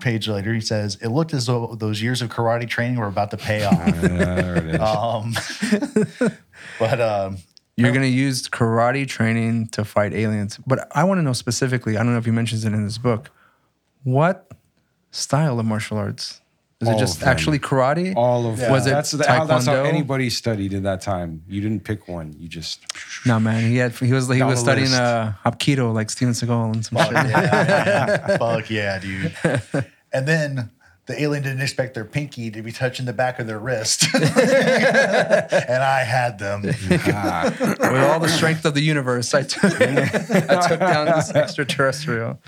page 0.00 0.28
later, 0.28 0.52
he 0.54 0.60
says, 0.60 0.96
It 1.02 1.08
looked 1.08 1.34
as 1.34 1.46
though 1.46 1.74
those 1.78 2.00
years 2.02 2.22
of 2.22 2.28
karate 2.30 2.68
training 2.68 2.98
were 2.98 3.06
about 3.08 3.30
to 3.32 3.36
pay 3.36 3.64
off. 3.70 3.78
Yeah, 3.78 3.92
there 4.02 4.56
it 4.58 4.74
is. 4.76 4.80
um, 4.80 5.34
but 6.78 7.00
um, 7.00 7.38
You're 7.76 7.92
gonna 7.92 8.06
use 8.06 8.48
karate 8.48 9.06
training 9.08 9.68
to 9.68 9.84
fight 9.84 10.12
aliens, 10.12 10.58
but 10.66 10.86
I 10.96 11.02
want 11.04 11.18
to 11.18 11.22
know 11.22 11.32
specifically. 11.32 11.96
I 11.96 12.02
don't 12.02 12.12
know 12.12 12.18
if 12.18 12.24
he 12.24 12.30
mentions 12.30 12.64
it 12.64 12.72
in 12.72 12.84
this 12.84 12.98
book. 12.98 13.30
What 14.04 14.50
style 15.14 15.58
of 15.60 15.66
martial 15.66 15.96
arts? 15.98 16.40
Is 16.80 16.88
All 16.88 16.94
it 16.94 16.96
of 16.96 17.00
just 17.00 17.20
them. 17.20 17.28
actually 17.28 17.58
karate? 17.60 18.14
All 18.16 18.46
of 18.50 18.58
Was 18.68 18.86
it 18.86 18.90
that's, 18.90 19.12
the- 19.12 19.24
how, 19.26 19.44
that's 19.44 19.66
how 19.66 19.74
taekwondo? 19.74 19.86
anybody 19.86 20.28
studied 20.28 20.72
in 20.74 20.82
that 20.82 21.00
time. 21.00 21.42
You 21.48 21.60
didn't 21.60 21.84
pick 21.84 22.08
one. 22.08 22.34
You 22.38 22.48
just 22.48 22.80
No, 23.24 23.38
man. 23.38 23.62
He 23.70 23.76
had 23.76 23.92
he 23.92 24.12
was 24.12 24.28
he 24.28 24.38
Down 24.40 24.48
was 24.48 24.58
the 24.58 24.64
studying 24.64 24.90
list. 24.90 25.00
uh, 25.00 25.32
Hapkido 25.46 25.94
like 25.94 26.10
Steven 26.10 26.34
Seagal 26.34 26.74
and 26.74 26.84
some 26.84 26.98
fuck 26.98 27.06
shit. 27.06 27.14
yeah, 27.30 27.40
yeah, 27.42 28.26
yeah. 28.28 28.36
fuck 28.38 28.68
yeah, 28.68 28.98
dude. 28.98 29.34
And 30.12 30.28
then 30.28 30.70
the 31.06 31.20
alien 31.20 31.42
didn't 31.42 31.60
expect 31.60 31.94
their 31.94 32.04
pinky 32.04 32.50
to 32.50 32.62
be 32.62 32.72
touching 32.72 33.04
the 33.04 33.12
back 33.12 33.38
of 33.38 33.46
their 33.46 33.58
wrist. 33.58 34.06
and 34.14 34.24
I 34.24 36.02
had 36.02 36.38
them. 36.38 36.62
Ah. 37.06 37.54
With 37.60 37.82
all 37.82 38.20
the 38.20 38.28
strength 38.28 38.64
of 38.64 38.74
the 38.74 38.80
universe, 38.80 39.34
I 39.34 39.42
took 39.42 39.64
I 39.80 40.68
took 40.68 40.80
down 40.80 41.06
this 41.06 41.30
extraterrestrial. 41.30 42.38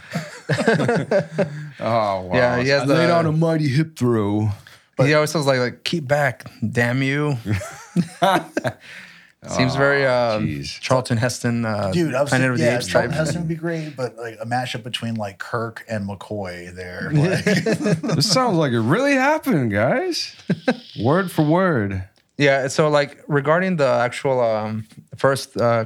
oh 1.80 2.20
wow. 2.20 2.30
Yeah, 2.32 2.62
he 2.62 2.68
has 2.70 2.82
I 2.82 2.86
laid 2.86 3.10
on 3.10 3.26
a 3.26 3.32
mighty 3.32 3.68
hip 3.68 3.96
throw. 3.96 4.48
But, 4.96 5.08
he 5.08 5.14
always 5.14 5.30
says 5.30 5.44
like 5.44 5.58
like 5.58 5.84
keep 5.84 6.08
back, 6.08 6.50
damn 6.66 7.02
you. 7.02 7.36
Seems 9.48 9.76
very 9.76 10.04
uh, 10.04 10.40
jeez. 10.40 10.80
Charlton 10.80 11.18
Heston, 11.18 11.64
uh, 11.64 11.92
Dude, 11.92 12.14
I 12.14 12.22
was 12.22 12.30
Planet 12.30 12.46
thinking, 12.46 12.50
of 12.52 12.58
the 12.58 12.64
yeah, 12.64 12.76
Apes 12.76 12.86
Charlton 12.88 13.10
type. 13.12 13.18
Heston 13.18 13.42
would 13.42 13.48
be 13.48 13.54
great, 13.54 13.94
but 13.96 14.16
like 14.16 14.38
a 14.40 14.46
mashup 14.46 14.82
between 14.82 15.14
like 15.14 15.38
Kirk 15.38 15.84
and 15.88 16.08
McCoy 16.08 16.74
there. 16.74 17.12
Like, 17.14 18.14
This 18.16 18.28
sounds 18.30 18.56
like 18.56 18.72
it 18.72 18.80
really 18.80 19.12
happened, 19.14 19.70
guys. 19.70 20.34
word 21.00 21.30
for 21.30 21.42
word. 21.44 22.02
Yeah, 22.38 22.66
so 22.68 22.88
like 22.88 23.22
regarding 23.28 23.76
the 23.76 23.86
actual 23.86 24.40
um, 24.40 24.84
first 25.16 25.56
uh, 25.56 25.84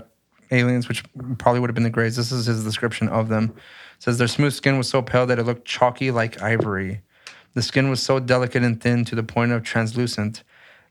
aliens, 0.50 0.88
which 0.88 1.04
probably 1.38 1.60
would 1.60 1.68
have 1.68 1.74
been 1.74 1.84
the 1.84 1.90
Greys, 1.90 2.16
this 2.16 2.32
is 2.32 2.46
his 2.46 2.64
description 2.64 3.08
of 3.08 3.28
them. 3.28 3.52
It 3.98 4.02
says 4.02 4.16
their 4.16 4.28
smooth 4.28 4.54
skin 4.54 4.78
was 4.78 4.88
so 4.88 5.02
pale 5.02 5.26
that 5.26 5.38
it 5.38 5.44
looked 5.44 5.66
chalky 5.66 6.10
like 6.10 6.40
ivory. 6.40 7.02
The 7.52 7.62
skin 7.62 7.90
was 7.90 8.02
so 8.02 8.18
delicate 8.20 8.62
and 8.62 8.80
thin 8.80 9.04
to 9.06 9.14
the 9.14 9.22
point 9.22 9.52
of 9.52 9.62
translucent. 9.64 10.44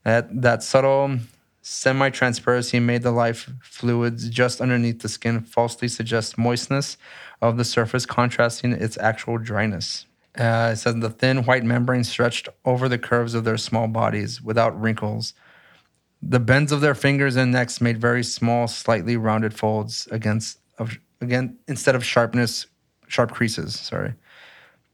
That 0.03 0.41
that 0.43 0.61
subtle 0.61 1.17
semi-transparency 1.61 2.79
made 2.79 3.03
the 3.03 3.11
life 3.11 3.49
fluids 3.61 4.29
just 4.29 4.61
underneath 4.61 5.01
the 5.01 5.09
skin 5.09 5.41
falsely 5.41 5.87
suggest 5.87 6.37
moistness 6.37 6.97
of 7.41 7.57
the 7.57 7.65
surface, 7.65 8.05
contrasting 8.05 8.73
its 8.73 8.97
actual 8.97 9.37
dryness. 9.37 10.05
Uh, 10.37 10.71
it 10.73 10.77
says 10.77 10.95
the 10.95 11.09
thin 11.09 11.43
white 11.43 11.63
membrane 11.63 12.03
stretched 12.03 12.49
over 12.65 12.87
the 12.87 12.97
curves 12.97 13.33
of 13.33 13.43
their 13.43 13.57
small 13.57 13.87
bodies 13.87 14.41
without 14.41 14.79
wrinkles. 14.79 15.33
The 16.21 16.39
bends 16.39 16.71
of 16.71 16.81
their 16.81 16.95
fingers 16.95 17.35
and 17.35 17.51
necks 17.51 17.81
made 17.81 17.99
very 17.99 18.23
small, 18.23 18.67
slightly 18.67 19.17
rounded 19.17 19.53
folds 19.53 20.07
against 20.11 20.59
of 20.77 20.97
again 21.21 21.57
instead 21.67 21.95
of 21.95 22.05
sharpness, 22.05 22.67
sharp 23.07 23.31
creases. 23.31 23.77
Sorry. 23.79 24.13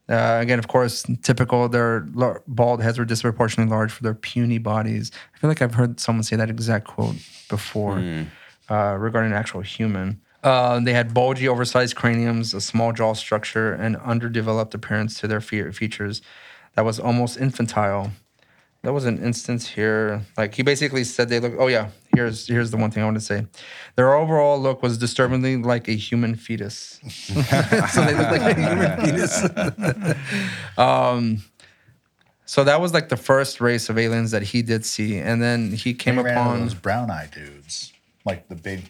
Uh, 0.08 0.38
again, 0.42 0.60
of 0.60 0.68
course, 0.68 1.04
typical. 1.24 1.68
Their 1.68 2.02
bald 2.48 2.82
heads 2.82 3.00
were 3.00 3.06
disproportionately 3.06 3.72
large 3.76 3.92
for 3.92 4.04
their 4.04 4.14
puny 4.14 4.60
bodies. 4.60 5.12
I 5.34 5.38
feel 5.40 5.50
like 5.50 5.62
I've 5.62 5.74
heard 5.76 6.00
someone 6.00 6.24
say 6.24 6.36
that 6.36 6.50
exact 6.50 6.86
quote 6.88 7.16
before 7.50 7.98
uh, 8.70 8.96
regarding 9.00 9.32
an 9.32 9.38
actual 9.38 9.62
human. 9.62 10.22
Uh, 10.44 10.80
they 10.80 10.94
had 10.94 11.12
bulgy, 11.12 11.48
oversized 11.48 11.96
craniums, 11.96 12.54
a 12.54 12.62
small 12.62 12.94
jaw 12.94 13.14
structure, 13.14 13.74
and 13.74 13.96
underdeveloped 13.98 14.76
appearance 14.76 15.20
to 15.20 15.28
their 15.28 15.42
fe- 15.42 15.72
features 15.72 16.22
that 16.76 16.86
was 16.86 17.00
almost 17.00 17.40
infantile. 17.40 18.12
There 18.84 18.94
was 18.94 19.06
an 19.06 19.18
instance 19.24 19.70
here. 19.70 20.22
Like 20.38 20.54
he 20.54 20.62
basically 20.62 21.04
said 21.04 21.30
they 21.30 21.40
look. 21.40 21.54
Oh 21.58 21.66
yeah, 21.66 21.90
here's 22.16 22.48
here's 22.48 22.72
the 22.72 22.78
one 22.78 22.92
thing 22.92 23.04
I 23.04 23.06
want 23.06 23.18
to 23.18 23.22
say. 23.22 23.46
Their 23.96 24.14
overall 24.14 24.60
look 24.60 24.82
was 24.82 24.98
disturbingly 24.98 25.58
like 25.58 25.88
a 25.88 25.94
human 25.94 26.36
fetus. 26.36 27.00
so 27.10 27.34
they 28.06 28.14
look 28.16 28.32
like 28.32 28.58
a 28.58 28.70
human 28.70 29.06
fetus. 29.06 30.18
um, 30.78 31.44
so 32.46 32.64
that 32.64 32.80
was 32.80 32.94
like 32.94 33.10
the 33.10 33.18
first 33.18 33.60
race 33.60 33.90
of 33.90 33.98
aliens 33.98 34.32
that 34.32 34.44
he 34.44 34.62
did 34.62 34.86
see, 34.86 35.18
and 35.18 35.42
then 35.42 35.72
he 35.72 35.94
came 35.94 36.20
into 36.20 36.32
upon. 36.32 36.62
those 36.62 36.74
brown 36.76 37.10
eye 37.10 37.28
dudes, 37.34 37.92
like 38.24 38.48
the 38.48 38.56
big, 38.56 38.84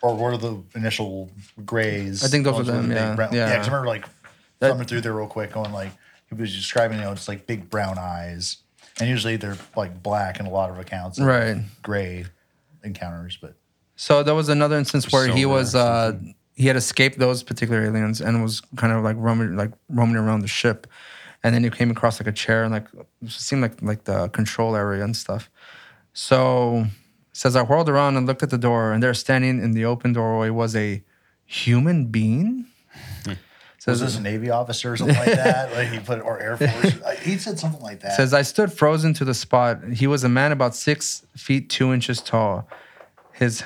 or 0.00 0.14
what 0.14 0.32
are 0.32 0.38
the 0.38 0.62
initial 0.76 1.28
grays? 1.64 2.24
I 2.24 2.28
think 2.28 2.44
those 2.44 2.60
are 2.60 2.62
them, 2.62 2.88
the 2.88 2.94
yeah, 2.94 3.14
brown- 3.14 3.32
yeah. 3.32 3.48
yeah. 3.48 3.62
I 3.62 3.64
remember 3.64 3.86
like 3.86 4.06
That- 4.60 4.88
through 4.88 5.00
there 5.00 5.12
real 5.14 5.26
quick, 5.26 5.52
going 5.52 5.72
like 5.72 5.90
he 6.28 6.34
was 6.36 6.54
describing, 6.54 6.98
you 6.98 7.04
know, 7.04 7.14
just 7.14 7.26
like 7.26 7.46
big 7.46 7.68
brown 7.68 7.98
eyes, 7.98 8.58
and 9.00 9.08
usually 9.08 9.36
they're 9.36 9.58
like 9.76 10.02
black 10.02 10.38
in 10.38 10.46
a 10.46 10.50
lot 10.50 10.70
of 10.70 10.78
accounts, 10.78 11.18
Right. 11.18 11.56
Gray 11.82 12.26
encounters, 12.84 13.38
but 13.40 13.54
So 13.96 14.22
there 14.22 14.34
was 14.34 14.48
another 14.48 14.76
instance 14.76 15.10
where 15.12 15.28
he 15.28 15.44
was 15.46 15.74
uh 15.74 16.18
he 16.54 16.66
had 16.66 16.76
escaped 16.76 17.18
those 17.18 17.42
particular 17.42 17.82
aliens 17.84 18.20
and 18.20 18.42
was 18.42 18.60
kind 18.76 18.92
of 18.92 19.02
like 19.02 19.16
roaming 19.18 19.56
like 19.56 19.72
roaming 19.88 20.16
around 20.16 20.40
the 20.40 20.48
ship. 20.48 20.86
And 21.42 21.54
then 21.54 21.64
he 21.64 21.70
came 21.70 21.90
across 21.90 22.20
like 22.20 22.26
a 22.26 22.32
chair 22.32 22.64
and 22.64 22.72
like 22.72 22.86
it 23.22 23.30
seemed 23.30 23.62
like 23.62 23.80
like 23.82 24.04
the 24.04 24.28
control 24.28 24.76
area 24.76 25.02
and 25.04 25.16
stuff. 25.16 25.50
So 26.12 26.86
says 27.32 27.56
I 27.56 27.62
whirled 27.62 27.88
around 27.88 28.16
and 28.16 28.26
looked 28.26 28.42
at 28.42 28.50
the 28.50 28.58
door 28.58 28.92
and 28.92 29.02
there 29.02 29.14
standing 29.14 29.62
in 29.62 29.72
the 29.72 29.84
open 29.84 30.12
doorway 30.12 30.50
was 30.50 30.76
a 30.76 31.02
human 31.46 32.06
being. 32.06 32.66
was 33.86 34.00
Says 34.00 34.12
this 34.12 34.18
a 34.18 34.22
Navy 34.22 34.50
officer 34.50 34.92
or 34.92 34.96
something 34.96 35.16
like 35.16 35.34
that? 35.34 35.72
Like 35.72 35.88
he 35.88 36.00
put 36.00 36.20
or 36.20 36.38
Air 36.38 36.56
Force? 36.56 36.94
He 37.22 37.38
said 37.38 37.58
something 37.58 37.82
like 37.82 38.00
that. 38.00 38.14
Says 38.14 38.34
I 38.34 38.42
stood 38.42 38.72
frozen 38.72 39.14
to 39.14 39.24
the 39.24 39.34
spot. 39.34 39.82
He 39.94 40.06
was 40.06 40.24
a 40.24 40.28
man 40.28 40.52
about 40.52 40.74
six 40.74 41.24
feet 41.36 41.70
two 41.70 41.92
inches 41.92 42.20
tall. 42.20 42.68
His 43.32 43.64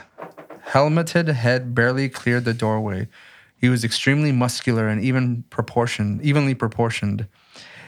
helmeted 0.66 1.28
head 1.28 1.74
barely 1.74 2.08
cleared 2.08 2.44
the 2.44 2.54
doorway. 2.54 3.08
He 3.56 3.68
was 3.68 3.82
extremely 3.82 4.30
muscular 4.30 4.88
and 4.88 5.02
even 5.02 5.44
proportioned, 5.50 6.22
evenly 6.22 6.54
proportioned. 6.54 7.26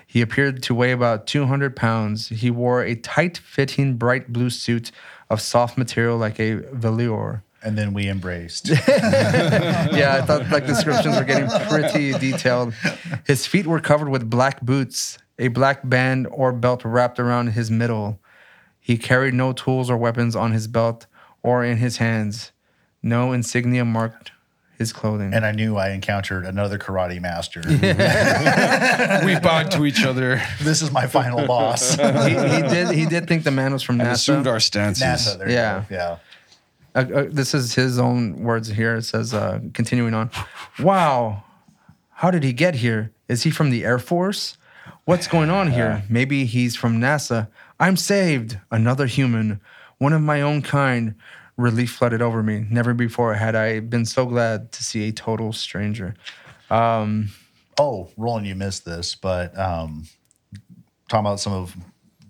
He 0.07 0.21
appeared 0.23 0.63
to 0.65 0.75
weigh 0.75 0.93
about 0.93 1.27
200 1.27 1.77
pounds. 1.77 2.29
He 2.29 2.51
wore 2.51 2.83
a 2.83 2.95
tight-fitting 2.95 3.97
bright 3.97 4.33
blue 4.33 4.51
suit 4.51 4.91
of 5.29 5.41
soft 5.41 5.77
material 5.77 6.17
like 6.17 6.41
a 6.41 6.55
velour. 6.73 7.43
And 7.67 7.77
then 7.77 7.93
we 7.93 8.09
embraced. 8.09 8.69
yeah, 8.89 10.21
I 10.23 10.25
thought 10.25 10.49
like 10.51 10.67
descriptions 10.67 11.17
were 11.17 11.25
getting 11.25 11.49
pretty 11.69 12.13
detailed. 12.13 12.73
His 13.27 13.47
feet 13.47 13.67
were 13.67 13.81
covered 13.81 14.09
with 14.09 14.31
black 14.31 14.61
boots, 14.63 15.19
a 15.39 15.49
black 15.49 15.81
band 15.89 16.29
or 16.31 16.53
belt 16.53 16.85
wrapped 16.85 17.19
around 17.19 17.49
his 17.49 17.71
middle. 17.71 18.21
He 18.79 18.97
carried 18.97 19.35
no 19.35 19.53
tools 19.53 19.91
or 19.91 19.97
weapons 19.97 20.37
on 20.37 20.53
his 20.53 20.69
belt 20.69 21.07
or 21.43 21.65
in 21.65 21.79
his 21.79 21.97
hands. 21.97 22.53
No 23.03 23.33
insignia 23.33 23.85
marked 23.85 24.31
his 24.79 24.93
clothing. 24.93 25.33
and 25.35 25.45
I 25.47 25.53
knew 25.53 25.77
I 25.77 25.91
encountered 25.91 26.45
another 26.45 26.79
karate 26.79 27.21
master. 27.21 27.63
We 29.27 29.39
bowed 29.41 29.71
to 29.73 29.87
each 29.87 30.05
other 30.05 30.41
this 30.61 30.83
is 30.83 30.91
my 30.93 31.07
final 31.07 31.47
boss. 31.47 31.95
he, 31.95 32.03
he 32.03 32.63
did 32.63 32.91
he 32.91 33.07
did 33.07 33.27
think 33.27 33.45
the 33.45 33.51
man 33.51 33.73
was 33.73 33.83
from 33.83 34.01
and 34.01 34.11
assumed 34.11 34.47
our 34.47 34.61
stances. 34.61 35.03
NASA. 35.03 35.39
There 35.39 35.51
Yeah. 35.51 35.77
You 35.83 35.87
go. 35.89 35.95
Yeah. 35.97 36.19
Uh, 36.97 37.01
uh, 37.15 37.27
this 37.31 37.55
is 37.55 37.75
his 37.75 37.99
own 37.99 38.41
words 38.41 38.69
here. 38.69 38.97
It 38.97 39.03
says, 39.03 39.35
uh, 39.35 39.61
continuing 39.75 40.15
on, 40.15 40.31
wow, 40.81 41.45
how 42.11 42.31
did 42.31 42.43
he 42.43 42.53
get 42.53 42.77
here? 42.77 43.13
Is 43.29 43.43
he 43.43 43.51
from 43.51 43.71
the 43.71 43.85
Air 43.85 43.99
Force? 43.99 44.57
What's 45.05 45.29
going 45.29 45.51
on 45.51 45.71
here? 45.71 46.03
Maybe 46.11 46.47
he's 46.47 46.75
from 46.75 46.99
NASA. 46.99 47.49
I'm 47.79 47.97
saved. 47.97 48.59
Another 48.71 49.07
human, 49.07 49.61
one 49.99 50.13
of 50.13 50.23
my 50.23 50.41
own 50.41 50.63
kind. 50.63 51.15
Relief 51.59 51.93
flooded 51.93 52.21
over 52.21 52.43
me. 52.43 52.67
Never 52.71 52.93
before 52.93 53.35
had 53.35 53.55
I 53.55 53.81
been 53.81 54.05
so 54.05 54.27
glad 54.27 54.73
to 54.73 54.83
see 54.85 55.09
a 55.09 55.13
total 55.13 55.53
stranger. 55.53 56.15
Um, 56.71 57.31
Oh, 57.79 58.09
Roland, 58.17 58.47
you 58.47 58.55
missed 58.55 58.85
this, 58.87 59.15
but 59.15 59.57
um, 59.59 60.07
talking 61.09 61.27
about 61.27 61.41
some 61.41 61.53
of 61.53 61.77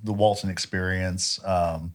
the 0.02 0.12
Walton 0.12 0.50
experience, 0.50 1.38
um, 1.44 1.94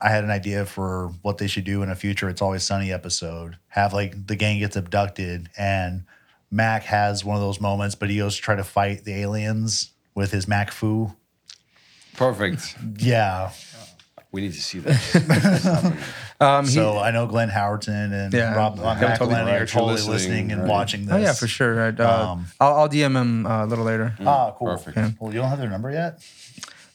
I 0.00 0.08
had 0.08 0.24
an 0.24 0.30
idea 0.30 0.64
for 0.66 1.12
what 1.22 1.38
they 1.38 1.46
should 1.46 1.64
do 1.64 1.82
in 1.82 1.90
a 1.90 1.94
future 1.94 2.28
It's 2.28 2.40
Always 2.42 2.62
Sunny 2.62 2.90
episode. 2.92 3.58
Have 3.68 3.92
like 3.92 4.26
the 4.26 4.36
gang 4.36 4.58
gets 4.60 4.76
abducted 4.76 5.48
and 5.58 6.04
Mac 6.50 6.84
has 6.84 7.24
one 7.24 7.36
of 7.36 7.42
those 7.42 7.60
moments, 7.60 7.94
but 7.94 8.08
he 8.10 8.16
goes 8.18 8.36
to 8.36 8.42
try 8.42 8.56
to 8.56 8.64
fight 8.64 9.04
the 9.04 9.14
aliens 9.14 9.90
with 10.14 10.30
his 10.32 10.48
Mac 10.48 10.70
Fu. 10.72 11.12
Perfect. 12.16 12.76
Yeah. 12.98 13.50
We 14.32 14.40
need 14.42 14.52
to 14.52 14.60
see 14.62 14.78
that. 14.80 15.96
um, 16.40 16.64
he- 16.64 16.70
So 16.70 16.98
I 16.98 17.10
know 17.10 17.26
Glenn 17.26 17.50
Howerton 17.50 18.12
and 18.12 18.32
Yeah. 18.32 18.54
Rob 18.54 18.76
Yeah, 18.78 18.94
Mac 19.00 19.18
totally 19.18 19.34
are 19.52 19.66
totally 19.66 19.92
listening, 19.94 20.12
listening 20.12 20.52
and 20.52 20.60
right. 20.62 20.70
watching 20.70 21.06
this. 21.06 21.14
oh 21.14 21.18
yeah, 21.18 21.32
for 21.32 21.46
sure. 21.46 21.74
Right. 21.74 21.98
Uh, 22.00 22.30
Um, 22.32 22.46
I'll, 22.60 22.74
I'll 22.74 22.88
DM 22.88 23.16
him 23.20 23.46
uh, 23.46 23.64
a 23.64 23.66
little 23.66 23.84
later. 23.84 24.14
Ah, 24.24 24.52
cool. 24.52 24.68
Perfect. 24.68 24.96
Yeah. 24.96 25.10
Well, 25.18 25.32
you 25.32 25.40
don't 25.40 25.48
have 25.50 25.58
their 25.58 25.68
number 25.70 25.90
yet? 25.90 26.20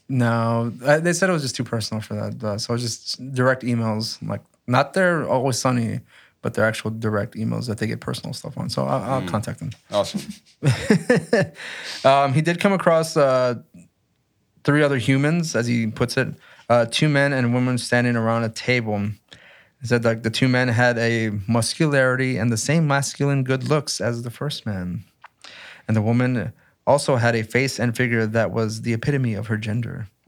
No, 0.07 0.69
they 0.69 1.13
said 1.13 1.29
it 1.29 1.33
was 1.33 1.41
just 1.41 1.55
too 1.55 1.63
personal 1.63 2.01
for 2.01 2.13
that. 2.13 2.43
Uh, 2.43 2.57
so 2.57 2.73
it 2.73 2.75
was 2.75 2.83
just 2.83 3.33
direct 3.33 3.63
emails, 3.63 4.25
like 4.27 4.41
not 4.67 4.93
their 4.93 5.27
always 5.27 5.57
sunny, 5.57 5.99
but 6.43 6.53
their 6.53 6.65
actual 6.65 6.91
direct 6.91 7.33
emails 7.33 7.65
that 7.67 7.79
they 7.79 7.87
get 7.87 8.01
personal 8.01 8.31
stuff 8.33 8.55
on. 8.55 8.69
So 8.69 8.85
I'll, 8.85 9.03
I'll 9.03 9.27
contact 9.27 9.59
them. 9.59 9.71
Awesome. 9.91 10.21
Um, 12.03 12.33
he 12.33 12.41
did 12.41 12.59
come 12.59 12.71
across 12.71 13.17
uh, 13.17 13.55
three 14.63 14.83
other 14.83 14.97
humans, 14.97 15.55
as 15.55 15.65
he 15.65 15.87
puts 15.87 16.17
it, 16.17 16.27
uh, 16.69 16.85
two 16.85 17.09
men 17.09 17.33
and 17.33 17.47
a 17.47 17.49
woman 17.49 17.79
standing 17.79 18.15
around 18.15 18.43
a 18.43 18.49
table. 18.49 18.99
He 19.81 19.87
said 19.87 20.03
like 20.05 20.21
the 20.21 20.29
two 20.29 20.47
men 20.47 20.67
had 20.67 20.99
a 20.99 21.31
muscularity 21.47 22.37
and 22.37 22.51
the 22.51 22.57
same 22.57 22.87
masculine 22.87 23.43
good 23.43 23.67
looks 23.69 23.99
as 23.99 24.21
the 24.21 24.29
first 24.29 24.67
man, 24.67 25.03
and 25.87 25.97
the 25.97 26.01
woman 26.01 26.53
also 26.87 27.15
had 27.15 27.35
a 27.35 27.43
face 27.43 27.79
and 27.79 27.95
figure 27.95 28.25
that 28.27 28.51
was 28.51 28.81
the 28.81 28.93
epitome 28.93 29.33
of 29.33 29.47
her 29.47 29.57
gender. 29.57 30.07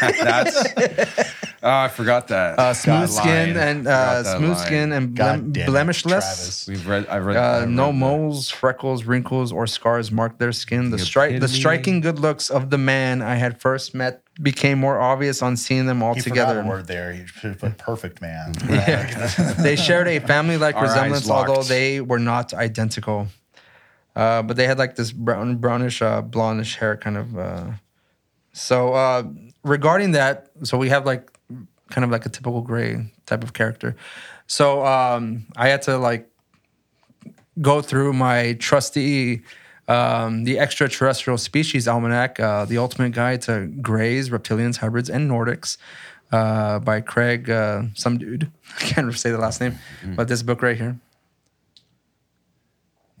That's. 0.00 1.34
Oh, 1.62 1.68
I 1.70 1.88
forgot 1.88 2.28
that. 2.28 2.58
Uh, 2.58 2.72
smooth 2.72 3.00
God, 3.00 3.10
skin 3.10 3.54
line. 3.54 3.56
and 3.58 3.86
uh, 3.86 4.38
smooth 4.38 4.56
line. 4.56 4.66
skin 4.66 4.92
and 4.92 5.08
blem- 5.10 5.52
damn 5.52 5.68
it, 5.68 5.68
blemishless. 5.68 6.66
We've 6.66 6.86
read. 6.86 7.06
I've 7.06 7.26
read. 7.26 7.36
Uh, 7.36 7.40
I've 7.62 7.68
no 7.68 7.86
read 7.86 7.92
that. 7.94 7.98
moles, 7.98 8.48
freckles, 8.48 9.04
wrinkles, 9.04 9.52
or 9.52 9.66
scars 9.66 10.10
marked 10.10 10.38
their 10.38 10.52
skin. 10.52 10.88
The, 10.90 10.96
The 10.96 11.02
stri- 11.02 11.38
the 11.38 11.48
striking 11.48 12.00
good 12.00 12.18
looks 12.18 12.48
of 12.48 12.70
the 12.70 12.78
man 12.78 13.20
I 13.20 13.34
had 13.34 13.60
first 13.60 13.94
met 13.94 14.22
became 14.40 14.78
more 14.78 14.98
obvious 14.98 15.42
on 15.42 15.58
seeing 15.58 15.84
them 15.84 16.02
all 16.02 16.14
He 16.14 16.22
together. 16.22 16.54
forgot 16.60 16.66
word 16.70 16.86
there. 16.86 17.12
He 17.12 17.26
should 17.26 17.58
put 17.58 17.76
perfect 17.76 18.22
man. 18.22 18.54
Yeah. 18.70 19.52
they 19.58 19.76
shared 19.76 20.08
a 20.08 20.18
family-like 20.20 20.76
Our 20.76 20.84
resemblance, 20.84 21.28
although 21.28 21.62
they 21.62 22.00
were 22.00 22.18
not 22.18 22.54
identical. 22.54 23.26
Uh, 24.20 24.42
but 24.42 24.54
they 24.58 24.66
had 24.66 24.76
like 24.76 24.96
this 24.96 25.12
brown, 25.12 25.56
brownish, 25.56 26.02
uh, 26.02 26.20
blondish 26.20 26.76
hair, 26.76 26.94
kind 26.94 27.16
of. 27.16 27.38
Uh, 27.38 27.70
so 28.52 28.92
uh, 28.92 29.22
regarding 29.64 30.12
that, 30.12 30.50
so 30.62 30.76
we 30.76 30.90
have 30.90 31.06
like 31.06 31.32
kind 31.88 32.04
of 32.04 32.10
like 32.10 32.26
a 32.26 32.28
typical 32.28 32.60
gray 32.60 33.10
type 33.24 33.42
of 33.42 33.54
character. 33.54 33.96
So 34.46 34.84
um, 34.84 35.46
I 35.56 35.68
had 35.68 35.80
to 35.82 35.96
like 35.96 36.28
go 37.62 37.80
through 37.80 38.12
my 38.12 38.52
trusty. 38.60 39.40
Um, 39.88 40.44
the 40.44 40.58
extraterrestrial 40.58 41.38
species 41.38 41.88
almanac, 41.88 42.38
uh, 42.38 42.66
the 42.66 42.76
ultimate 42.76 43.12
guide 43.12 43.40
to 43.42 43.66
grays, 43.80 44.28
reptilians, 44.28 44.76
hybrids, 44.76 45.08
and 45.08 45.30
Nordics, 45.30 45.78
uh, 46.30 46.78
by 46.78 47.00
Craig, 47.00 47.48
uh, 47.48 47.84
some 47.94 48.18
dude. 48.18 48.52
I 48.76 48.80
can't 48.82 49.12
say 49.18 49.30
the 49.30 49.38
last 49.38 49.62
name, 49.62 49.78
but 50.14 50.28
this 50.28 50.42
book 50.42 50.60
right 50.60 50.76
here. 50.76 51.00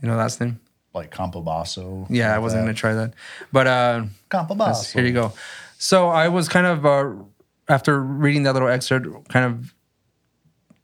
You 0.02 0.08
know 0.08 0.16
last 0.16 0.42
name? 0.42 0.60
Like 0.92 1.14
Campobasso. 1.14 2.06
Yeah, 2.10 2.34
I 2.34 2.38
wasn't 2.38 2.62
gonna 2.62 2.74
try 2.74 2.94
that, 2.94 3.14
but 3.52 3.66
uh, 3.66 4.04
Campobasso. 4.28 4.92
here 4.92 5.04
you 5.04 5.12
go. 5.12 5.32
So 5.78 6.08
I 6.08 6.28
was 6.28 6.48
kind 6.48 6.66
of 6.66 6.84
uh, 6.84 7.14
after 7.68 8.00
reading 8.00 8.42
that 8.42 8.54
little 8.54 8.68
excerpt, 8.68 9.28
kind 9.28 9.44
of 9.44 9.74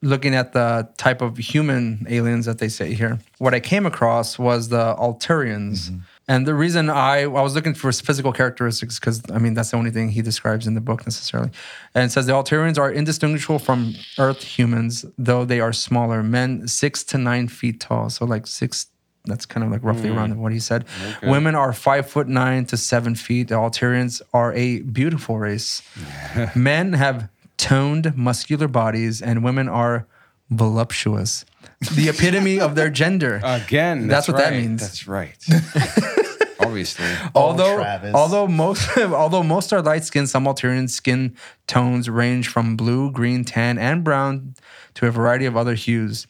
looking 0.03 0.35
at 0.35 0.53
the 0.53 0.89
type 0.97 1.21
of 1.23 1.37
human 1.37 2.07
aliens 2.09 2.47
that 2.47 2.59
they 2.59 2.69
say 2.69 2.95
here. 2.95 3.19
What 3.39 3.55
I 3.55 3.61
came 3.61 3.87
across 3.87 4.39
was 4.39 4.69
the 4.69 4.95
Altairians. 4.95 6.01
And 6.29 6.47
the 6.47 6.55
reason 6.55 6.91
I, 6.91 7.23
I 7.23 7.27
was 7.27 7.55
looking 7.55 7.75
for 7.75 7.93
physical 7.93 8.33
characteristics 8.33 8.99
because 8.99 9.23
I 9.31 9.39
mean 9.39 9.55
that's 9.55 9.71
the 9.71 9.77
only 9.77 9.91
thing 9.93 10.09
he 10.09 10.23
describes 10.23 10.67
in 10.67 10.75
the 10.75 10.81
book 10.81 11.07
necessarily, 11.07 11.51
and 11.95 12.05
it 12.05 12.11
says 12.13 12.27
the 12.27 12.33
Altairians 12.33 12.79
are 12.79 12.91
indistinguishable 12.91 13.61
from 13.61 13.95
Earth 14.19 14.43
humans, 14.43 15.05
though 15.17 15.45
they 15.45 15.61
are 15.61 15.73
smaller. 15.73 16.25
Men 16.25 16.67
six 16.67 17.05
to 17.05 17.19
nine 17.19 17.47
feet 17.49 17.81
tall, 17.81 18.11
so 18.11 18.25
like 18.25 18.47
six. 18.47 18.87
That's 19.27 19.45
kind 19.45 19.65
of 19.65 19.73
like 19.73 19.83
roughly 19.83 20.09
around 20.09 20.35
mm. 20.35 20.39
what 20.39 20.53
he 20.53 20.61
said. 20.61 20.85
Women 21.23 21.55
are 21.55 21.73
five 21.73 22.09
foot 22.09 22.29
nine 22.29 22.65
to 22.67 22.77
seven 22.77 23.15
feet. 23.15 23.49
The 23.49 23.57
Altairians 23.57 24.23
are 24.33 24.55
a 24.55 24.81
beautiful 24.81 25.39
race. 25.39 25.83
Men 26.55 26.93
have 26.95 27.29
toned, 27.57 28.17
muscular 28.17 28.69
bodies, 28.69 29.21
and 29.21 29.43
women 29.43 29.69
are 29.69 30.07
voluptuous. 30.51 31.45
The 31.95 32.09
epitome 32.09 32.61
of 32.61 32.75
their 32.75 32.91
gender. 32.91 33.37
Again, 33.45 34.07
That's 34.07 34.27
that's, 34.27 34.29
what 34.29 34.37
that 34.39 34.53
means. 34.53 34.81
That's 34.81 35.07
right. 35.09 35.37
Obviously. 36.61 37.07
although 37.35 37.77
Travis. 37.77 38.15
although 38.15 38.49
most 38.49 38.97
although 38.99 39.43
most 39.43 39.73
are 39.73 39.83
light 39.83 40.05
skinned, 40.05 40.29
some 40.29 40.45
Altairian 40.45 40.89
skin 40.89 41.37
tones 41.67 42.09
range 42.09 42.49
from 42.49 42.77
blue, 42.77 43.11
green, 43.11 43.45
tan, 43.45 43.79
and 43.79 44.03
brown 44.03 44.55
to 44.95 45.07
a 45.07 45.11
variety 45.11 45.45
of 45.45 45.57
other 45.57 45.75
hues. 45.75 46.27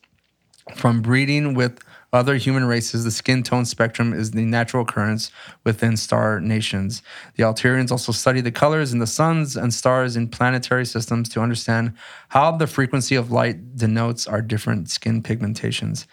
From 0.74 1.00
breeding 1.00 1.54
with 1.54 1.78
other 2.12 2.36
human 2.36 2.64
races, 2.64 3.04
the 3.04 3.10
skin 3.10 3.42
tone 3.42 3.64
spectrum 3.64 4.12
is 4.12 4.30
the 4.30 4.44
natural 4.44 4.82
occurrence 4.82 5.30
within 5.64 5.96
star 5.96 6.40
nations. 6.40 7.02
The 7.34 7.42
Altairians 7.42 7.90
also 7.90 8.12
study 8.12 8.40
the 8.40 8.52
colors 8.52 8.92
in 8.92 8.98
the 8.98 9.06
suns 9.06 9.56
and 9.56 9.72
stars 9.74 10.16
in 10.16 10.28
planetary 10.28 10.86
systems 10.86 11.28
to 11.30 11.40
understand 11.40 11.94
how 12.28 12.52
the 12.52 12.66
frequency 12.66 13.16
of 13.16 13.30
light 13.30 13.76
denotes 13.76 14.26
our 14.26 14.40
different 14.40 14.88
skin 14.88 15.22
pigmentations. 15.22 16.06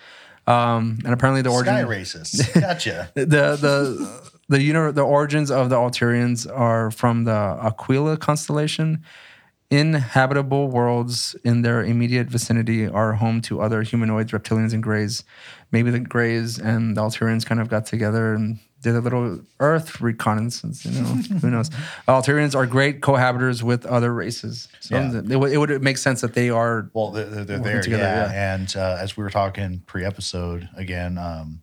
Um, 0.46 1.00
and 1.06 1.14
apparently, 1.14 1.41
the 1.41 1.50
origin 1.50 1.76
Sky 1.76 1.84
racist. 1.84 2.60
Gotcha. 2.60 3.12
the 3.16 3.26
the 3.26 4.32
the 4.50 4.62
uni- 4.62 4.91
the 4.91 5.04
origins 5.04 5.50
of 5.50 5.70
the 5.70 5.76
Alturians 5.76 6.50
are 6.52 6.91
from 6.91 7.24
the 7.24 7.32
Aquila 7.62 8.18
constellation. 8.18 9.04
Inhabitable 9.72 10.68
worlds 10.68 11.36
in 11.44 11.64
their 11.64 11.84
immediate 11.84 12.28
vicinity 12.28 12.88
are 12.88 13.14
home 13.14 13.41
to 13.41 13.60
other 13.60 13.82
humanoids, 13.82 14.32
reptilians, 14.32 14.72
and 14.74 14.84
greys. 14.84 15.24
Maybe 15.74 15.89
the 15.91 15.99
greys 15.99 16.59
and 16.59 16.95
the 16.95 17.01
Altairians 17.01 17.45
kind 17.45 17.59
of 17.59 17.67
got 17.67 17.86
together 17.86 18.34
and 18.36 18.59
did 18.82 18.95
a 18.95 19.01
little 19.01 19.39
Earth 19.59 19.99
reconnaissance. 20.01 20.86
You 20.86 20.91
know, 20.91 21.07
who 21.41 21.49
knows? 21.49 21.69
Altairians 22.07 22.53
are 22.55 22.65
great 22.65 23.01
cohabitors 23.01 23.63
with 23.63 23.86
other 23.86 24.13
races. 24.13 24.67
So 24.82 24.95
Yeah. 24.97 25.21
it, 25.30 25.36
would, 25.38 25.51
it 25.51 25.57
would 25.57 25.82
make 25.82 25.97
sense 25.97 26.21
that 26.21 26.34
they 26.34 26.49
are. 26.49 26.89
Well, 26.93 27.11
they're, 27.11 27.26
they're, 27.26 27.59
there, 27.59 27.82
together, 27.82 28.03
yeah. 28.03 28.32
yeah. 28.32 28.53
And 28.55 28.76
uh, 28.78 28.97
as 29.01 29.17
we 29.17 29.24
were 29.24 29.30
talking 29.30 29.82
pre-episode, 29.88 30.69
again, 30.78 31.17
um, 31.17 31.61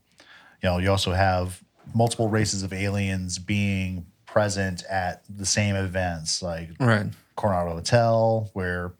you 0.63 0.69
know, 0.69 0.79
you 0.79 0.91
also 0.91 1.13
have 1.13 1.63
multiple 1.95 2.29
races 2.29 2.63
of 2.63 2.73
aliens 2.73 3.39
being 3.39 4.07
present 4.27 4.83
at 4.91 5.23
the 5.29 5.47
same 5.47 5.75
events, 5.77 6.43
like 6.43 6.71
Right. 6.81 7.07
Coronado 7.37 7.75
Hotel, 7.75 8.51
where 8.55 8.87
a 8.87 8.93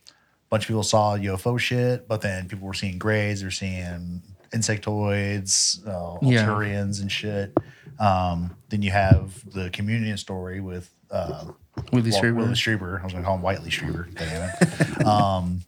bunch 0.51 0.65
of 0.65 0.69
people 0.69 0.83
saw 0.83 1.17
UFO 1.17 1.59
shit, 1.59 2.07
but 2.09 2.21
then 2.21 2.49
people 2.49 2.67
were 2.67 2.75
seeing 2.75 2.99
grays, 2.99 3.41
they're 3.43 3.51
seeing 3.51 4.23
insectoids, 4.53 5.87
uh, 5.87 6.19
Yeah. 6.23 6.47
Altairians, 6.47 7.01
and 7.01 7.11
shit. 7.11 7.57
Um, 7.99 8.57
then 8.71 8.83
you 8.83 8.91
have 8.91 9.45
the 9.53 9.71
communion 9.71 10.17
story 10.17 10.61
with 10.61 10.91
uh, 11.11 11.47
Willie 11.93 12.11
Strieber. 12.11 12.37
Willie 12.37 12.53
Strieber. 12.55 13.01
I 13.01 13.05
was 13.05 13.13
going 13.13 13.23
to 13.23 13.27
call 13.27 13.37
him 13.37 13.43
Whiteley 13.43 13.71
Strieber. 13.71 14.13
Damn 14.15 14.51
it. 14.61 15.07
um, 15.07 15.61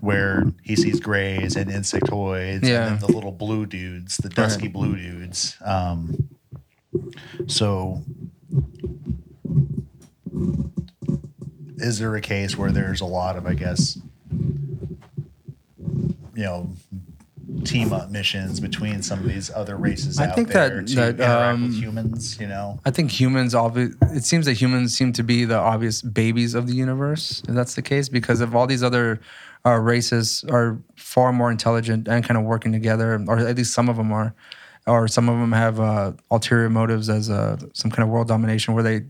where 0.00 0.44
he 0.62 0.74
sees 0.74 0.98
grays 1.00 1.54
and 1.56 1.70
insectoids, 1.70 2.64
Yeah. 2.64 2.88
and 2.88 2.98
then 2.98 2.98
the 2.98 3.12
little 3.14 3.30
blue 3.32 3.64
dudes, 3.64 4.16
the 4.16 4.28
dusky 4.28 4.66
blue 4.68 4.96
dudes. 4.96 5.56
Um, 5.64 6.28
so, 7.46 8.02
is 11.78 11.98
there 11.98 12.14
a 12.16 12.20
case 12.20 12.56
where 12.56 12.70
there's 12.72 13.00
a 13.00 13.04
lot 13.06 13.36
of, 13.36 13.46
I 13.46 13.54
guess, 13.54 13.98
you 16.34 16.42
know, 16.44 16.70
team 17.64 17.92
up 17.92 18.10
missions 18.10 18.60
between 18.60 19.02
some 19.02 19.20
of 19.20 19.26
these 19.26 19.50
other 19.50 19.76
races 19.76 20.18
I 20.18 20.26
out 20.26 20.34
think 20.34 20.48
there 20.48 20.68
that- 20.80 20.86
to 20.88 20.94
that, 20.96 21.14
interact 21.14 21.54
um, 21.54 21.62
with 21.62 21.74
humans? 21.74 22.40
You 22.40 22.46
know, 22.48 22.80
I 22.84 22.90
think 22.90 23.10
humans, 23.10 23.54
obvi- 23.54 23.94
it 24.16 24.24
seems 24.24 24.46
that 24.46 24.54
humans 24.54 24.96
seem 24.96 25.12
to 25.14 25.22
be 25.22 25.44
the 25.44 25.58
obvious 25.58 26.02
babies 26.02 26.54
of 26.54 26.66
the 26.66 26.74
universe, 26.74 27.42
if 27.48 27.54
that's 27.54 27.74
the 27.74 27.82
case, 27.82 28.08
because 28.08 28.40
of 28.40 28.54
all 28.56 28.66
these 28.66 28.82
other 28.82 29.20
uh, 29.64 29.78
races 29.78 30.44
are 30.50 30.78
far 30.96 31.32
more 31.32 31.50
intelligent 31.50 32.08
and 32.08 32.24
kind 32.24 32.36
of 32.38 32.44
working 32.44 32.72
together, 32.72 33.22
or 33.28 33.38
at 33.38 33.56
least 33.56 33.72
some 33.74 33.88
of 33.88 33.96
them 33.96 34.10
are, 34.12 34.34
or 34.86 35.06
some 35.06 35.28
of 35.28 35.38
them 35.38 35.52
have 35.52 35.78
uh, 35.78 36.12
ulterior 36.30 36.68
motives 36.68 37.08
as 37.08 37.30
uh, 37.30 37.56
some 37.72 37.90
kind 37.90 38.02
of 38.02 38.08
world 38.08 38.28
domination 38.28 38.74
where 38.74 38.82
they. 38.82 39.02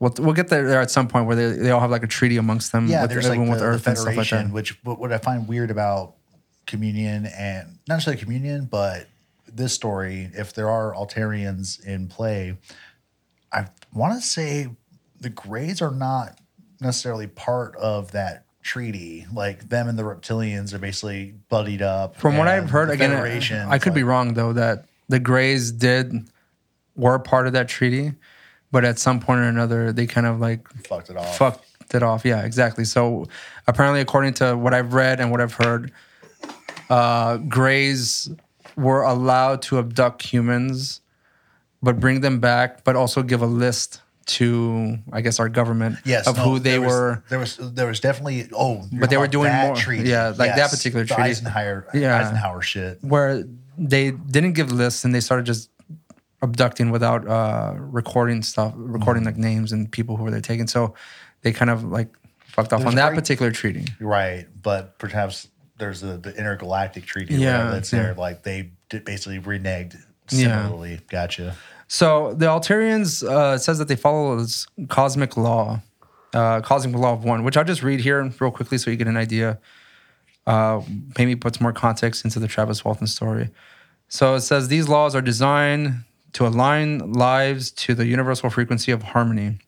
We'll, 0.00 0.14
we'll 0.20 0.32
get 0.32 0.46
there, 0.46 0.80
at 0.80 0.92
some 0.92 1.08
point 1.08 1.26
where 1.26 1.34
they, 1.34 1.48
they 1.60 1.70
all 1.72 1.80
have 1.80 1.90
like 1.90 2.04
a 2.04 2.06
treaty 2.06 2.36
amongst 2.36 2.70
them 2.70 2.86
yeah, 2.86 3.02
with 3.02 3.10
there's 3.10 3.28
like 3.28 3.40
the, 3.40 3.50
with 3.50 3.58
the 3.58 3.64
Earth 3.64 3.84
and 3.88 3.98
stuff 3.98 4.14
like 4.14 4.26
Federation, 4.26 4.46
that. 4.48 4.54
which 4.54 4.78
what, 4.84 5.00
what 5.00 5.12
I 5.12 5.18
find 5.18 5.48
weird 5.48 5.72
about 5.72 6.14
Communion 6.68 7.26
and 7.26 7.78
not 7.88 7.96
necessarily 7.96 8.22
Communion, 8.22 8.66
but 8.66 9.08
this 9.52 9.72
story, 9.72 10.30
if 10.34 10.52
there 10.54 10.70
are 10.70 10.94
Altairians 10.94 11.84
in 11.84 12.06
play, 12.06 12.56
I 13.52 13.66
want 13.92 14.14
to 14.14 14.26
say 14.26 14.68
the 15.20 15.30
Greys 15.30 15.82
are 15.82 15.90
not 15.90 16.38
necessarily 16.80 17.26
part 17.26 17.74
of 17.76 18.12
that 18.12 18.44
treaty. 18.62 19.26
Like 19.32 19.68
them 19.70 19.88
and 19.88 19.98
the 19.98 20.02
Reptilians 20.02 20.72
are 20.74 20.78
basically 20.78 21.34
buddied 21.48 21.82
up. 21.82 22.16
From 22.16 22.36
what 22.36 22.46
I've 22.46 22.70
heard, 22.70 22.90
again, 22.90 23.12
I 23.68 23.78
could 23.78 23.94
be 23.94 24.04
wrong 24.04 24.34
though 24.34 24.52
that 24.52 24.84
the 25.08 25.18
Greys 25.18 25.72
did 25.72 26.28
were 26.94 27.18
part 27.18 27.46
of 27.46 27.54
that 27.54 27.68
treaty, 27.68 28.12
but 28.70 28.84
at 28.84 28.98
some 28.98 29.18
point 29.20 29.40
or 29.40 29.44
another 29.44 29.92
they 29.92 30.06
kind 30.06 30.26
of 30.26 30.38
like 30.38 30.68
Fucked 30.86 31.10
it 31.10 31.16
off. 31.16 31.38
fucked 31.38 31.94
it 31.94 32.02
off. 32.02 32.24
Yeah, 32.24 32.42
exactly. 32.44 32.84
So 32.84 33.26
apparently, 33.66 34.00
according 34.00 34.34
to 34.34 34.56
what 34.56 34.74
I've 34.74 34.92
read 34.92 35.20
and 35.20 35.30
what 35.30 35.40
I've 35.40 35.54
heard, 35.54 35.90
uh, 36.90 37.36
Greys 37.38 38.30
were 38.76 39.02
allowed 39.02 39.62
to 39.62 39.78
abduct 39.78 40.22
humans, 40.22 41.00
but 41.82 41.98
bring 42.00 42.20
them 42.20 42.40
back, 42.40 42.84
but 42.84 42.96
also 42.96 43.22
give 43.22 43.42
a 43.42 43.46
list 43.46 44.00
to 44.26 44.98
I 45.10 45.22
guess 45.22 45.40
our 45.40 45.48
government 45.48 45.96
Yes, 46.04 46.26
of 46.26 46.36
no, 46.36 46.42
who 46.44 46.58
they 46.58 46.72
there 46.72 46.80
was- 46.82 46.90
were. 46.92 47.22
There 47.30 47.38
was 47.38 47.56
there 47.56 47.86
was 47.86 47.98
definitely 48.00 48.48
oh, 48.52 48.84
But 48.92 49.08
they 49.10 49.16
were 49.16 49.26
doing 49.28 49.52
more- 49.54 49.74
Treaty. 49.74 50.08
yeah, 50.10 50.34
like 50.36 50.54
that 50.54 50.70
particular 50.70 51.04
treaty. 51.06 51.22
Eisenhower, 51.22 51.86
Yeah. 51.94 52.18
Eisenhower 52.18 52.60
shit. 52.62 52.98
where 53.02 53.44
they 53.78 54.10
didn't 54.10 54.52
give 54.52 54.70
lists 54.70 55.04
and 55.04 55.14
they 55.14 55.20
started 55.20 55.46
just 55.46 55.70
abducting 56.42 56.90
without 56.90 57.26
uh, 57.26 57.74
recording 57.78 58.42
stuff, 58.42 58.72
recording 58.76 59.24
like 59.24 59.36
names 59.38 59.72
and 59.72 59.90
people 59.90 60.16
who 60.16 60.24
were 60.24 60.30
they 60.30 60.40
taking. 60.42 60.66
So 60.68 60.94
they 61.42 61.52
kind 61.52 61.70
of 61.70 61.84
like 61.84 62.08
fucked 62.38 62.72
off 62.74 62.80
There's 62.80 62.90
on 62.90 62.96
that 62.96 63.06
very- 63.06 63.16
particular 63.16 63.50
treaty. 63.50 63.86
Right, 63.98 64.46
but 64.62 64.98
perhaps 64.98 65.48
there's 65.78 66.00
the, 66.00 66.16
the 66.16 66.34
intergalactic 66.36 67.04
treaty. 67.06 67.34
Yeah, 67.34 67.64
Yeah, 67.66 67.70
that's 67.70 67.92
yeah. 67.92 68.02
there. 68.02 68.14
Like 68.14 68.42
they 68.42 68.70
did 68.88 69.04
basically 69.04 69.38
reneged 69.40 69.96
Yeah. 70.30 70.62
similarly. 70.62 71.00
Gotcha. 71.08 71.56
So 71.86 72.34
the 72.34 72.46
Altairians 72.46 73.22
uh, 73.26 73.56
says 73.58 73.78
that 73.78 73.88
they 73.88 73.96
follow 73.96 74.36
this 74.36 74.66
cosmic 74.88 75.36
law, 75.36 75.80
uh, 76.34 76.60
cosmic 76.60 76.96
law 76.96 77.12
of 77.14 77.24
one, 77.24 77.44
which 77.44 77.56
I'll 77.56 77.64
just 77.64 77.82
read 77.82 78.00
here 78.00 78.22
real 78.38 78.50
quickly 78.50 78.76
so 78.78 78.90
you 78.90 78.96
get 78.96 79.06
an 79.08 79.16
idea. 79.16 79.58
Uh, 80.46 80.82
maybe 81.18 81.36
puts 81.36 81.60
more 81.60 81.72
context 81.72 82.24
into 82.24 82.38
the 82.38 82.48
Travis 82.48 82.84
Walton 82.84 83.06
story. 83.06 83.50
So 84.08 84.34
it 84.34 84.40
says 84.40 84.68
these 84.68 84.88
laws 84.88 85.14
are 85.14 85.20
designed 85.20 86.04
to 86.34 86.46
align 86.46 87.12
lives 87.12 87.70
to 87.72 87.94
the 87.94 88.06
universal 88.06 88.48
frequency 88.50 88.90
of 88.92 89.02
harmony. 89.02 89.58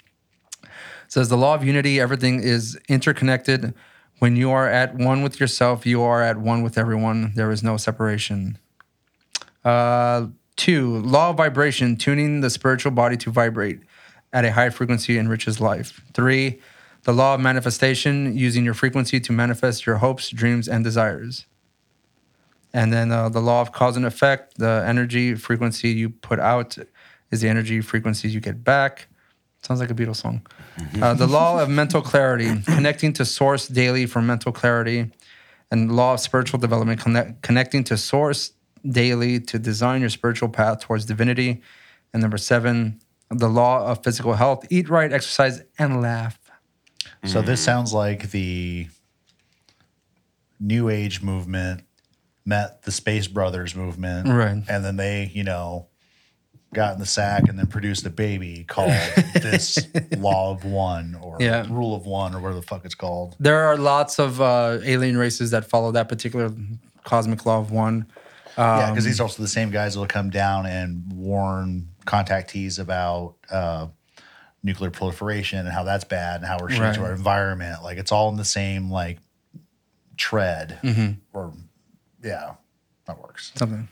It 0.62 0.68
says 1.08 1.28
the 1.28 1.36
law 1.36 1.54
of 1.54 1.64
unity, 1.64 2.00
everything 2.00 2.42
is 2.42 2.78
interconnected. 2.88 3.74
When 4.20 4.36
you 4.36 4.50
are 4.50 4.68
at 4.68 4.96
one 4.96 5.22
with 5.22 5.40
yourself, 5.40 5.86
you 5.86 6.02
are 6.02 6.22
at 6.22 6.36
one 6.36 6.62
with 6.62 6.76
everyone. 6.76 7.32
There 7.36 7.50
is 7.50 7.62
no 7.62 7.78
separation. 7.78 8.58
Uh, 9.64 10.26
two, 10.56 10.98
law 10.98 11.30
of 11.30 11.38
vibration, 11.38 11.96
tuning 11.96 12.42
the 12.42 12.50
spiritual 12.50 12.92
body 12.92 13.16
to 13.16 13.30
vibrate 13.30 13.80
at 14.30 14.44
a 14.44 14.52
high 14.52 14.68
frequency 14.68 15.16
enriches 15.16 15.58
life. 15.58 16.02
Three, 16.12 16.60
the 17.04 17.14
law 17.14 17.34
of 17.34 17.40
manifestation, 17.40 18.36
using 18.36 18.62
your 18.62 18.74
frequency 18.74 19.20
to 19.20 19.32
manifest 19.32 19.86
your 19.86 19.96
hopes, 19.96 20.28
dreams, 20.28 20.68
and 20.68 20.84
desires. 20.84 21.46
And 22.74 22.92
then 22.92 23.10
uh, 23.10 23.30
the 23.30 23.40
law 23.40 23.62
of 23.62 23.72
cause 23.72 23.96
and 23.96 24.04
effect, 24.04 24.58
the 24.58 24.84
energy 24.86 25.34
frequency 25.34 25.88
you 25.92 26.10
put 26.10 26.38
out 26.38 26.76
is 27.30 27.40
the 27.40 27.48
energy 27.48 27.80
frequency 27.80 28.28
you 28.28 28.40
get 28.40 28.62
back. 28.64 29.08
Sounds 29.62 29.80
like 29.80 29.90
a 29.90 29.94
Beatles 29.94 30.16
song. 30.16 30.46
Uh, 31.00 31.14
the 31.14 31.26
law 31.26 31.62
of 31.62 31.68
mental 31.68 32.00
clarity, 32.00 32.62
connecting 32.64 33.12
to 33.14 33.24
source 33.24 33.68
daily 33.68 34.06
for 34.06 34.22
mental 34.22 34.52
clarity. 34.52 35.10
And 35.70 35.94
law 35.94 36.14
of 36.14 36.20
spiritual 36.20 36.58
development, 36.58 37.00
connect, 37.00 37.42
connecting 37.42 37.84
to 37.84 37.96
source 37.96 38.52
daily 38.88 39.38
to 39.40 39.58
design 39.58 40.00
your 40.00 40.10
spiritual 40.10 40.48
path 40.48 40.80
towards 40.80 41.04
divinity. 41.04 41.60
And 42.12 42.22
number 42.22 42.38
seven, 42.38 43.00
the 43.28 43.48
law 43.48 43.86
of 43.86 44.02
physical 44.02 44.34
health, 44.34 44.66
eat 44.70 44.88
right, 44.88 45.12
exercise, 45.12 45.62
and 45.78 46.00
laugh. 46.00 46.38
So 47.24 47.42
this 47.42 47.60
sounds 47.60 47.92
like 47.92 48.30
the 48.30 48.88
New 50.58 50.88
Age 50.88 51.22
movement 51.22 51.82
met 52.44 52.82
the 52.82 52.90
Space 52.92 53.28
Brothers 53.28 53.76
movement, 53.76 54.26
Right. 54.26 54.62
And 54.68 54.84
then 54.84 54.96
they, 54.96 55.30
you 55.32 55.44
know, 55.44 55.86
got 56.72 56.94
in 56.94 57.00
the 57.00 57.06
sack 57.06 57.48
and 57.48 57.58
then 57.58 57.66
produced 57.66 58.06
a 58.06 58.10
baby 58.10 58.64
called 58.68 58.90
this 59.34 59.78
Law 60.16 60.52
of 60.52 60.64
One 60.64 61.16
or 61.20 61.36
Yeah. 61.40 61.66
Rule 61.68 61.94
of 61.96 62.06
One 62.06 62.34
or 62.34 62.40
whatever 62.40 62.60
the 62.60 62.66
fuck 62.66 62.84
it's 62.84 62.94
called. 62.94 63.34
There 63.40 63.60
are 63.64 63.76
lots 63.76 64.18
of 64.20 64.40
uh, 64.40 64.78
alien 64.84 65.16
races 65.16 65.50
that 65.50 65.64
follow 65.64 65.90
that 65.92 66.08
particular 66.08 66.52
cosmic 67.04 67.44
law 67.44 67.58
of 67.58 67.70
one. 67.72 68.06
yeah, 68.56 68.84
Um, 68.86 68.90
because 68.90 69.04
these 69.04 69.18
are 69.20 69.24
also 69.24 69.42
the 69.42 69.48
same 69.48 69.70
guys 69.70 69.94
that 69.94 70.00
will 70.00 70.06
come 70.06 70.30
down 70.30 70.66
and 70.66 71.12
warn 71.12 71.88
contactees 72.06 72.78
about 72.78 73.34
uh, 73.50 73.88
nuclear 74.62 74.90
proliferation 74.90 75.58
and 75.60 75.68
how 75.70 75.82
that's 75.82 76.04
bad 76.04 76.36
and 76.36 76.46
how 76.46 76.58
we're 76.60 76.68
changing 76.68 77.02
Right. 77.02 77.08
our 77.08 77.12
environment. 77.14 77.82
Like 77.82 77.98
it's 77.98 78.12
all 78.12 78.28
in 78.28 78.36
the 78.36 78.44
same 78.44 78.90
like 78.90 79.18
tread, 80.16 80.78
Mm-hmm. 80.82 81.12
or 81.32 81.52
yeah, 82.22 82.52
that 83.06 83.18
works. 83.20 83.52
something. 83.56 83.88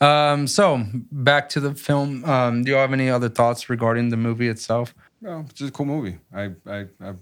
Um, 0.00 0.46
so 0.46 0.84
back 1.12 1.48
to 1.50 1.60
the 1.60 1.74
film. 1.74 2.24
Um, 2.24 2.64
do 2.64 2.70
you 2.70 2.76
have 2.76 2.92
any 2.92 3.08
other 3.08 3.28
thoughts 3.28 3.70
regarding 3.70 4.10
the 4.10 4.16
movie 4.16 4.48
itself? 4.48 4.94
No, 5.20 5.46
it's 5.48 5.60
a 5.60 5.70
cool 5.70 5.86
movie. 5.86 6.18
I 6.34 6.50
I, 6.66 6.86
I 7.00 7.14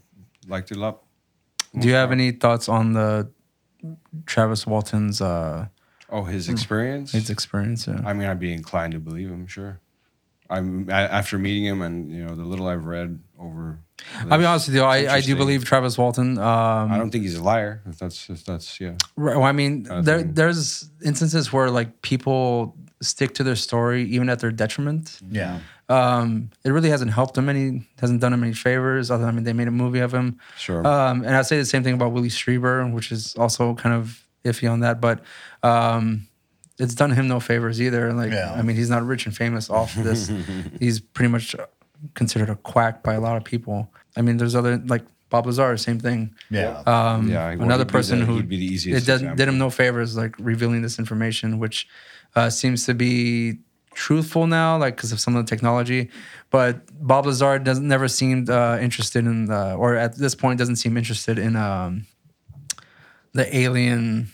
liked 0.49 0.70
it 0.73 0.77
a 0.77 0.81
lot. 0.81 1.03
Do 1.79 1.87
you 1.89 1.95
have 1.95 2.12
any 2.12 2.33
thoughts 2.33 2.68
on 2.68 2.93
the 2.93 3.31
Travis 4.27 4.66
Walton's 4.66 5.20
uh, 5.20 5.68
Oh, 6.11 6.25
his 6.25 6.49
experience. 6.49 7.12
his 7.12 7.31
experience? 7.31 7.87
Yeah. 7.87 8.01
I 8.05 8.12
mean, 8.12 8.29
I'd 8.29 8.39
be 8.41 8.53
inclined 8.53 8.93
to 8.93 8.99
believe 9.01 9.31
him. 9.31 9.47
Sure. 9.47 9.81
I'm 10.53 10.88
after 10.90 11.38
meeting 11.38 11.64
him 11.64 11.82
and 11.82 12.11
you 12.11 12.24
know 12.24 12.34
the 12.34 12.44
little 12.44 12.66
I've 12.68 12.84
read 12.86 13.18
over. 13.38 13.78
I'll 14.30 14.38
be 14.38 14.44
honest 14.44 14.66
with 14.68 14.74
you. 14.76 14.82
I, 14.82 15.14
I 15.16 15.20
do 15.20 15.36
believe 15.36 15.64
Travis 15.64 15.96
Walton. 15.96 16.36
Um, 16.38 16.92
I 16.92 16.98
don't 16.98 17.11
think 17.11 17.22
he's 17.24 17.36
a 17.36 17.42
liar. 17.42 17.82
If 17.86 17.98
that's 17.98 18.28
if 18.28 18.44
that's 18.44 18.80
yeah. 18.80 18.94
Right, 19.16 19.36
well, 19.36 19.44
I 19.46 19.53
mean, 19.53 19.84
Kind 19.84 19.98
of 20.00 20.05
there 20.05 20.18
thing. 20.18 20.34
there's 20.34 20.90
instances 21.05 21.53
where 21.53 21.70
like 21.70 22.03
people 22.03 22.74
stick 23.00 23.34
to 23.34 23.42
their 23.44 23.57
story 23.57 24.05
even 24.05 24.28
at 24.28 24.38
their 24.40 24.50
detriment. 24.53 25.18
Yeah, 25.30 25.59
Um, 25.88 26.50
it 26.64 26.70
really 26.70 26.90
hasn't 26.90 27.11
helped 27.12 27.36
him 27.36 27.48
any, 27.48 27.88
hasn't 28.00 28.20
done 28.20 28.32
him 28.32 28.44
any 28.44 28.55
favors. 28.55 29.11
Other, 29.11 29.26
I 29.26 29.32
mean, 29.32 29.42
they 29.44 29.53
made 29.53 29.66
a 29.68 29.72
movie 29.72 29.98
of 30.00 30.12
him. 30.14 30.38
Sure. 30.57 30.86
Um, 30.86 31.22
and 31.24 31.34
I 31.34 31.42
say 31.42 31.59
the 31.59 31.64
same 31.64 31.82
thing 31.82 31.94
about 31.94 32.12
Willie 32.12 32.28
Strieber, 32.28 32.92
which 32.92 33.11
is 33.11 33.34
also 33.36 33.74
kind 33.74 33.94
of 33.94 34.24
iffy 34.44 34.70
on 34.70 34.80
that. 34.80 35.00
But 35.00 35.20
um, 35.64 36.28
it's 36.79 36.95
done 36.95 37.11
him 37.11 37.29
no 37.29 37.39
favors 37.41 37.81
either. 37.81 38.12
Like, 38.12 38.33
Yeah. 38.33 38.53
I 38.55 38.62
mean, 38.62 38.77
he's 38.77 38.91
not 38.91 39.05
rich 39.07 39.27
and 39.27 39.37
famous 39.37 39.68
off 39.70 39.95
this. 40.09 40.31
he's 40.81 41.01
pretty 41.01 41.31
much 41.31 41.55
considered 42.14 42.51
a 42.51 42.57
quack 42.57 43.03
by 43.03 43.14
a 43.14 43.20
lot 43.20 43.37
of 43.37 43.45
people. 43.45 43.91
I 44.16 44.23
mean, 44.23 44.37
there's 44.39 44.55
other 44.55 44.79
like 44.87 45.03
Bob 45.31 45.47
Lazar, 45.47 45.77
same 45.79 45.99
thing. 45.99 46.35
yeah. 46.51 46.83
Um, 46.87 47.31
Yeah, 47.31 47.49
another 47.51 47.85
person 47.87 48.20
the- 48.20 48.27
who 48.27 48.37
he'd 48.37 48.49
be 48.49 48.59
the 48.59 48.64
easiest 48.66 49.03
it 49.03 49.07
did, 49.07 49.14
example. 49.14 49.37
did 49.37 49.49
him 49.49 49.59
no 49.59 49.70
favors, 49.70 50.16
like 50.16 50.35
revealing 50.39 50.83
this 50.83 50.99
information, 50.99 51.59
which 51.59 51.89
uh, 52.37 52.51
seems 52.51 52.85
to 52.87 52.95
be 52.95 53.59
truthful 53.95 54.47
now, 54.47 54.77
like 54.79 54.97
because 54.97 55.12
of 55.12 55.20
some 55.20 55.37
of 55.37 55.45
the 55.47 55.49
technology. 55.49 56.11
But 56.51 56.81
Bob 57.07 57.25
Lazar 57.27 57.59
doesn't 57.59 57.87
never 57.89 58.09
seemed 58.09 58.51
uh, 58.51 58.77
interested 58.81 59.25
in, 59.25 59.47
the, 59.47 59.75
or 59.75 59.97
at 59.97 60.16
this 60.16 60.35
point 60.35 60.59
doesn't 60.59 60.77
seem 60.77 60.97
interested 60.99 61.39
in 61.39 61.57
um, 61.57 62.07
the 63.33 63.55
alien 63.57 64.29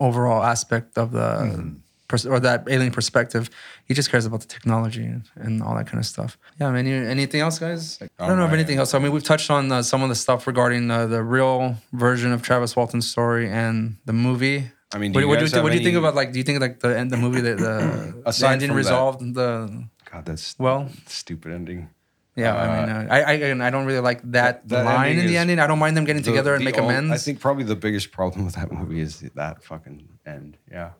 overall 0.00 0.42
aspect 0.42 0.96
of 0.98 1.12
the. 1.12 1.74
pers- 2.08 2.26
Or 2.26 2.38
that 2.40 2.64
alien 2.68 2.92
perspective, 2.92 3.50
he 3.88 3.92
just 3.94 4.10
cares 4.12 4.26
about 4.26 4.40
the 4.40 4.46
technology 4.46 5.04
and, 5.04 5.22
and 5.34 5.62
all 5.62 5.74
that 5.76 5.86
kind 5.88 5.98
of 5.98 6.06
stuff. 6.06 6.38
Yeah, 6.60 6.68
I 6.68 6.72
mean, 6.72 6.86
any- 6.86 7.06
anything 7.16 7.40
else, 7.40 7.58
guys? 7.58 7.98
I 8.18 8.26
don't 8.28 8.36
know 8.38 8.44
of 8.44 8.50
my- 8.50 8.56
anything 8.56 8.78
else. 8.78 8.94
I 8.94 8.98
mean, 9.00 9.10
we've 9.12 9.24
touched 9.24 9.50
on 9.50 9.72
uh, 9.72 9.82
some 9.82 10.02
of 10.04 10.08
the 10.08 10.14
stuff 10.14 10.46
regarding 10.46 10.90
uh, 10.90 11.06
the 11.06 11.22
real 11.22 11.76
version 11.92 12.30
of 12.32 12.42
Travis 12.42 12.76
Walton's 12.76 13.08
story 13.10 13.50
and 13.50 13.96
the 14.04 14.12
movie. 14.12 14.70
I 14.94 14.98
mean, 14.98 15.10
do 15.10 15.16
what, 15.16 15.22
you 15.22 15.28
what 15.28 15.38
do 15.40 15.44
you 15.44 15.50
think? 15.50 15.62
What 15.64 15.72
have 15.72 15.80
do 15.82 15.82
you 15.82 15.88
think 15.88 15.98
about 15.98 16.14
like? 16.14 16.30
Do 16.32 16.38
you 16.38 16.44
think 16.44 16.60
like 16.60 16.78
the 16.78 16.96
end, 16.96 17.10
the 17.10 17.16
movie, 17.16 17.40
that 17.40 17.58
the, 17.58 17.74
the 18.38 18.48
ending 18.48 18.68
from 18.68 18.76
that- 18.76 18.82
resolved 18.86 19.20
the 19.34 19.84
God, 20.12 20.24
that's 20.24 20.56
well? 20.60 20.88
stupid 21.06 21.50
ending. 21.52 21.88
Yeah, 22.36 22.54
I 22.54 22.80
mean, 22.80 22.88
uh, 22.90 23.08
I 23.10 23.20
I, 23.22 23.32
again, 23.32 23.60
I 23.62 23.70
don't 23.70 23.86
really 23.86 24.00
like 24.00 24.20
that, 24.32 24.68
that 24.68 24.84
line 24.84 25.12
in 25.18 25.26
the 25.26 25.32
is 25.32 25.36
ending. 25.36 25.58
I 25.58 25.66
don't 25.66 25.78
mind 25.78 25.96
them 25.96 26.04
getting 26.04 26.20
The- 26.22 26.30
together 26.30 26.54
and 26.54 26.62
make 26.64 26.76
ol- 26.78 26.84
amends. 26.88 27.10
I 27.12 27.16
think 27.16 27.40
probably 27.40 27.64
the 27.64 27.76
biggest 27.76 28.12
problem 28.12 28.44
with 28.44 28.54
that 28.56 28.70
movie 28.70 29.00
is 29.00 29.20
that 29.34 29.62
fucking 29.64 30.06
end. 30.26 30.58
Yeah. 30.70 30.90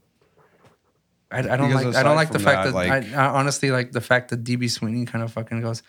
I, 1.30 1.40
I 1.40 1.42
don't 1.42 1.68
Because 1.68 1.84
like. 1.86 1.96
I 1.96 2.02
don't 2.02 2.16
like 2.16 2.30
the 2.32 2.38
fact 2.38 2.64
that, 2.64 2.72
that, 2.72 2.74
like- 2.74 3.12
I, 3.12 3.22
I 3.26 3.28
honestly 3.38 3.70
like 3.70 3.92
the 3.92 4.00
fact 4.00 4.30
that 4.30 4.44
DB 4.44 4.70
Sweeney 4.70 5.04
kind 5.04 5.22
of 5.22 5.30
fucking 5.32 5.60
goes. 5.60 5.82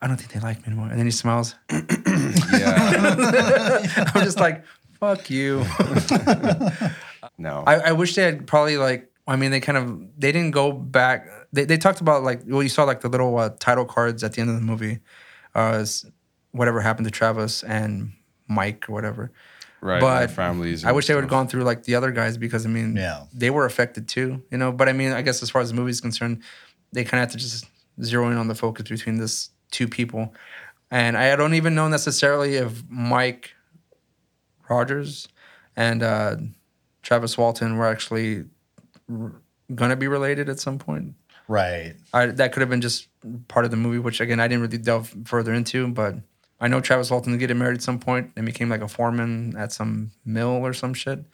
I 0.00 0.06
don't 0.06 0.16
think 0.16 0.30
they 0.30 0.38
like 0.38 0.58
me 0.58 0.66
anymore, 0.68 0.86
and 0.90 0.96
then 0.98 1.06
he 1.06 1.10
smiles. 1.10 1.56
Yeah. 2.52 4.06
I'm 4.14 4.22
just 4.24 4.38
like, 4.38 4.64
fuck 5.00 5.28
you. 5.30 5.64
no. 7.38 7.64
I, 7.66 7.74
I 7.76 7.92
wish 7.92 8.14
they 8.14 8.22
had 8.22 8.46
probably 8.46 8.76
like. 8.76 9.10
I 9.26 9.36
mean, 9.36 9.50
they 9.50 9.60
kind 9.60 9.76
of 9.76 10.00
they 10.18 10.32
didn't 10.32 10.52
go 10.52 10.72
back. 10.72 11.26
They 11.52 11.64
they 11.64 11.78
talked 11.78 12.00
about 12.00 12.22
like 12.22 12.40
well, 12.46 12.62
you 12.62 12.68
saw 12.68 12.84
like 12.84 13.00
the 13.00 13.08
little 13.08 13.36
uh, 13.38 13.50
title 13.58 13.84
cards 13.84 14.22
at 14.22 14.32
the 14.34 14.40
end 14.40 14.50
of 14.50 14.56
the 14.56 14.62
movie, 14.62 14.98
uh, 15.54 15.84
whatever 16.52 16.80
happened 16.80 17.06
to 17.06 17.10
Travis 17.10 17.62
and 17.62 18.12
Mike 18.48 18.88
or 18.88 18.92
whatever. 18.92 19.30
right. 19.80 20.00
but 20.00 20.30
families. 20.30 20.84
I 20.84 20.92
wish 20.92 21.06
they 21.06 21.14
would 21.14 21.24
have 21.24 21.30
gone 21.30 21.48
through 21.48 21.62
like 21.64 21.84
the 21.84 21.94
other 21.94 22.10
guys 22.10 22.36
because 22.36 22.66
I 22.66 22.68
mean, 22.68 22.96
Yeah. 22.96 23.24
they 23.32 23.50
were 23.50 23.64
affected 23.64 24.08
too, 24.08 24.42
you 24.50 24.58
know. 24.58 24.72
But 24.72 24.88
I 24.88 24.92
mean, 24.92 25.12
I 25.12 25.22
guess 25.22 25.42
as 25.42 25.50
far 25.50 25.62
as 25.62 25.68
the 25.70 25.74
movie's 25.76 26.00
concerned, 26.00 26.42
they 26.92 27.04
kind 27.04 27.22
of 27.22 27.28
have 27.30 27.32
to 27.32 27.38
just 27.38 27.64
zero 28.02 28.28
in 28.30 28.36
on 28.36 28.48
the 28.48 28.54
focus 28.54 28.88
between 28.88 29.18
this 29.18 29.50
two 29.70 29.86
people, 29.88 30.34
and 30.90 31.16
I 31.16 31.34
don't 31.36 31.54
even 31.54 31.74
know 31.74 31.88
necessarily 31.88 32.56
if 32.56 32.82
Mike 32.88 33.52
Rogers 34.68 35.28
and 35.76 36.02
uh, 36.02 36.36
Travis 37.02 37.38
Walton 37.38 37.76
were 37.76 37.86
actually 37.86 38.44
r- 39.10 39.32
gonna 39.74 39.96
be 39.96 40.08
related 40.08 40.48
at 40.48 40.58
some 40.60 40.78
point. 40.78 41.14
Right. 41.48 41.94
I, 42.12 42.26
that 42.26 42.52
could 42.52 42.60
have 42.60 42.68
been 42.70 42.82
just 42.82 43.08
part 43.48 43.64
of 43.64 43.70
the 43.70 43.76
movie, 43.76 43.98
which 43.98 44.20
again 44.20 44.38
I 44.38 44.46
didn't 44.48 44.62
really 44.62 44.78
delve 44.78 45.12
further 45.24 45.52
into. 45.54 45.88
But 45.88 46.16
I 46.60 46.68
know 46.68 46.80
Travis 46.80 47.10
Walton 47.10 47.32
did 47.32 47.38
get 47.46 47.56
married 47.56 47.74
at 47.76 47.82
some 47.82 47.98
point 47.98 48.32
and 48.36 48.44
became 48.46 48.68
like 48.68 48.82
a 48.82 48.88
foreman 48.88 49.56
at 49.56 49.72
some 49.72 50.12
mill 50.24 50.48
or 50.64 50.72
some 50.74 50.94
shit. 50.94 51.24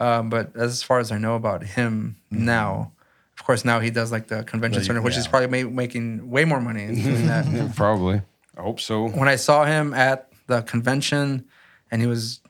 Um, 0.00 0.30
but 0.30 0.56
as 0.56 0.82
far 0.82 0.98
as 0.98 1.12
I 1.12 1.18
know 1.18 1.36
about 1.36 1.62
him 1.62 2.16
now, 2.30 2.92
of 3.38 3.44
course, 3.44 3.64
now 3.64 3.78
he 3.78 3.90
does 3.90 4.10
like 4.10 4.26
the 4.26 4.42
convention 4.42 4.80
But, 4.80 4.86
center, 4.86 5.02
which 5.02 5.16
is 5.16 5.28
probably 5.28 5.64
ma- 5.64 5.70
making 5.70 6.28
way 6.28 6.44
more 6.44 6.60
money 6.60 6.86
doing 6.86 7.26
that. 7.28 7.72
Probably. 7.76 8.20
I 8.56 8.62
hope 8.62 8.80
so. 8.80 9.08
when 9.08 9.28
I 9.28 9.36
saw 9.36 9.64
him 9.64 9.94
at 9.94 10.30
the 10.48 10.62
convention 10.62 11.46
and 11.90 12.00
he 12.02 12.06
was 12.08 12.40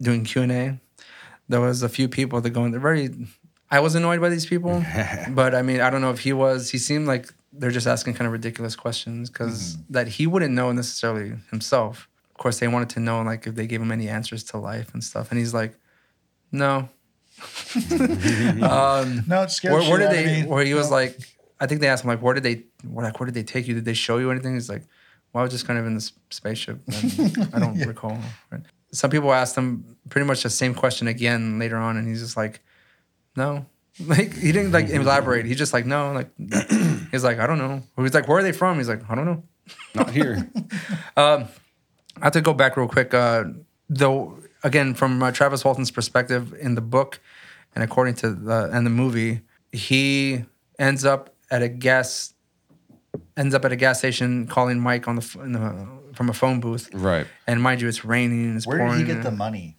doing 0.00 0.24
Q 0.24 0.42
and 0.42 0.52
A, 0.52 0.80
there 1.48 1.60
was 1.60 1.82
a 1.82 1.88
few 1.88 2.08
people 2.08 2.40
that 2.40 2.50
going. 2.50 2.70
They're 2.70 2.80
very. 2.80 3.10
I 3.72 3.80
was 3.80 3.94
annoyed 3.94 4.20
by 4.20 4.28
these 4.28 4.44
people, 4.46 4.84
but 5.30 5.54
I 5.54 5.62
mean, 5.62 5.80
I 5.80 5.88
don't 5.90 6.02
know 6.02 6.10
if 6.10 6.20
he 6.20 6.32
was. 6.32 6.70
He 6.70 6.78
seemed 6.78 7.06
like 7.08 7.32
they're 7.54 7.70
just 7.70 7.86
asking 7.86 8.14
kind 8.14 8.26
of 8.26 8.32
ridiculous 8.32 8.76
questions 8.76 9.30
because 9.30 9.78
that 9.90 10.06
he 10.06 10.26
wouldn't 10.26 10.54
know 10.54 10.70
necessarily 10.72 11.32
himself. 11.50 12.08
Of 12.30 12.38
course, 12.38 12.60
they 12.60 12.68
wanted 12.68 12.90
to 12.90 13.00
know 13.00 13.22
like 13.22 13.46
if 13.46 13.54
they 13.54 13.66
gave 13.66 13.80
him 13.80 13.90
any 13.90 14.08
answers 14.08 14.44
to 14.44 14.58
life 14.58 14.92
and 14.92 15.02
stuff, 15.02 15.30
and 15.30 15.38
he's 15.38 15.54
like, 15.54 15.74
no. 16.52 16.88
um, 18.62 19.24
No, 19.26 19.42
it's 19.42 19.54
scary. 19.54 19.74
where, 19.74 19.90
where 19.90 19.98
did 19.98 20.10
they? 20.10 20.42
Where 20.42 20.64
he 20.64 20.74
was 20.74 20.90
like, 20.90 21.18
I 21.58 21.66
think 21.66 21.80
they 21.80 21.88
asked 21.88 22.04
him 22.04 22.08
like, 22.08 22.22
where 22.22 22.34
did 22.34 22.42
they? 22.42 22.64
Where 22.86 23.06
like, 23.06 23.18
where 23.18 23.26
did 23.26 23.34
they 23.34 23.42
take 23.42 23.66
you? 23.66 23.74
Did 23.74 23.84
they 23.86 23.94
show 23.94 24.18
you 24.18 24.30
anything? 24.30 24.54
He's 24.54 24.68
like, 24.68 24.82
well, 25.32 25.40
I 25.40 25.44
was 25.44 25.52
just 25.52 25.66
kind 25.66 25.78
of 25.78 25.86
in 25.86 25.94
this 25.94 26.12
spaceship. 26.30 26.78
I 27.54 27.58
don't 27.58 27.78
recall. 27.86 28.18
Right? 28.50 28.60
Some 28.92 29.10
people 29.10 29.32
asked 29.32 29.56
him 29.56 29.96
pretty 30.10 30.26
much 30.26 30.42
the 30.42 30.50
same 30.50 30.74
question 30.74 31.08
again 31.08 31.58
later 31.58 31.78
on, 31.78 31.96
and 31.96 32.06
he's 32.06 32.20
just 32.20 32.36
like, 32.36 32.60
no. 33.36 33.66
Like 34.06 34.34
he 34.34 34.52
didn't 34.52 34.72
like 34.72 34.88
elaborate. 34.88 35.44
He's 35.44 35.58
just 35.58 35.74
like, 35.74 35.84
no. 35.84 36.12
Like 36.12 36.30
he's 37.10 37.22
like, 37.22 37.38
I 37.38 37.46
don't 37.46 37.58
know. 37.58 37.82
He's 37.98 38.14
like, 38.14 38.26
where 38.26 38.38
are 38.38 38.42
they 38.42 38.52
from? 38.52 38.78
He's 38.78 38.88
like, 38.88 39.02
I 39.10 39.14
don't 39.14 39.26
know. 39.26 39.42
Not 39.94 40.10
here. 40.10 40.50
I 41.16 41.46
have 42.22 42.32
to 42.32 42.40
go 42.40 42.54
back 42.54 42.76
real 42.78 42.88
quick. 42.88 43.12
Uh, 43.12 43.44
though, 43.90 44.38
again, 44.64 44.94
from 44.94 45.22
uh, 45.22 45.30
Travis 45.30 45.62
Walton's 45.62 45.90
perspective 45.90 46.54
in 46.58 46.74
the 46.74 46.80
book, 46.80 47.20
and 47.74 47.84
according 47.84 48.14
to 48.16 48.30
the 48.30 48.70
and 48.72 48.86
the 48.86 48.90
movie, 48.90 49.42
he 49.72 50.44
ends 50.78 51.04
up 51.04 51.34
at 51.50 51.62
a 51.62 51.68
gas 51.68 52.32
ends 53.36 53.54
up 53.54 53.64
at 53.64 53.72
a 53.72 53.76
gas 53.76 53.98
station 53.98 54.46
calling 54.46 54.80
Mike 54.80 55.06
on 55.06 55.16
the, 55.16 55.38
in 55.44 55.52
the 55.52 55.86
from 56.14 56.28
a 56.30 56.32
phone 56.32 56.60
booth. 56.60 56.88
right. 56.94 57.26
And 57.46 57.62
mind 57.62 57.80
you, 57.82 57.88
it's 57.88 58.04
raining. 58.04 58.56
It's 58.56 58.66
Where 58.66 58.78
pouring. 58.78 58.98
did 59.00 59.06
he 59.08 59.14
get 59.14 59.22
the 59.22 59.30
money? 59.30 59.76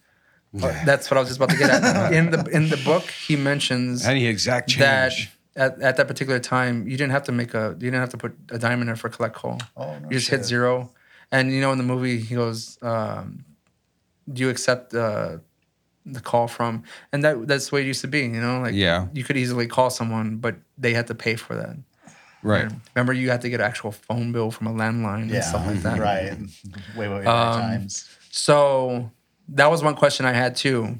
That's 0.60 1.10
what 1.10 1.18
I 1.18 1.20
was 1.20 1.28
just 1.28 1.38
about 1.38 1.50
to 1.50 1.56
get 1.56 1.70
at. 1.70 2.12
in 2.18 2.30
the 2.30 2.44
in 2.52 2.68
the 2.68 2.76
book, 2.84 3.04
he 3.10 3.36
mentions 3.36 4.04
Any 4.06 4.26
exact 4.26 4.68
change. 4.70 4.80
that 4.80 5.12
at, 5.56 5.80
at 5.82 5.96
that 5.96 6.06
particular 6.08 6.38
time, 6.40 6.86
you 6.88 6.96
didn't 6.96 7.12
have 7.12 7.24
to 7.24 7.32
make 7.32 7.54
a 7.54 7.70
you 7.78 7.90
didn't 7.90 8.00
have 8.00 8.10
to 8.10 8.16
put 8.18 8.34
a 8.50 8.58
dime 8.58 8.80
in 8.80 8.86
there 8.86 8.96
for 8.96 9.08
collect 9.08 9.34
call. 9.34 9.60
Oh, 9.76 9.98
no 9.98 10.08
you 10.10 10.18
just 10.18 10.28
hit 10.30 10.44
zero. 10.44 10.92
And 11.32 11.52
you 11.52 11.60
know, 11.60 11.72
in 11.72 11.78
the 11.78 11.84
movie, 11.84 12.18
he 12.20 12.34
goes, 12.36 12.78
um, 12.82 13.44
"Do 14.32 14.42
you 14.42 14.48
accept 14.50 14.94
uh, 14.94 15.38
the 16.06 16.20
call 16.20 16.46
from?" 16.48 16.84
And 17.12 17.24
that 17.24 17.48
that's 17.48 17.70
the 17.70 17.74
way 17.76 17.80
it 17.82 17.86
used 17.86 18.02
to 18.02 18.08
be. 18.08 18.20
You 18.20 18.40
know, 18.40 18.60
like 18.60 18.74
Yeah. 18.74 19.08
you 19.12 19.24
could 19.24 19.36
easily 19.36 19.66
call 19.66 19.90
someone, 19.90 20.36
but 20.36 20.56
they 20.78 20.92
had 20.94 21.06
to 21.08 21.14
pay 21.14 21.34
for 21.36 21.56
that. 21.56 21.76
right. 22.42 22.70
Remember, 22.94 23.12
you 23.12 23.30
had 23.30 23.40
to 23.42 23.48
get 23.50 23.58
an 23.60 23.66
actual 23.66 23.90
phone 23.92 24.30
bill 24.32 24.50
from 24.52 24.66
a 24.68 24.72
landline 24.72 25.28
Yeah, 25.30 25.36
and 25.36 25.44
stuff 25.44 25.66
like 25.66 25.82
that. 25.82 25.98
right. 25.98 26.36
Way, 26.96 27.08
way, 27.08 27.18
way 27.20 27.26
Um, 27.26 27.60
times. 27.60 28.08
So 28.30 29.10
that 29.48 29.70
was 29.70 29.82
one 29.82 29.94
question 29.94 30.26
I 30.26 30.32
had 30.32 30.56
too. 30.56 30.98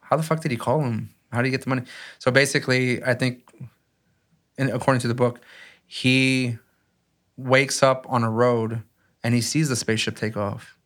How 0.00 0.16
the 0.16 0.22
fuck 0.22 0.40
did 0.40 0.50
he 0.50 0.56
call 0.56 0.80
him? 0.82 1.10
How 1.32 1.38
did 1.38 1.46
he 1.46 1.50
get 1.50 1.62
the 1.62 1.68
money? 1.68 1.82
So 2.18 2.30
basically, 2.30 3.02
I 3.04 3.14
think, 3.14 3.42
in, 4.56 4.70
according 4.70 5.00
to 5.02 5.08
the 5.08 5.14
book, 5.14 5.40
he 5.86 6.56
wakes 7.36 7.82
up 7.82 8.06
on 8.08 8.24
a 8.24 8.30
road 8.30 8.82
and 9.22 9.34
he 9.34 9.40
sees 9.40 9.68
the 9.68 9.76
spaceship 9.76 10.16
take 10.16 10.36
off, 10.36 10.78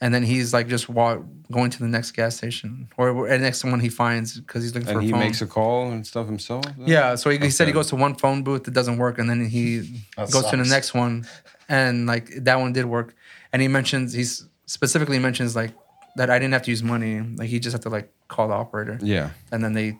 and 0.00 0.14
then 0.14 0.22
he's 0.22 0.52
like 0.52 0.68
just 0.68 0.88
walk, 0.88 1.22
going 1.50 1.70
to 1.70 1.78
the 1.78 1.88
next 1.88 2.12
gas 2.12 2.36
station 2.36 2.88
or 2.96 3.28
the 3.28 3.38
next 3.38 3.64
one 3.64 3.80
he 3.80 3.88
finds 3.88 4.38
because 4.38 4.62
he's 4.62 4.74
looking 4.74 4.86
for 4.86 4.92
a 4.94 4.96
And 4.98 5.02
a 5.02 5.06
he 5.06 5.12
makes 5.12 5.42
a 5.42 5.46
call 5.46 5.90
and 5.90 6.06
stuff 6.06 6.26
himself. 6.26 6.64
then? 6.64 6.86
Yeah, 6.86 7.14
so 7.16 7.30
he, 7.30 7.38
he 7.38 7.50
said 7.50 7.66
he 7.66 7.72
goes 7.72 7.88
to 7.88 7.96
one 7.96 8.14
phone 8.14 8.42
booth 8.44 8.64
that 8.64 8.74
doesn't 8.74 8.98
work, 8.98 9.18
and 9.18 9.28
then 9.28 9.44
he 9.44 9.78
That 10.16 10.30
goes 10.30 10.46
to 10.50 10.56
the 10.56 10.64
next 10.64 10.94
one, 10.94 11.26
and 11.68 12.06
like 12.06 12.30
that 12.44 12.60
one 12.60 12.72
did 12.72 12.84
work. 12.84 13.14
And 13.52 13.60
he 13.62 13.68
mentions 13.68 14.12
he's 14.12 14.46
specifically 14.66 15.18
mentions 15.18 15.54
like 15.56 15.72
that 16.16 16.30
I 16.30 16.38
didn't 16.38 16.52
have 16.54 16.62
to 16.62 16.70
use 16.70 16.82
money, 16.82 17.20
like 17.20 17.48
he 17.48 17.58
just 17.60 17.72
had 17.74 17.82
to 17.82 17.88
like 17.90 18.12
call 18.28 18.48
the 18.48 18.54
operator, 18.54 18.98
Yeah. 19.02 19.30
and 19.52 19.62
then 19.64 19.72
they 19.72 19.98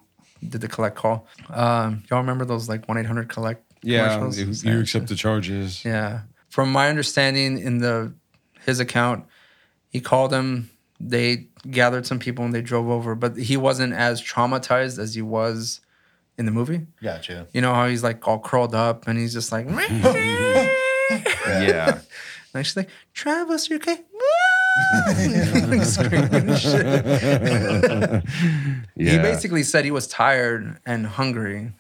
did 0.49 0.61
the 0.61 0.69
collect 0.69 0.97
call. 0.97 1.27
Um, 1.51 2.03
y'all 2.11 2.21
remember 2.21 2.45
those 2.45 2.69
like 2.69 2.87
one 2.89 2.99
eight 2.99 3.07
hundred 3.07 3.29
collect? 3.29 3.63
Yeah. 3.83 4.17
commercials? 4.17 4.65
You, 4.65 4.73
you 4.73 4.81
accept 4.81 5.09
the 5.09 5.17
charges. 5.17 5.85
Yeah. 5.85 6.21
From 6.49 6.71
my 6.73 6.89
understanding, 6.89 7.59
in 7.59 7.79
the 7.79 8.15
his 8.65 8.81
account, 8.81 9.25
he 9.91 10.01
called 10.01 10.33
him. 10.33 10.71
They 11.01 11.49
gathered 11.71 12.07
some 12.07 12.19
people 12.19 12.45
and 12.45 12.55
they 12.55 12.63
drove 12.63 12.89
over, 12.89 13.15
but 13.15 13.37
he 13.37 13.57
wasn't 13.57 13.93
as 13.93 14.23
traumatized 14.23 14.99
as 14.99 15.15
he 15.15 15.23
was 15.23 15.81
in 16.39 16.47
the 16.47 16.53
movie. 16.53 16.87
Gotcha. 17.03 17.47
You 17.53 17.61
know 17.61 17.75
how 17.75 17.89
he's 17.89 18.03
like 18.03 18.27
all 18.27 18.39
curled 18.39 18.75
up 18.75 19.07
and 19.09 19.19
he's 19.19 19.33
just 19.33 19.51
like, 19.53 19.67
Yeah. 21.47 22.01
and 22.55 22.67
she's 22.67 22.77
like, 22.77 22.89
Travis, 23.13 23.69
you 23.69 23.77
okay? 23.77 23.99
Like, 25.69 25.83
screaming 25.83 26.35
and 26.35 26.59
shit. 26.59 26.85
yeah. 28.97 29.13
He 29.13 29.19
basically 29.19 29.63
said 29.63 29.85
he 29.85 29.91
was 29.91 30.07
tired 30.09 30.79
and 30.85 31.07
hungry. 31.07 31.73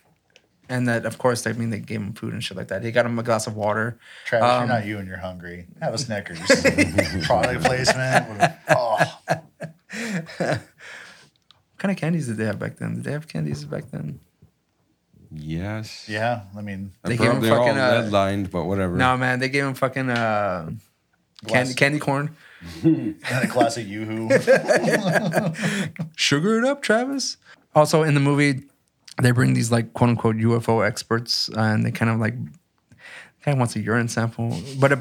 And 0.68 0.88
that, 0.88 1.04
of 1.04 1.18
course, 1.18 1.46
I 1.46 1.52
mean, 1.52 1.70
they 1.70 1.78
gave 1.80 2.00
him 2.00 2.12
food 2.14 2.32
and 2.32 2.42
shit 2.42 2.56
like 2.56 2.68
that. 2.68 2.82
He 2.84 2.90
got 2.90 3.04
him 3.04 3.18
a 3.18 3.22
glass 3.22 3.46
of 3.46 3.54
water. 3.56 3.98
Travis, 4.24 4.48
Um, 4.48 4.60
you're 4.60 4.76
not 4.78 4.86
you 4.86 4.98
and 4.98 5.06
you're 5.08 5.18
hungry. 5.18 5.66
Have 5.82 5.92
a 5.92 5.98
Snickers. 5.98 6.38
Product 7.26 7.64
placement. 7.64 8.52
Oh, 8.70 8.98
What 10.38 10.60
kind 11.78 11.90
of 11.90 11.96
candies 11.96 12.26
did 12.28 12.36
they 12.38 12.46
have 12.46 12.58
back 12.58 12.76
then? 12.76 12.94
Did 12.94 13.04
they 13.04 13.12
have 13.12 13.28
candies 13.28 13.64
back 13.64 13.90
then? 13.90 14.20
Yes. 15.30 16.06
yeah. 16.08 16.42
I 16.56 16.62
mean, 16.62 16.92
They 17.02 17.16
They're, 17.16 17.26
gave 17.26 17.36
him 17.36 17.42
they're 17.42 17.58
all 17.58 17.66
fucking, 17.66 17.78
uh, 17.80 18.00
lead 18.02 18.12
lined, 18.12 18.50
but 18.50 18.64
whatever. 18.64 18.96
No, 18.96 19.16
man, 19.16 19.40
they 19.40 19.48
gave 19.50 19.64
him 19.64 19.74
fucking 19.74 20.08
uh, 20.08 20.70
candy, 21.46 21.74
candy 21.74 21.98
corn. 21.98 22.34
classic 23.48 23.86
yoo-hoo. 23.86 24.28
sugar 26.16 26.58
it 26.58 26.64
up, 26.64 26.82
Travis. 26.82 27.36
Also, 27.74 28.02
in 28.02 28.14
the 28.14 28.20
movie, 28.20 28.62
they 29.20 29.30
bring 29.30 29.54
these 29.54 29.70
like 29.70 29.92
quote 29.92 30.10
unquote 30.10 30.36
UFO 30.36 30.86
experts, 30.86 31.50
uh, 31.56 31.60
and 31.60 31.84
they 31.84 31.90
kind 31.90 32.10
of 32.10 32.18
like 32.18 32.34
kind 33.44 33.54
of 33.54 33.58
wants 33.58 33.76
a 33.76 33.80
urine 33.80 34.08
sample, 34.08 34.58
but 34.78 34.92
uh, 34.92 34.96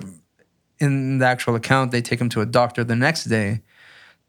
in 0.79 1.19
the 1.19 1.25
actual 1.25 1.55
account, 1.55 1.91
they 1.91 2.01
take 2.01 2.19
him 2.19 2.29
to 2.29 2.41
a 2.41 2.45
doctor 2.45 2.83
the 2.83 2.95
next 2.95 3.25
day 3.25 3.61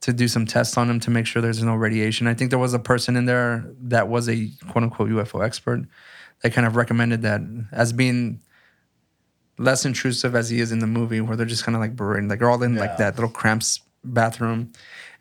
to 0.02 0.12
do 0.12 0.28
some 0.28 0.46
tests 0.46 0.76
on 0.76 0.88
him 0.88 1.00
to 1.00 1.10
make 1.10 1.26
sure 1.26 1.42
there's 1.42 1.62
no 1.62 1.74
radiation. 1.74 2.26
I 2.26 2.34
think 2.34 2.50
there 2.50 2.58
was 2.58 2.74
a 2.74 2.78
person 2.78 3.16
in 3.16 3.24
there 3.24 3.64
that 3.80 4.08
was 4.08 4.28
a 4.28 4.50
quote 4.68 4.84
unquote 4.84 5.10
UFO 5.10 5.44
expert. 5.44 5.80
They 6.42 6.50
kind 6.50 6.66
of 6.66 6.76
recommended 6.76 7.22
that 7.22 7.40
as 7.72 7.92
being 7.92 8.40
less 9.58 9.84
intrusive 9.84 10.34
as 10.34 10.50
he 10.50 10.60
is 10.60 10.72
in 10.72 10.78
the 10.80 10.86
movie, 10.86 11.20
where 11.20 11.36
they're 11.36 11.46
just 11.46 11.64
kind 11.64 11.74
of 11.76 11.80
like 11.80 11.94
berating, 11.96 12.28
like 12.28 12.38
they're 12.40 12.50
all 12.50 12.62
in 12.62 12.74
like 12.76 12.96
that 12.98 13.14
little 13.16 13.30
cramps 13.30 13.80
bathroom. 14.02 14.72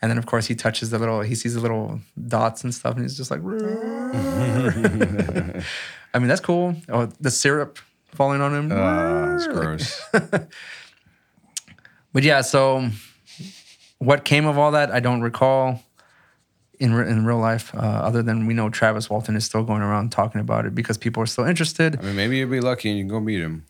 And 0.01 0.09
then 0.11 0.17
of 0.17 0.25
course 0.25 0.47
he 0.47 0.55
touches 0.55 0.89
the 0.89 0.99
little, 0.99 1.21
he 1.21 1.35
sees 1.35 1.53
the 1.53 1.61
little 1.61 2.01
dots 2.27 2.63
and 2.63 2.73
stuff, 2.73 2.95
and 2.95 3.03
he's 3.03 3.15
just 3.15 3.31
like, 3.31 3.39
I 6.13 6.19
mean 6.19 6.27
that's 6.27 6.41
cool. 6.41 6.75
Oh, 6.89 7.05
the 7.19 7.31
syrup 7.31 7.79
falling 8.13 8.41
on 8.41 8.53
him. 8.53 8.71
It's 8.71 9.47
Like- 9.47 9.55
gross. 9.55 10.01
But 12.13 12.21
yeah, 12.23 12.41
so 12.41 12.89
what 13.97 14.23
came 14.23 14.45
of 14.45 14.57
all 14.59 14.71
that, 14.71 14.91
I 14.91 14.99
don't 14.99 15.21
recall 15.21 15.81
in 16.79 16.93
re- 16.93 17.09
in 17.09 17.25
real 17.25 17.39
life. 17.39 17.73
Uh, 17.73 17.79
other 17.79 18.21
than 18.21 18.45
we 18.45 18.53
know 18.53 18.69
Travis 18.69 19.09
Walton 19.09 19.35
is 19.35 19.45
still 19.45 19.63
going 19.63 19.81
around 19.81 20.11
talking 20.11 20.39
about 20.39 20.65
it 20.67 20.75
because 20.75 20.95
people 20.97 21.23
are 21.23 21.25
still 21.25 21.45
interested. 21.45 21.97
I 21.99 22.03
mean, 22.03 22.15
maybe 22.15 22.37
you'll 22.37 22.51
be 22.51 22.59
lucky 22.61 22.89
and 22.89 22.97
you 22.99 23.03
can 23.05 23.09
go 23.09 23.19
meet 23.19 23.39
him. 23.39 23.65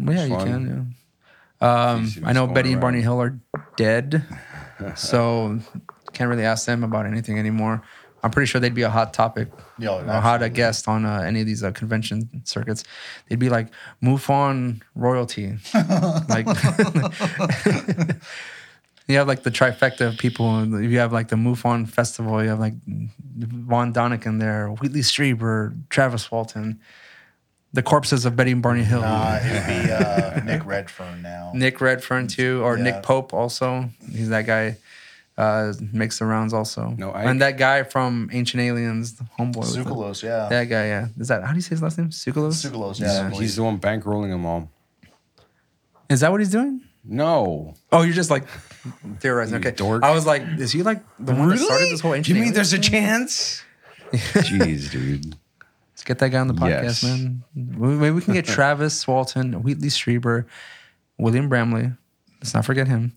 Well, 0.00 0.16
yeah, 0.16 0.24
you 0.24 0.34
fun. 0.34 0.46
can. 0.46 0.96
Yeah. 1.60 1.90
Um, 1.92 2.10
I 2.24 2.32
know 2.32 2.46
Betty 2.46 2.72
and 2.72 2.80
Barney. 2.80 3.02
Hill 3.02 3.20
are 3.20 3.38
dead, 3.76 4.24
so 4.96 5.58
can't 6.12 6.30
really 6.30 6.44
ask 6.44 6.66
them 6.66 6.82
about 6.84 7.06
anything 7.06 7.38
anymore. 7.38 7.82
I'm 8.22 8.30
pretty 8.30 8.46
sure 8.46 8.60
they'd 8.60 8.74
be 8.74 8.82
a 8.82 8.90
hot 8.90 9.14
topic, 9.14 9.48
Yeah, 9.78 10.02
a 10.06 10.20
hot 10.20 10.42
a 10.42 10.50
guest 10.50 10.86
on 10.88 11.06
uh, 11.06 11.20
any 11.20 11.40
of 11.40 11.46
these 11.46 11.62
uh, 11.62 11.70
convention 11.72 12.42
circuits. 12.44 12.84
They'd 13.28 13.38
be 13.38 13.48
like 13.48 13.68
MUFON 14.02 14.82
royalty, 14.94 15.56
like 16.28 16.46
you 19.08 19.16
have 19.16 19.26
like 19.26 19.42
the 19.42 19.50
trifecta 19.50 20.06
of 20.08 20.18
people. 20.18 20.82
You 20.82 20.98
have 20.98 21.12
like 21.12 21.28
the 21.28 21.36
MUFON 21.36 21.88
festival. 21.88 22.42
You 22.42 22.50
have 22.50 22.60
like 22.60 22.74
Von 22.86 23.92
Däniken 23.94 24.38
there, 24.38 24.68
Whitley 24.68 25.00
Strieber, 25.00 25.74
Travis 25.88 26.30
Walton, 26.30 26.78
the 27.72 27.82
corpses 27.82 28.24
of 28.24 28.34
Betty 28.36 28.50
and 28.52 28.62
Barney 28.62 28.82
Hill. 28.84 29.02
Uh, 29.04 29.40
it'd 29.44 29.66
be 29.66 29.92
uh, 29.92 30.40
Nick 30.44 30.64
Redfern 30.66 31.22
now. 31.22 31.52
Nick 31.54 31.80
Redfern 31.80 32.26
too, 32.26 32.62
or 32.64 32.76
Yeah. 32.76 32.84
Nick 32.84 33.02
Pope 33.02 33.32
also. 33.32 33.90
He's 34.10 34.28
that 34.30 34.46
guy. 34.46 34.76
Uh, 35.38 35.72
makes 35.92 36.18
the 36.18 36.26
rounds 36.26 36.52
also. 36.52 36.94
No, 36.98 37.12
and 37.12 37.40
that 37.40 37.56
guy 37.56 37.82
from 37.82 38.28
Ancient 38.30 38.60
Aliens, 38.60 39.14
the 39.14 39.24
homeboy. 39.38 39.60
with 39.60 39.74
the- 39.74 39.84
Tsoukalos, 39.84 40.22
yeah. 40.22 40.48
That 40.50 40.64
guy, 40.64 40.86
yeah. 40.88 41.06
Is 41.18 41.28
that 41.28 41.42
how 41.44 41.50
do 41.52 41.56
you 41.56 41.62
say 41.62 41.70
his 41.70 41.82
last 41.82 41.96
name? 41.96 42.10
Tsoukalos. 42.10 42.62
Tsoukalos, 42.70 43.00
yeah. 43.00 43.20
I 43.20 43.28
believe. 43.30 43.40
He's 43.40 43.56
the 43.56 43.62
one 43.62 43.78
bankrolling 43.78 44.28
them 44.30 44.44
all. 44.44 44.68
Is 46.10 46.20
that 46.20 46.30
what 46.30 46.40
he's 46.40 46.50
doing? 46.50 46.82
No. 47.04 47.74
Oh, 47.90 48.02
you're 48.02 48.12
just 48.12 48.30
like 48.30 48.44
theorizing. 49.20 49.54
You 49.54 49.60
Okay. 49.68 49.70
dork. 49.76 50.02
I 50.02 50.10
was 50.12 50.26
like, 50.26 50.42
is 50.58 50.72
he 50.72 50.82
like 50.82 51.00
the 51.18 51.32
one 51.34 51.48
that 51.48 51.58
started 51.58 51.86
this 51.90 52.00
whole 52.00 52.12
ancient? 52.12 52.28
You 52.36 52.42
mean 52.42 52.52
Aliens 52.52 52.70
there's 52.70 52.72
a 52.74 52.78
chance? 52.90 53.62
Jeez, 54.12 54.90
dude. 54.90 55.36
Let's 56.00 56.06
get 56.08 56.18
that 56.20 56.30
guy 56.30 56.38
on 56.38 56.48
the 56.48 56.54
podcast, 56.54 56.82
Yes. 56.82 57.04
man. 57.04 57.42
Maybe 57.54 58.10
we 58.10 58.22
can 58.22 58.32
get 58.32 58.46
Travis 58.46 59.06
Walton, 59.06 59.62
Whitley 59.62 59.88
Strieber, 59.88 60.46
William 61.18 61.50
Bramley. 61.50 61.92
Let's 62.40 62.54
not 62.54 62.64
forget 62.64 62.88
him. 62.88 63.12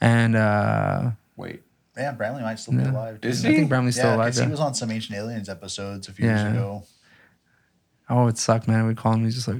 And 0.00 0.36
uh, 0.36 1.10
Wait. 1.36 1.62
Yeah, 1.96 2.12
Bramley 2.12 2.42
might 2.42 2.60
still 2.60 2.74
be 2.74 2.84
alive. 2.84 3.20
Too. 3.20 3.28
Is 3.28 3.44
I 3.44 3.48
he? 3.48 3.56
think 3.56 3.68
Bramley's 3.68 3.96
still 3.96 4.10
yeah, 4.10 4.14
alive. 4.14 4.26
'cause 4.28 4.38
Yeah. 4.38 4.44
he 4.44 4.50
was 4.52 4.60
on 4.60 4.74
some 4.74 4.92
Ancient 4.92 5.18
Aliens 5.18 5.48
episodes 5.48 6.06
a 6.06 6.12
few 6.12 6.26
Yeah. 6.26 6.42
years 6.44 6.52
ago. 6.56 6.84
Oh, 8.08 8.28
it 8.28 8.38
sucked, 8.38 8.68
man. 8.68 8.86
We 8.86 8.94
call 8.94 9.14
him. 9.14 9.24
He's 9.24 9.34
just 9.34 9.48
like, 9.48 9.58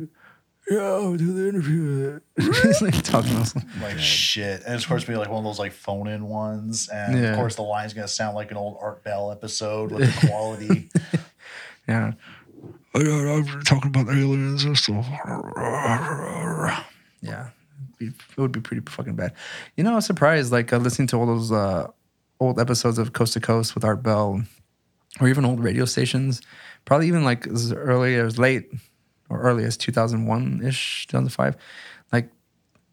yeah, 0.70 1.12
do 1.18 1.32
the 1.32 1.48
interview. 1.48 2.20
he's 2.38 2.80
like 2.80 3.02
talking 3.02 3.32
to 3.34 3.38
us. 3.40 3.52
Like 3.82 3.98
shit, 3.98 4.62
and 4.64 4.76
of 4.76 4.86
course, 4.86 5.02
be 5.04 5.16
like 5.16 5.28
one 5.28 5.38
of 5.38 5.44
those 5.44 5.58
like 5.58 5.72
phone-in 5.72 6.24
ones, 6.28 6.88
and 6.88 7.18
Yeah. 7.18 7.30
of 7.30 7.36
course, 7.36 7.56
the 7.56 7.62
line's 7.62 7.94
gonna 7.94 8.06
sound 8.06 8.36
like 8.36 8.52
an 8.52 8.56
old 8.56 8.78
Art 8.80 9.02
Bell 9.02 9.32
episode 9.32 9.90
with 9.90 10.14
the 10.20 10.26
quality. 10.28 10.88
Yeah. 11.88 12.12
Yeah, 12.94 13.32
I'm 13.34 13.62
talking 13.62 13.88
about 13.88 14.08
aliens 14.14 14.64
and 14.64 14.76
stuff. 14.76 15.06
Yeah. 17.22 17.50
It'd 17.82 17.98
be- 17.98 18.06
It 18.06 18.38
would 18.38 18.52
be 18.52 18.60
pretty 18.60 18.82
fucking 18.90 19.14
bad. 19.14 19.32
You 19.76 19.84
know, 19.84 19.92
I 19.92 19.96
was 19.96 20.06
surprised, 20.06 20.52
like, 20.52 20.72
uh, 20.72 20.78
listening 20.78 21.08
to 21.08 21.16
all 21.16 21.26
those 21.26 21.52
uh, 21.52 21.88
old 22.40 22.58
episodes 22.58 22.98
of 22.98 23.12
Coast 23.12 23.34
to 23.34 23.40
Coast 23.40 23.74
with 23.74 23.84
Art 23.84 24.02
Bell, 24.02 24.42
or 25.20 25.28
even 25.28 25.44
old 25.44 25.60
radio 25.62 25.84
stations, 25.84 26.40
probably 26.84 27.06
even 27.08 27.24
like 27.24 27.46
as 27.46 27.72
early 27.72 28.16
as 28.16 28.38
late 28.38 28.70
or 29.28 29.40
early 29.42 29.64
as 29.64 29.76
2001 29.76 30.62
ish, 30.64 31.06
2005. 31.08 31.56
Like, 32.12 32.30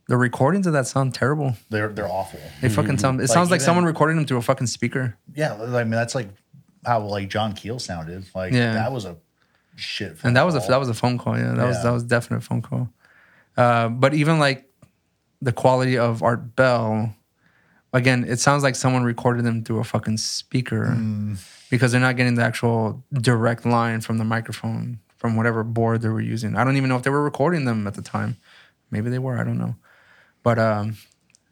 the 0.07 0.17
recordings 0.17 0.67
of 0.67 0.73
that 0.73 0.87
sound 0.87 1.13
terrible. 1.13 1.55
they're 1.69 1.89
they're 1.89 2.07
awful. 2.07 2.39
They 2.61 2.69
fucking 2.69 2.97
sound, 2.99 3.19
it 3.19 3.23
Like, 3.23 3.29
sounds 3.31 3.49
like 3.51 3.57
even- 3.59 3.65
someone 3.65 3.85
recording 3.85 4.15
them 4.17 4.25
through 4.25 4.37
a 4.37 4.41
fucking 4.41 4.67
speaker. 4.67 5.17
Yeah, 5.33 5.53
I 5.55 5.83
mean 5.83 5.91
that's 5.91 6.15
like 6.15 6.29
how 6.85 7.01
like 7.01 7.29
John 7.29 7.53
Keel 7.53 7.77
sounded. 7.79 8.25
Like 8.35 8.53
Yeah. 8.53 8.73
that 8.73 8.91
was 8.93 9.03
a 9.05 9.17
shit. 9.77 10.17
and 10.23 10.35
that 10.35 10.43
was 10.43 10.55
a 10.55 10.59
phone 10.59 10.67
that 10.67 10.73
call. 10.73 10.79
was 10.79 10.89
a 10.89 10.93
phone 10.93 11.17
call. 11.17 11.37
Yeah, 11.37 11.53
that 11.53 11.65
was 11.67 11.81
that 11.83 11.91
was 11.91 12.03
a 12.03 12.07
definite 12.07 12.41
phone 12.43 12.61
call. 12.61 12.89
Uh, 13.55 13.87
but 13.89 14.13
even 14.13 14.37
like 14.39 14.65
the 15.41 15.51
quality 15.53 15.97
of 15.97 16.21
Art 16.23 16.55
Bell, 16.55 17.15
again, 17.93 18.25
it 18.27 18.39
sounds 18.39 18.63
like 18.63 18.75
someone 18.75 19.03
recorded 19.03 19.45
them 19.45 19.63
through 19.63 19.79
a 19.79 19.83
fucking 19.83 20.17
speaker 20.17 20.87
Mm. 20.97 21.37
because 21.69 21.91
they're 21.91 22.01
not 22.01 22.17
getting 22.17 22.35
the 22.35 22.43
actual 22.43 23.03
direct 23.13 23.65
line 23.65 24.01
from 24.01 24.17
the 24.17 24.23
microphone 24.25 24.99
from 25.17 25.35
whatever 25.35 25.63
board 25.63 26.01
they 26.01 26.09
were 26.09 26.21
using. 26.21 26.55
I 26.55 26.63
don't 26.63 26.77
even 26.77 26.89
know 26.89 26.97
if 26.97 27.03
they 27.03 27.09
were 27.09 27.23
recording 27.23 27.65
them 27.65 27.87
at 27.87 27.93
the 27.95 28.01
time. 28.03 28.37
Maybe 28.91 29.09
they 29.09 29.19
were. 29.19 29.39
I 29.39 29.43
don't 29.43 29.57
know. 29.57 29.75
But 30.43 30.59
um, 30.59 30.97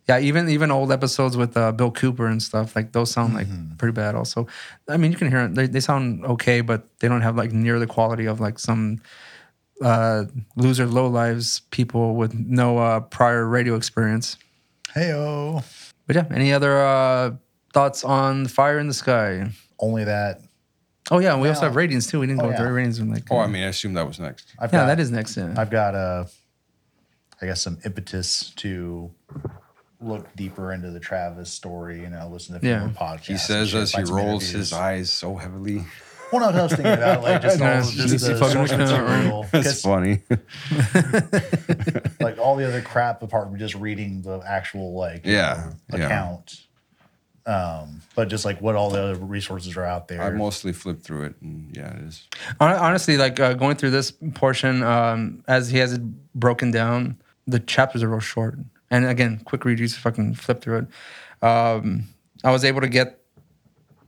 yeah, 0.08 0.20
even 0.20 0.50
even 0.50 0.72
old 0.72 0.92
episodes 0.92 1.36
with 1.36 1.58
uh, 1.58 1.72
Bill 1.72 1.92
Cooper 1.92 2.28
and 2.28 2.42
stuff 2.42 2.76
like 2.76 2.92
those 2.92 3.12
sound 3.12 3.34
like 3.34 3.48
pretty 3.78 3.94
bad. 3.94 4.16
Also, 4.16 4.48
I 4.88 4.98
mean, 4.98 5.12
you 5.12 5.18
can 5.18 5.30
hear 5.30 5.40
it; 5.46 5.56
they, 5.56 5.68
they 5.68 5.80
sound 5.80 6.26
okay, 6.26 6.62
but 6.62 6.88
they 7.00 7.08
don't 7.08 7.22
have 7.22 7.36
like 7.36 7.52
near 7.52 7.80
the 7.80 7.88
quality 7.88 8.26
of 8.26 8.40
like 8.40 8.60
some 8.60 9.02
uh, 9.82 10.26
loser 10.56 10.86
low 10.86 11.08
lives 11.08 11.62
people 11.72 12.16
with 12.16 12.34
no 12.34 12.78
uh, 12.78 13.00
prior 13.00 13.46
radio 13.46 13.76
experience. 13.76 14.38
Heyo. 14.96 15.64
But 16.08 16.16
yeah, 16.16 16.26
any 16.32 16.54
other 16.54 16.80
uh, 16.86 17.32
thoughts 17.74 18.04
on 18.04 18.46
Fire 18.48 18.78
in 18.80 18.88
the 18.88 18.94
Sky? 18.94 19.50
Only 19.80 20.04
that 20.06 20.42
Oh 21.12 21.20
yeah, 21.20 21.38
we 21.40 21.50
also 21.50 21.62
have 21.62 21.76
ratings 21.76 22.08
too. 22.08 22.20
We 22.20 22.26
didn't 22.28 22.42
Oh, 22.42 22.50
go 22.50 22.56
through 22.58 22.66
yeah. 22.66 22.72
ratings 22.72 22.98
and 23.00 23.12
like. 23.12 23.24
Oh, 23.30 23.38
I 23.38 23.46
mean, 23.48 23.64
I 23.64 23.68
assume 23.68 23.94
that 23.94 24.08
was 24.08 24.20
next. 24.20 24.54
I've 24.58 24.74
yeah, 24.74 24.80
got 24.82 24.86
that 24.88 25.00
is 25.00 25.12
next. 25.12 25.38
Yeah. 25.38 25.54
I've 25.56 25.70
got 25.70 25.94
uh 25.94 26.26
I 27.42 27.46
guess 27.46 27.62
some 27.62 27.78
impetus 27.86 28.52
to 28.58 29.12
look 30.06 30.34
deeper 30.36 30.72
into 30.72 30.92
the 30.92 31.00
Travis 31.00 31.52
story. 31.52 32.02
You 32.02 32.10
know, 32.10 32.30
listen 32.32 32.54
to 32.54 32.58
a 32.58 32.62
few 32.62 32.70
Yeah. 32.70 32.80
more 32.80 32.90
podcasts. 32.90 33.26
He 33.26 33.38
says 33.38 33.70
shit, 33.70 33.82
as 33.82 33.92
he 33.92 34.04
rolls 34.04 34.44
interviews. 34.44 34.52
his 34.52 34.74
eyes 34.74 35.12
so 35.12 35.36
heavily. 35.36 35.84
Well, 36.32 36.52
no, 36.52 36.60
I 36.60 36.64
was 36.64 36.72
thinking 36.74 36.92
about 36.92 37.22
like 37.22 37.42
just 37.44 37.62
all 37.62 37.68
just 37.82 37.94
just 37.94 38.26
the 38.26 38.36
fucking 38.36 38.54
source 38.68 38.72
looking 38.72 38.86
material. 38.86 39.46
That's 39.52 39.68
'Cause, 39.68 39.82
funny. 39.84 40.22
like 42.20 42.38
all 42.40 42.56
the 42.56 42.68
other 42.68 42.82
crap 42.82 43.22
apart 43.22 43.48
from 43.48 43.58
just 43.60 43.76
reading 43.76 44.22
the 44.24 44.40
actual 44.46 44.94
like 44.94 45.22
Yeah, 45.24 45.72
yeah. 45.94 46.06
account. 46.06 46.62
Um, 47.46 48.02
but 48.16 48.28
just 48.28 48.44
like 48.44 48.60
what 48.60 48.76
all 48.76 48.90
the 48.90 49.00
other 49.02 49.16
resources 49.16 49.78
are 49.78 49.86
out 49.86 50.08
there. 50.08 50.22
I 50.22 50.32
mostly 50.32 50.74
flipped 50.74 51.04
through 51.04 51.26
it, 51.26 51.36
and 51.42 51.70
yeah, 51.78 51.94
it 51.96 52.02
is. 52.02 52.24
Honestly, 52.60 53.18
like 53.18 53.40
uh, 53.40 53.54
going 53.54 53.76
through 53.76 53.92
this 53.92 54.12
portion, 54.34 54.82
um, 54.82 55.44
as 55.48 55.70
he 55.70 55.78
has 55.78 55.94
it 55.94 56.02
broken 56.34 56.72
down, 56.72 57.18
the 57.46 57.60
chapters 57.60 58.02
are 58.02 58.10
real 58.10 58.20
short. 58.20 58.58
And 58.96 59.06
again, 59.06 59.42
quick 59.44 59.66
read, 59.66 59.80
you 59.80 59.88
just 59.88 60.00
fucking 60.00 60.36
flip 60.36 60.62
through 60.62 60.88
it. 61.42 61.46
Um, 61.46 62.08
I 62.44 62.52
was 62.52 62.64
able 62.64 62.82
to 62.82 62.88
get 62.88 63.20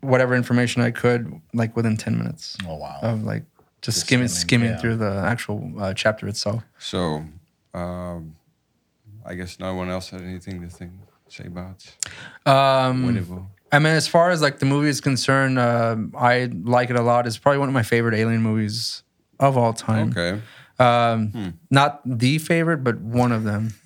whatever 0.02 0.34
information 0.36 0.82
I 0.82 0.92
could, 0.92 1.42
like 1.54 1.76
within 1.76 1.98
ten 1.98 2.18
minutes 2.18 2.56
oh 2.66 2.76
wow. 2.76 3.00
of 3.02 3.24
like 3.24 3.44
just, 3.82 3.98
Just 3.98 4.00
skimming, 4.08 4.28
skimming, 4.28 4.70
skimming 4.70 4.70
yeah. 4.72 4.78
through 4.78 4.96
the 4.98 5.12
actual 5.26 5.74
uh, 5.78 5.94
chapter 5.94 6.28
itself. 6.28 6.64
So, 6.80 7.26
um, 7.74 8.36
I 9.26 9.36
guess 9.36 9.60
no 9.60 9.74
one 9.76 9.90
else 9.90 10.10
had 10.10 10.22
anything 10.22 10.62
to 10.62 10.70
think 10.70 10.94
say 11.28 11.46
about 11.48 11.86
Um, 12.46 13.06
whatever. 13.06 13.42
I 13.72 13.80
mean, 13.80 13.94
as 13.94 14.08
far 14.08 14.30
as 14.32 14.42
like 14.42 14.60
the 14.60 14.66
movie 14.66 14.88
is 14.88 15.02
concerned, 15.02 15.60
um 15.60 16.14
I 16.18 16.50
like 16.64 16.90
it 16.90 16.96
a 16.96 17.02
lot. 17.02 17.28
It's 17.28 17.38
probably 17.38 17.60
one 17.60 17.68
of 17.68 17.74
my 17.74 17.84
favorite 17.84 18.16
alien 18.16 18.42
movies 18.42 19.04
of 19.40 19.58
all 19.58 19.74
time. 19.74 20.12
Okay. 20.12 20.42
Um, 20.80 21.58
Not 21.72 22.02
the 22.06 22.38
favorite, 22.38 22.84
but 22.84 23.00
one 23.02 23.32
of 23.32 23.44
them. 23.44 23.74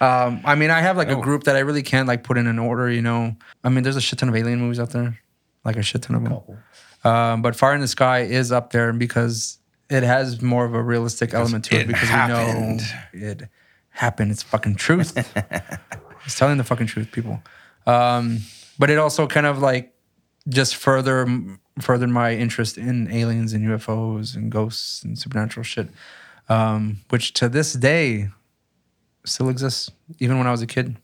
um, 0.00 0.40
I 0.44 0.54
mean, 0.54 0.70
I 0.70 0.80
have 0.80 0.96
like 0.96 1.08
a 1.08 1.16
Oh. 1.16 1.20
group 1.20 1.44
that 1.44 1.56
I 1.56 1.60
really 1.60 1.82
can't 1.82 2.08
like 2.08 2.22
put 2.24 2.38
in 2.38 2.46
an 2.46 2.58
order. 2.58 2.90
You 2.90 3.02
know, 3.02 3.36
I 3.64 3.68
mean, 3.68 3.82
there's 3.84 3.96
a 3.96 4.00
shit 4.00 4.18
ton 4.18 4.28
of 4.28 4.36
alien 4.36 4.58
movies 4.60 4.80
out 4.80 4.90
there, 4.90 5.18
like 5.64 5.76
a 5.76 5.82
shit 5.82 6.02
ton 6.02 6.16
of 6.16 6.24
them. 6.24 7.12
Um, 7.12 7.42
but 7.42 7.56
Fire 7.56 7.74
in 7.74 7.80
the 7.80 7.88
Sky 7.88 8.20
is 8.20 8.52
up 8.52 8.72
there 8.72 8.92
because 8.92 9.58
it 9.88 10.02
has 10.02 10.40
more 10.42 10.64
of 10.64 10.74
a 10.74 10.82
realistic 10.82 11.34
element 11.34 11.64
to 11.66 11.76
it, 11.76 11.80
it 11.82 11.86
because 11.88 12.08
happened. 12.08 12.82
we 13.12 13.20
know 13.20 13.26
it 13.28 13.48
happened. 13.90 14.30
It's 14.30 14.42
fucking 14.42 14.76
truth. 14.76 15.12
it's 16.24 16.38
telling 16.38 16.58
the 16.58 16.64
fucking 16.64 16.86
truth, 16.86 17.10
people. 17.12 17.42
Um, 17.86 18.40
but 18.78 18.90
it 18.90 18.98
also 18.98 19.26
kind 19.26 19.46
of 19.46 19.58
like 19.58 19.92
just 20.48 20.76
further 20.76 21.26
furthered 21.80 22.10
my 22.10 22.34
interest 22.34 22.76
in 22.78 23.10
aliens 23.10 23.52
and 23.52 23.66
UFOs 23.66 24.34
and 24.36 24.50
ghosts 24.52 25.02
and 25.02 25.18
supernatural 25.18 25.64
shit, 25.64 25.88
um, 26.48 26.98
which 27.10 27.32
to 27.34 27.48
this 27.48 27.72
day 27.72 28.28
still 29.30 29.48
exists, 29.48 29.90
even 30.18 30.38
when 30.38 30.46
I 30.46 30.50
was 30.50 30.62
a 30.62 30.66
kid. 30.66 30.96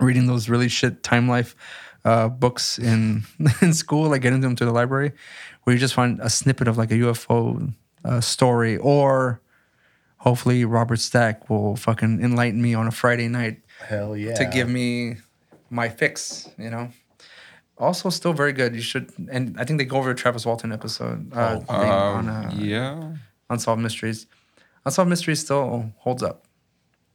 Reading 0.00 0.26
those 0.26 0.48
really 0.48 0.68
shit 0.68 1.04
time 1.04 1.28
life 1.28 1.54
uh, 2.04 2.28
books 2.28 2.78
in 2.78 3.24
in 3.62 3.72
school, 3.72 4.08
like 4.10 4.22
getting 4.22 4.40
them 4.40 4.56
to 4.56 4.64
the 4.64 4.72
library, 4.72 5.12
where 5.62 5.74
you 5.74 5.80
just 5.80 5.94
find 5.94 6.20
a 6.20 6.28
snippet 6.28 6.68
of 6.68 6.76
like 6.76 6.90
a 6.90 6.94
UFO 6.94 7.72
uh, 8.04 8.20
story, 8.20 8.76
or 8.76 9.40
hopefully 10.18 10.64
Robert 10.64 10.98
Stack 10.98 11.48
will 11.48 11.76
fucking 11.76 12.20
enlighten 12.22 12.60
me 12.60 12.74
on 12.74 12.86
a 12.86 12.90
Friday 12.90 13.28
night 13.28 13.60
Hell 13.86 14.16
yeah. 14.16 14.34
to 14.34 14.44
give 14.46 14.68
me 14.68 15.16
my 15.70 15.88
fix, 15.88 16.48
you 16.58 16.70
know. 16.70 16.90
Also, 17.76 18.08
still 18.08 18.32
very 18.32 18.52
good. 18.52 18.74
You 18.74 18.80
should, 18.80 19.12
and 19.30 19.56
I 19.58 19.64
think 19.64 19.78
they 19.78 19.84
go 19.84 19.96
over 19.96 20.10
a 20.10 20.14
Travis 20.14 20.46
Walton 20.46 20.72
episode 20.72 21.32
uh, 21.32 21.58
thing 21.58 21.68
on 21.68 22.28
Um, 22.28 22.46
uh, 22.46 22.50
yeah. 22.54 23.12
Unsolved 23.50 23.82
Mysteries. 23.82 24.26
Unsolved 24.86 25.08
Mysteries 25.10 25.40
still 25.40 25.92
holds 25.98 26.22
up, 26.22 26.46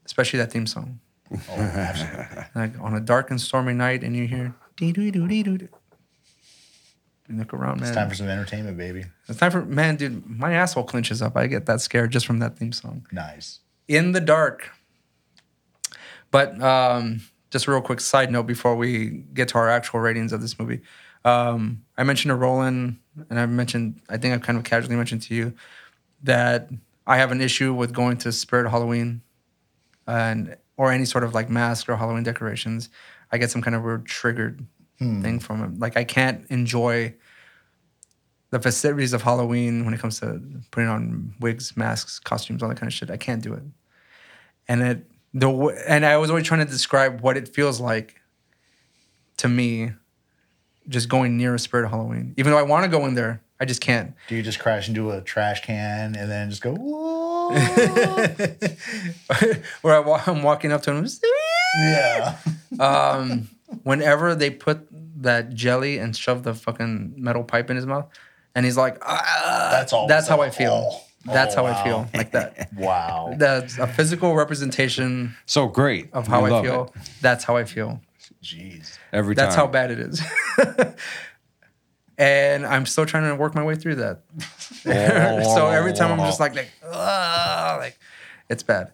especially 0.09 0.39
that 0.39 0.51
theme 0.51 0.65
song. 0.65 0.99
Oh, 1.31 1.53
absolutely. 1.55 2.43
Like 2.55 2.73
on 2.81 2.95
a 2.95 2.99
dark 2.99 3.29
and 3.29 3.39
stormy 3.39 3.73
night, 3.73 4.03
and 4.03 4.15
you 4.15 4.25
hear 4.25 4.55
dee 4.75 4.91
doo 4.91 5.11
doo 5.11 5.27
dee 5.27 5.43
doo. 5.43 5.69
look 7.29 7.53
around, 7.53 7.79
man. 7.79 7.89
It's 7.89 7.95
time 7.95 8.09
for 8.09 8.15
some 8.15 8.27
entertainment, 8.27 8.75
baby. 8.75 9.05
It's 9.27 9.37
time 9.37 9.51
for 9.51 9.63
man, 9.63 9.97
dude. 9.97 10.27
My 10.27 10.53
asshole 10.53 10.85
clenches 10.85 11.21
up. 11.21 11.37
I 11.37 11.45
get 11.45 11.67
that 11.67 11.79
scared 11.81 12.09
just 12.11 12.25
from 12.25 12.39
that 12.39 12.57
theme 12.57 12.71
song. 12.71 13.05
Nice. 13.11 13.59
in 13.87 14.11
the 14.13 14.19
dark. 14.21 14.71
But 16.31 16.59
um, 16.61 17.21
just 17.51 17.67
a 17.67 17.71
real 17.71 17.81
quick 17.81 17.99
side 17.99 18.31
note 18.31 18.43
before 18.47 18.75
we 18.75 19.23
get 19.33 19.47
to 19.49 19.57
our 19.59 19.69
actual 19.69 19.99
ratings 19.99 20.33
of 20.33 20.41
this 20.41 20.57
movie. 20.59 20.81
Um, 21.25 21.83
I 21.97 22.03
mentioned 22.03 22.29
to 22.31 22.35
Roland, 22.35 22.97
and 23.29 23.39
I 23.39 23.45
mentioned, 23.45 24.01
I 24.09 24.17
think 24.17 24.33
I 24.33 24.37
kind 24.39 24.57
of 24.57 24.63
casually 24.63 24.95
mentioned 24.95 25.21
to 25.23 25.35
you 25.35 25.53
that 26.23 26.69
I 27.05 27.17
have 27.17 27.31
an 27.31 27.41
issue 27.41 27.73
with 27.73 27.93
going 27.93 28.17
to 28.17 28.31
Spirit 28.31 28.69
Halloween 28.69 29.21
and 30.09 30.57
or 30.77 30.91
any 30.91 31.05
sort 31.05 31.23
of 31.23 31.33
like 31.33 31.49
mask 31.49 31.89
or 31.89 31.95
Halloween 31.95 32.23
decorations. 32.23 32.89
I 33.31 33.37
get 33.37 33.51
some 33.51 33.61
kind 33.61 33.75
of 33.75 33.83
weird 33.83 34.05
triggered 34.05 34.65
hmm. 34.97 35.21
thing 35.21 35.39
from 35.39 35.63
it. 35.63 35.79
Like 35.79 35.97
I 35.97 36.03
can't 36.03 36.45
enjoy 36.49 37.13
the 38.49 38.59
festivities 38.59 39.13
of 39.13 39.21
Halloween 39.21 39.85
when 39.85 39.93
it 39.93 39.99
comes 39.99 40.19
to 40.21 40.41
putting 40.71 40.89
on 40.89 41.35
wigs, 41.39 41.77
masks, 41.77 42.17
costumes, 42.17 42.63
all 42.63 42.69
that 42.69 42.79
kind 42.79 42.87
of 42.87 42.93
shit. 42.93 43.11
I 43.11 43.17
can't 43.17 43.43
do 43.43 43.53
it. 43.53 43.63
And 44.67 44.81
it 44.81 45.05
the 45.33 45.49
and 45.87 46.05
I 46.05 46.17
was 46.17 46.29
always 46.29 46.45
trying 46.45 46.65
to 46.65 46.71
describe 46.71 47.21
what 47.21 47.37
it 47.37 47.47
feels 47.47 47.79
like 47.79 48.19
to 49.37 49.47
me, 49.47 49.91
just 50.87 51.07
going 51.07 51.37
near 51.37 51.55
a 51.55 51.59
spirit 51.59 51.85
of 51.85 51.91
Halloween. 51.91 52.33
Even 52.37 52.51
though 52.51 52.57
I 52.57 52.63
want 52.63 52.83
to 52.83 52.89
go 52.89 53.05
in 53.05 53.13
there, 53.13 53.41
I 53.59 53.65
just 53.65 53.81
can't. 53.81 54.13
Do 54.27 54.35
you 54.35 54.41
just 54.41 54.59
crash 54.59 54.87
into 54.87 55.11
a 55.11 55.21
trash 55.21 55.61
can 55.61 56.15
and 56.15 56.31
then 56.31 56.49
just 56.49 56.61
go, 56.61 56.73
whoa? 56.73 57.28
Where 59.81 59.95
I 59.95 59.99
wa- 59.99 60.21
I'm 60.27 60.43
walking 60.43 60.71
up 60.71 60.81
to 60.83 60.91
him, 60.91 61.07
yeah. 61.79 62.37
um, 62.79 63.49
whenever 63.83 64.35
they 64.35 64.49
put 64.49 64.87
that 65.21 65.53
jelly 65.53 65.97
and 65.97 66.15
shove 66.15 66.43
the 66.43 66.53
fucking 66.53 67.13
metal 67.17 67.43
pipe 67.43 67.69
in 67.69 67.75
his 67.75 67.85
mouth, 67.85 68.07
and 68.55 68.65
he's 68.65 68.77
like, 68.77 68.97
ah, 69.05 69.69
That's 69.71 69.93
all. 69.93 70.07
That's 70.07 70.27
how 70.27 70.41
I 70.41 70.49
feel. 70.49 71.01
That's 71.25 71.55
oh, 71.55 71.65
how 71.65 71.73
I 71.73 71.83
feel, 71.83 72.07
like 72.13 72.31
that. 72.31 72.69
Wow. 72.75 73.33
That's 73.37 73.77
a 73.77 73.87
physical 73.87 74.35
representation 74.35 75.35
So 75.45 75.67
great 75.67 76.09
of 76.13 76.27
how 76.27 76.45
We 76.45 76.51
I 76.51 76.61
feel. 76.61 76.93
it. 76.95 77.01
That's 77.21 77.43
how 77.43 77.57
I 77.57 77.65
feel. 77.65 78.01
Jeez. 78.41 78.97
every 79.11 79.35
That's 79.35 79.53
time. 79.55 79.65
how 79.65 79.71
bad 79.71 79.91
it 79.91 79.99
is. 79.99 80.21
And 82.19 82.67
I'm 82.67 82.85
still 82.85 83.05
trying 83.07 83.27
to 83.29 83.35
work 83.35 83.55
my 83.55 83.63
way 83.63 83.75
through 83.75 83.95
that. 83.95 84.21
so 84.83 85.69
every 85.69 85.93
time 85.93 86.11
I'm 86.11 86.19
just 86.27 86.39
like, 86.39 86.53
like, 86.53 86.69
"Ugh," 86.83 87.79
like 87.79 87.97
it's 88.49 88.61
bad. 88.61 88.91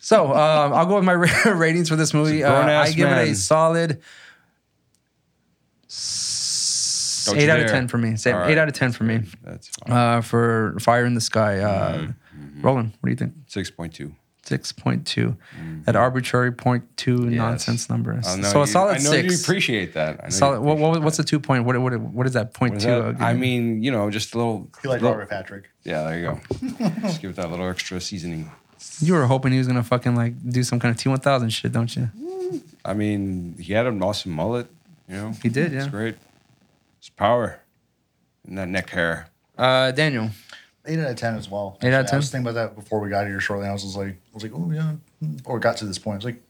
So 0.00 0.28
um, 0.32 0.72
I'll 0.72 0.86
go 0.86 0.94
with 0.96 1.04
my 1.04 1.12
ratings 1.46 1.88
for 1.90 1.96
this 1.96 2.14
movie. 2.14 2.42
Uh, 2.42 2.52
I 2.52 2.90
give 2.92 3.08
it 3.10 3.28
a 3.28 3.34
solid 3.34 4.00
Don't 7.26 7.38
eight 7.38 7.48
out 7.48 7.60
of 7.60 7.70
ten 7.70 7.88
for 7.88 7.98
me. 7.98 8.10
Eight 8.14 8.26
right. 8.26 8.58
out 8.58 8.68
of 8.68 8.74
ten 8.74 8.92
for 8.92 9.04
me. 9.04 9.22
That's 9.44 9.68
fine. 9.68 9.96
Uh, 9.96 10.20
for 10.22 10.76
Fire 10.80 11.04
in 11.04 11.14
the 11.14 11.20
Sky. 11.20 11.58
Uh, 11.60 12.12
Mm-hmm. 12.32 12.62
Roland, 12.62 12.92
what 13.00 13.08
do 13.08 13.10
you 13.10 13.16
think? 13.16 13.34
six 13.46 13.70
point 13.70 13.92
two. 13.94 14.14
Six 14.52 14.70
point 14.70 15.06
two. 15.06 15.34
That 15.86 15.96
arbitrary 15.96 16.52
point 16.52 16.84
two 16.98 17.16
nonsense 17.30 17.88
number. 17.88 18.12
Mm-hmm. 18.14 18.28
I 18.28 18.42
know 18.42 18.48
So 18.50 18.58
you, 18.58 18.64
a 18.64 18.66
solid 18.66 18.90
I 18.96 18.98
know 18.98 19.10
six. 19.10 19.32
you 19.34 19.40
appreciate 19.42 19.94
that. 19.94 20.08
I 20.18 20.22
know 20.22 20.24
you 20.26 20.30
Solid. 20.32 20.60
What, 20.60 20.72
appreciate 20.72 20.90
what, 20.90 21.02
what's 21.04 21.16
the 21.16 21.24
two 21.24 21.40
point? 21.40 21.64
What, 21.64 21.78
what, 21.80 21.98
what 21.98 22.26
is 22.26 22.34
that 22.34 22.52
point 22.52 22.72
What 22.74 22.78
is 22.78 22.84
two? 22.84 22.90
that? 23.14 23.20
I 23.22 23.32
mean, 23.32 23.82
you 23.82 23.90
know, 23.90 24.10
just 24.10 24.34
a 24.34 24.36
little. 24.36 24.68
You 24.84 24.90
like 24.90 25.00
little- 25.00 25.16
Robert 25.16 25.30
Patrick? 25.30 25.70
Yeah, 25.84 26.02
there 26.02 26.18
you 26.18 26.24
go. 26.26 26.40
just 27.00 27.22
give 27.22 27.30
it 27.30 27.36
that 27.36 27.50
little 27.50 27.66
extra 27.68 27.98
seasoning. 28.00 28.50
you 29.00 29.14
were 29.14 29.24
hoping 29.26 29.52
he 29.52 29.58
was 29.58 29.66
gonna 29.66 29.82
fucking 29.82 30.14
like 30.14 30.34
do 30.48 30.62
some 30.62 30.78
kind 30.78 30.94
of 30.94 31.00
T 31.00 31.08
one 31.08 31.20
thousand 31.20 31.48
shit, 31.50 31.72
don't 31.72 31.94
you? 31.96 32.10
I 32.84 32.92
mean, 32.92 33.56
he 33.58 33.72
had 33.72 33.86
an 33.86 34.02
awesome 34.02 34.32
mullet. 34.32 34.66
You 35.08 35.14
know, 35.16 35.32
He 35.42 35.48
did, 35.48 35.72
Yeah, 35.72 35.78
It's 35.84 35.88
great. 35.88 36.16
It's 36.98 37.08
power 37.08 37.60
in 38.46 38.56
that 38.56 38.68
neck 38.68 38.90
hair. 38.90 39.28
Uh, 39.56 39.90
Daniel. 39.92 40.28
Eight 40.86 40.98
out 40.98 41.10
of 41.10 41.16
ten 41.16 41.36
as 41.36 41.48
well. 41.48 41.78
Eight 41.82 41.88
out 41.92 42.00
of 42.00 42.04
Actually, 42.06 42.14
I 42.14 42.18
was 42.18 42.30
10? 42.30 42.42
thinking 42.42 42.50
about 42.50 42.68
that 42.68 42.74
before 42.76 43.00
we 43.00 43.08
got 43.08 43.26
here 43.26 43.38
shortly. 43.40 43.68
I 43.68 43.72
was 43.72 43.82
just 43.84 43.96
like, 43.96 44.08
I 44.08 44.34
was 44.34 44.42
like, 44.42 44.52
oh 44.54 44.70
yeah, 44.72 44.94
or 45.44 45.58
got 45.60 45.76
to 45.78 45.84
this 45.86 45.98
point. 45.98 46.14
I 46.14 46.18
was 46.18 46.24
like, 46.24 46.42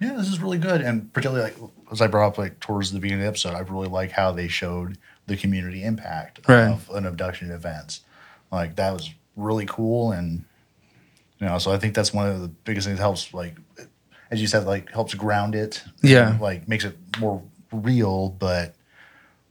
yeah, 0.00 0.12
this 0.14 0.28
is 0.28 0.40
really 0.40 0.58
good. 0.58 0.80
And 0.80 1.12
particularly 1.12 1.42
like 1.50 1.56
as 1.90 2.00
I 2.00 2.06
brought 2.06 2.28
up 2.28 2.38
like 2.38 2.60
towards 2.60 2.92
the 2.92 3.00
beginning 3.00 3.22
of 3.22 3.24
the 3.24 3.28
episode, 3.30 3.54
I 3.54 3.60
really 3.60 3.88
like 3.88 4.12
how 4.12 4.30
they 4.32 4.46
showed 4.48 4.98
the 5.26 5.36
community 5.36 5.82
impact 5.82 6.40
Right. 6.48 6.68
of 6.68 6.88
an 6.90 7.06
abduction 7.06 7.50
events. 7.50 8.02
Like 8.52 8.76
that 8.76 8.92
was 8.92 9.10
really 9.36 9.66
cool, 9.66 10.12
and 10.12 10.44
you 11.40 11.46
know, 11.46 11.58
so 11.58 11.72
I 11.72 11.78
think 11.78 11.94
that's 11.94 12.12
one 12.14 12.28
of 12.28 12.40
the 12.42 12.48
biggest 12.48 12.86
things 12.86 12.98
that 12.98 13.02
helps. 13.02 13.34
Like 13.34 13.56
as 14.30 14.40
you 14.40 14.46
said, 14.46 14.66
like 14.66 14.90
helps 14.92 15.14
ground 15.14 15.56
it. 15.56 15.82
Yeah. 16.02 16.30
and, 16.32 16.40
like 16.40 16.68
makes 16.68 16.84
it 16.84 16.96
more 17.18 17.42
real, 17.72 18.28
but 18.28 18.76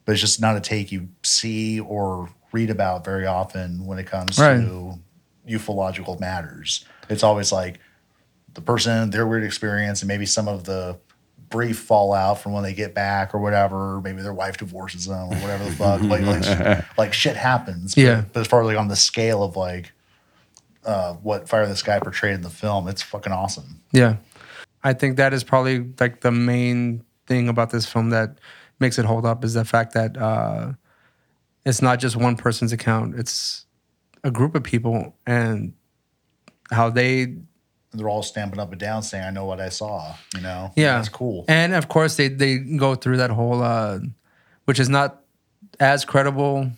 but 0.06 0.14
it's 0.14 0.22
just 0.22 0.40
not 0.40 0.56
a 0.56 0.62
take 0.62 0.92
you 0.94 1.10
see 1.24 1.80
or 1.82 2.30
read 2.54 2.70
about 2.70 3.04
very 3.04 3.26
often 3.26 3.86
when 3.86 4.00
it 4.00 4.06
comes 4.06 4.40
Right. 4.40 4.58
to 4.58 4.98
ufological 5.50 6.18
matters. 6.20 6.86
It's 7.10 7.24
always 7.24 7.52
like 7.52 7.80
the 8.54 8.62
person, 8.62 9.10
their 9.10 9.28
weird 9.28 9.44
experience, 9.44 10.02
and 10.02 10.08
maybe 10.08 10.26
some 10.26 10.48
of 10.48 10.64
the 10.64 10.98
brief 11.50 11.80
fallout 11.80 12.40
from 12.40 12.54
when 12.54 12.64
they 12.64 12.74
get 12.74 12.94
back 12.94 13.34
or 13.36 13.40
whatever. 13.40 14.00
Maybe 14.02 14.22
their 14.22 14.34
wife 14.34 14.58
divorces 14.58 15.06
them 15.06 15.24
or 15.32 15.36
whatever 15.36 15.66
the 15.66 15.72
fuck. 15.76 16.02
like, 16.04 16.22
like, 16.22 16.98
like 16.98 17.14
shit 17.14 17.36
happens. 17.36 17.96
But, 17.96 18.02
Yeah. 18.02 18.24
But 18.32 18.42
as 18.42 18.48
far 18.48 18.62
as 18.62 18.68
like 18.68 18.78
on 18.78 18.88
the 18.88 18.96
scale 18.96 19.44
of 19.44 19.56
like 19.58 19.92
uh, 20.86 21.14
what 21.16 21.50
Fire 21.50 21.68
the 21.68 21.76
Sky 21.76 22.00
portrayed 22.00 22.36
in 22.36 22.42
the 22.42 22.50
film, 22.50 22.88
it's 22.88 23.02
fucking 23.02 23.34
awesome. 23.34 23.82
Yeah, 23.92 24.18
I 24.84 24.94
think 24.94 25.18
that 25.18 25.34
is 25.34 25.44
probably 25.44 25.86
like 26.00 26.22
the 26.22 26.32
main 26.32 27.04
thing 27.26 27.48
about 27.50 27.70
this 27.72 27.86
film 27.86 28.10
that 28.12 28.38
makes 28.80 29.00
it 29.00 29.06
hold 29.06 29.26
up 29.26 29.44
is 29.46 29.54
the 29.54 29.64
fact 29.66 29.94
that 29.94 30.18
uh, 30.18 30.74
it's 31.66 31.82
not 31.82 32.00
just 32.00 32.16
one 32.16 32.36
person's 32.36 32.72
account; 32.72 33.16
it's 33.18 33.66
a 34.24 34.32
group 34.32 34.56
of 34.56 34.64
people 34.64 35.16
and 35.26 35.74
how 36.72 36.90
they 36.90 37.36
They're 37.92 38.10
all 38.10 38.24
stamping 38.24 38.60
up 38.60 38.72
and 38.72 38.80
down 38.80 39.04
saying, 39.04 39.24
I 39.24 39.30
know 39.30 39.46
what 39.46 39.60
I 39.60 39.70
saw, 39.70 40.16
you 40.36 40.42
know? 40.42 40.72
Yeah, 40.76 40.96
That's 40.96 41.10
cool. 41.10 41.46
And 41.48 41.74
of 41.74 41.90
course, 41.90 42.16
they 42.16 42.28
they 42.28 42.58
go 42.58 42.96
through 42.96 43.18
that 43.18 43.30
whole, 43.30 43.62
uh, 43.62 44.00
which 44.66 44.80
is 44.80 44.90
not 44.90 45.22
as 45.80 46.06
credible. 46.06 46.72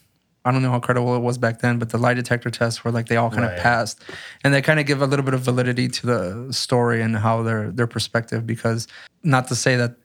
I 0.44 0.52
don't 0.52 0.62
know 0.62 0.70
how 0.70 0.80
credible 0.80 1.16
it 1.16 1.22
was 1.22 1.40
back 1.40 1.60
then, 1.60 1.80
but 1.80 1.90
the 1.90 1.98
lie 1.98 2.14
detector 2.14 2.52
tests 2.52 2.84
were 2.84 2.92
like 2.92 3.08
they 3.08 3.16
all 3.18 3.32
kind 3.32 3.46
of 3.46 3.58
passed, 3.58 4.04
and 4.44 4.54
they 4.54 4.62
kind 4.62 4.80
of 4.80 4.86
give 4.86 5.02
a 5.02 5.08
little 5.08 5.26
bit 5.26 5.34
of 5.34 5.42
validity 5.42 5.88
to 5.88 6.06
the 6.06 6.54
story 6.54 7.02
and 7.02 7.18
how 7.18 7.42
their 7.42 7.72
their 7.72 7.88
perspective. 7.88 8.46
Because 8.46 8.88
not 9.24 9.48
to 9.48 9.56
say 9.56 9.76
that 9.76 9.96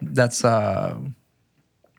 that's 0.00 0.44
uh, 0.44 0.96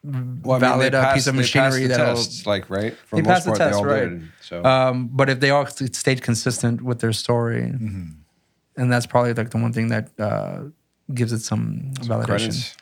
Well, 0.04 0.60
Valid, 0.60 0.96
uh, 0.96 1.14
piece 1.14 1.28
of 1.28 1.36
machinery 1.36 1.88
that'll- 1.88 2.16
tests, 2.16 2.46
like 2.46 2.70
right. 2.70 2.96
For 3.06 3.16
They 3.18 3.22
the 3.22 3.28
most 3.30 3.34
passed 3.36 3.46
the 3.46 3.52
part, 3.52 3.60
they 3.60 3.66
test, 3.66 3.78
all 3.78 3.86
right. 3.86 4.10
did. 4.10 4.30
So 4.42 4.64
um, 4.64 5.10
but 5.12 5.30
if 5.30 5.40
they 5.40 5.50
all 5.50 5.66
stayed 5.68 6.22
consistent 6.22 6.82
with 6.82 7.00
their 7.00 7.14
story, 7.14 7.62
Mm-hmm. 7.64 8.12
and 8.82 8.92
that's 8.92 9.06
probably 9.06 9.34
like 9.34 9.50
the 9.52 9.58
one 9.58 9.74
thing 9.74 9.90
that 9.90 10.10
uh, 10.20 10.62
gives 11.14 11.34
it 11.34 11.40
some 11.42 11.92
validation, 11.96 12.26
credits. 12.26 12.78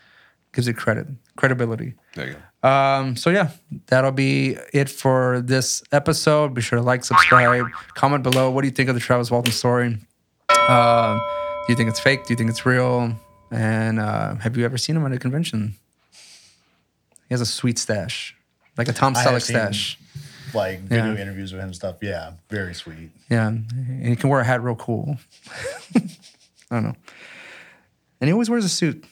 gives 0.53 0.67
it 0.67 0.73
credit, 0.77 1.07
credibility. 1.35 1.95
There 2.15 2.27
you 2.27 2.33
go. 2.35 2.67
Um, 2.69 3.15
so 3.15 3.29
yeah, 3.29 3.49
that'll 3.87 4.11
be 4.11 4.57
it 4.73 4.89
for 4.89 5.41
this 5.41 5.83
episode. 5.91 6.53
Be 6.53 6.61
sure 6.61 6.77
to 6.79 6.83
like, 6.83 7.03
subscribe, 7.05 7.65
comment 7.95 8.23
below. 8.23 8.51
What 8.51 8.61
do 8.61 8.67
you 8.67 8.73
think 8.73 8.89
of 8.89 8.95
the 8.95 9.01
Travis 9.01 9.31
Walton 9.31 9.53
story? 9.53 9.97
Uh, 10.49 11.17
do 11.65 11.73
you 11.73 11.75
think 11.75 11.89
it's 11.89 11.99
fake? 11.99 12.25
Do 12.25 12.33
you 12.33 12.35
think 12.37 12.49
it's 12.49 12.65
real? 12.65 13.13
And 13.51 13.99
uh, 13.99 14.35
have 14.35 14.57
you 14.57 14.65
ever 14.65 14.77
seen 14.77 14.95
him 14.97 15.05
at 15.05 15.11
a 15.13 15.17
convention? 15.19 15.75
He 17.27 17.33
has 17.33 17.41
a 17.41 17.45
sweet 17.45 17.77
stash, 17.77 18.35
like 18.77 18.87
a 18.87 18.93
Tom 18.93 19.15
I 19.15 19.19
have 19.21 19.33
Selleck 19.33 19.41
seen- 19.43 19.55
stash. 19.55 19.99
Like 20.53 20.79
video 20.79 21.13
Yeah. 21.13 21.21
interviews 21.21 21.51
with 21.51 21.59
him 21.61 21.67
and 21.67 21.75
stuff. 21.75 21.97
Yeah, 22.01 22.31
very 22.49 22.73
sweet. 22.73 23.11
Yeah, 23.29 23.47
and 23.47 24.05
he 24.07 24.15
can 24.15 24.29
wear 24.29 24.39
a 24.39 24.45
hat 24.45 24.63
real 24.63 24.75
cool. 24.75 25.17
I 25.95 25.99
don't 26.71 26.83
know. 26.83 26.95
And 28.21 28.27
he 28.29 28.31
always 28.31 28.49
wears 28.49 28.63
a 28.63 28.69
suit. 28.69 29.03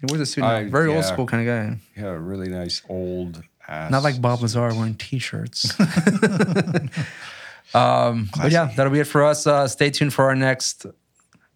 He 0.00 0.06
wears 0.08 0.22
a 0.22 0.26
suit. 0.26 0.40
now. 0.40 0.48
I- 0.50 0.68
Very 0.70 0.86
old 0.88 0.96
yeah. 1.04 1.12
school 1.12 1.26
kind 1.26 1.46
of 1.46 1.54
guy. 1.54 1.78
He 1.94 2.00
had 2.00 2.10
a 2.10 2.18
really 2.18 2.48
nice 2.48 2.80
old 2.88 3.42
ass. 3.68 3.90
Not 3.90 4.02
like 4.02 4.20
Bob 4.22 4.40
Lazar 4.40 4.72
wearing 4.74 4.94
t-shirts. 4.94 5.78
um, 7.74 8.30
but 8.36 8.50
yeah, 8.50 8.70
that'll 8.76 8.92
be 8.92 9.00
it 9.00 9.06
for 9.06 9.24
us. 9.24 9.46
Uh, 9.46 9.68
stay 9.68 9.90
tuned 9.90 10.14
for 10.14 10.24
our 10.24 10.34
next, 10.34 10.86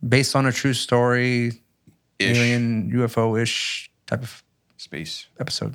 based 0.07 0.37
on 0.37 0.45
a 0.47 0.53
true 0.53 0.75
story, 0.75 1.53
Ish. 2.19 2.37
alien 2.37 2.91
UFO 2.93 3.41
ish 3.41 3.91
type 4.07 4.23
of 4.23 4.43
space. 4.77 5.27
episode. 5.41 5.75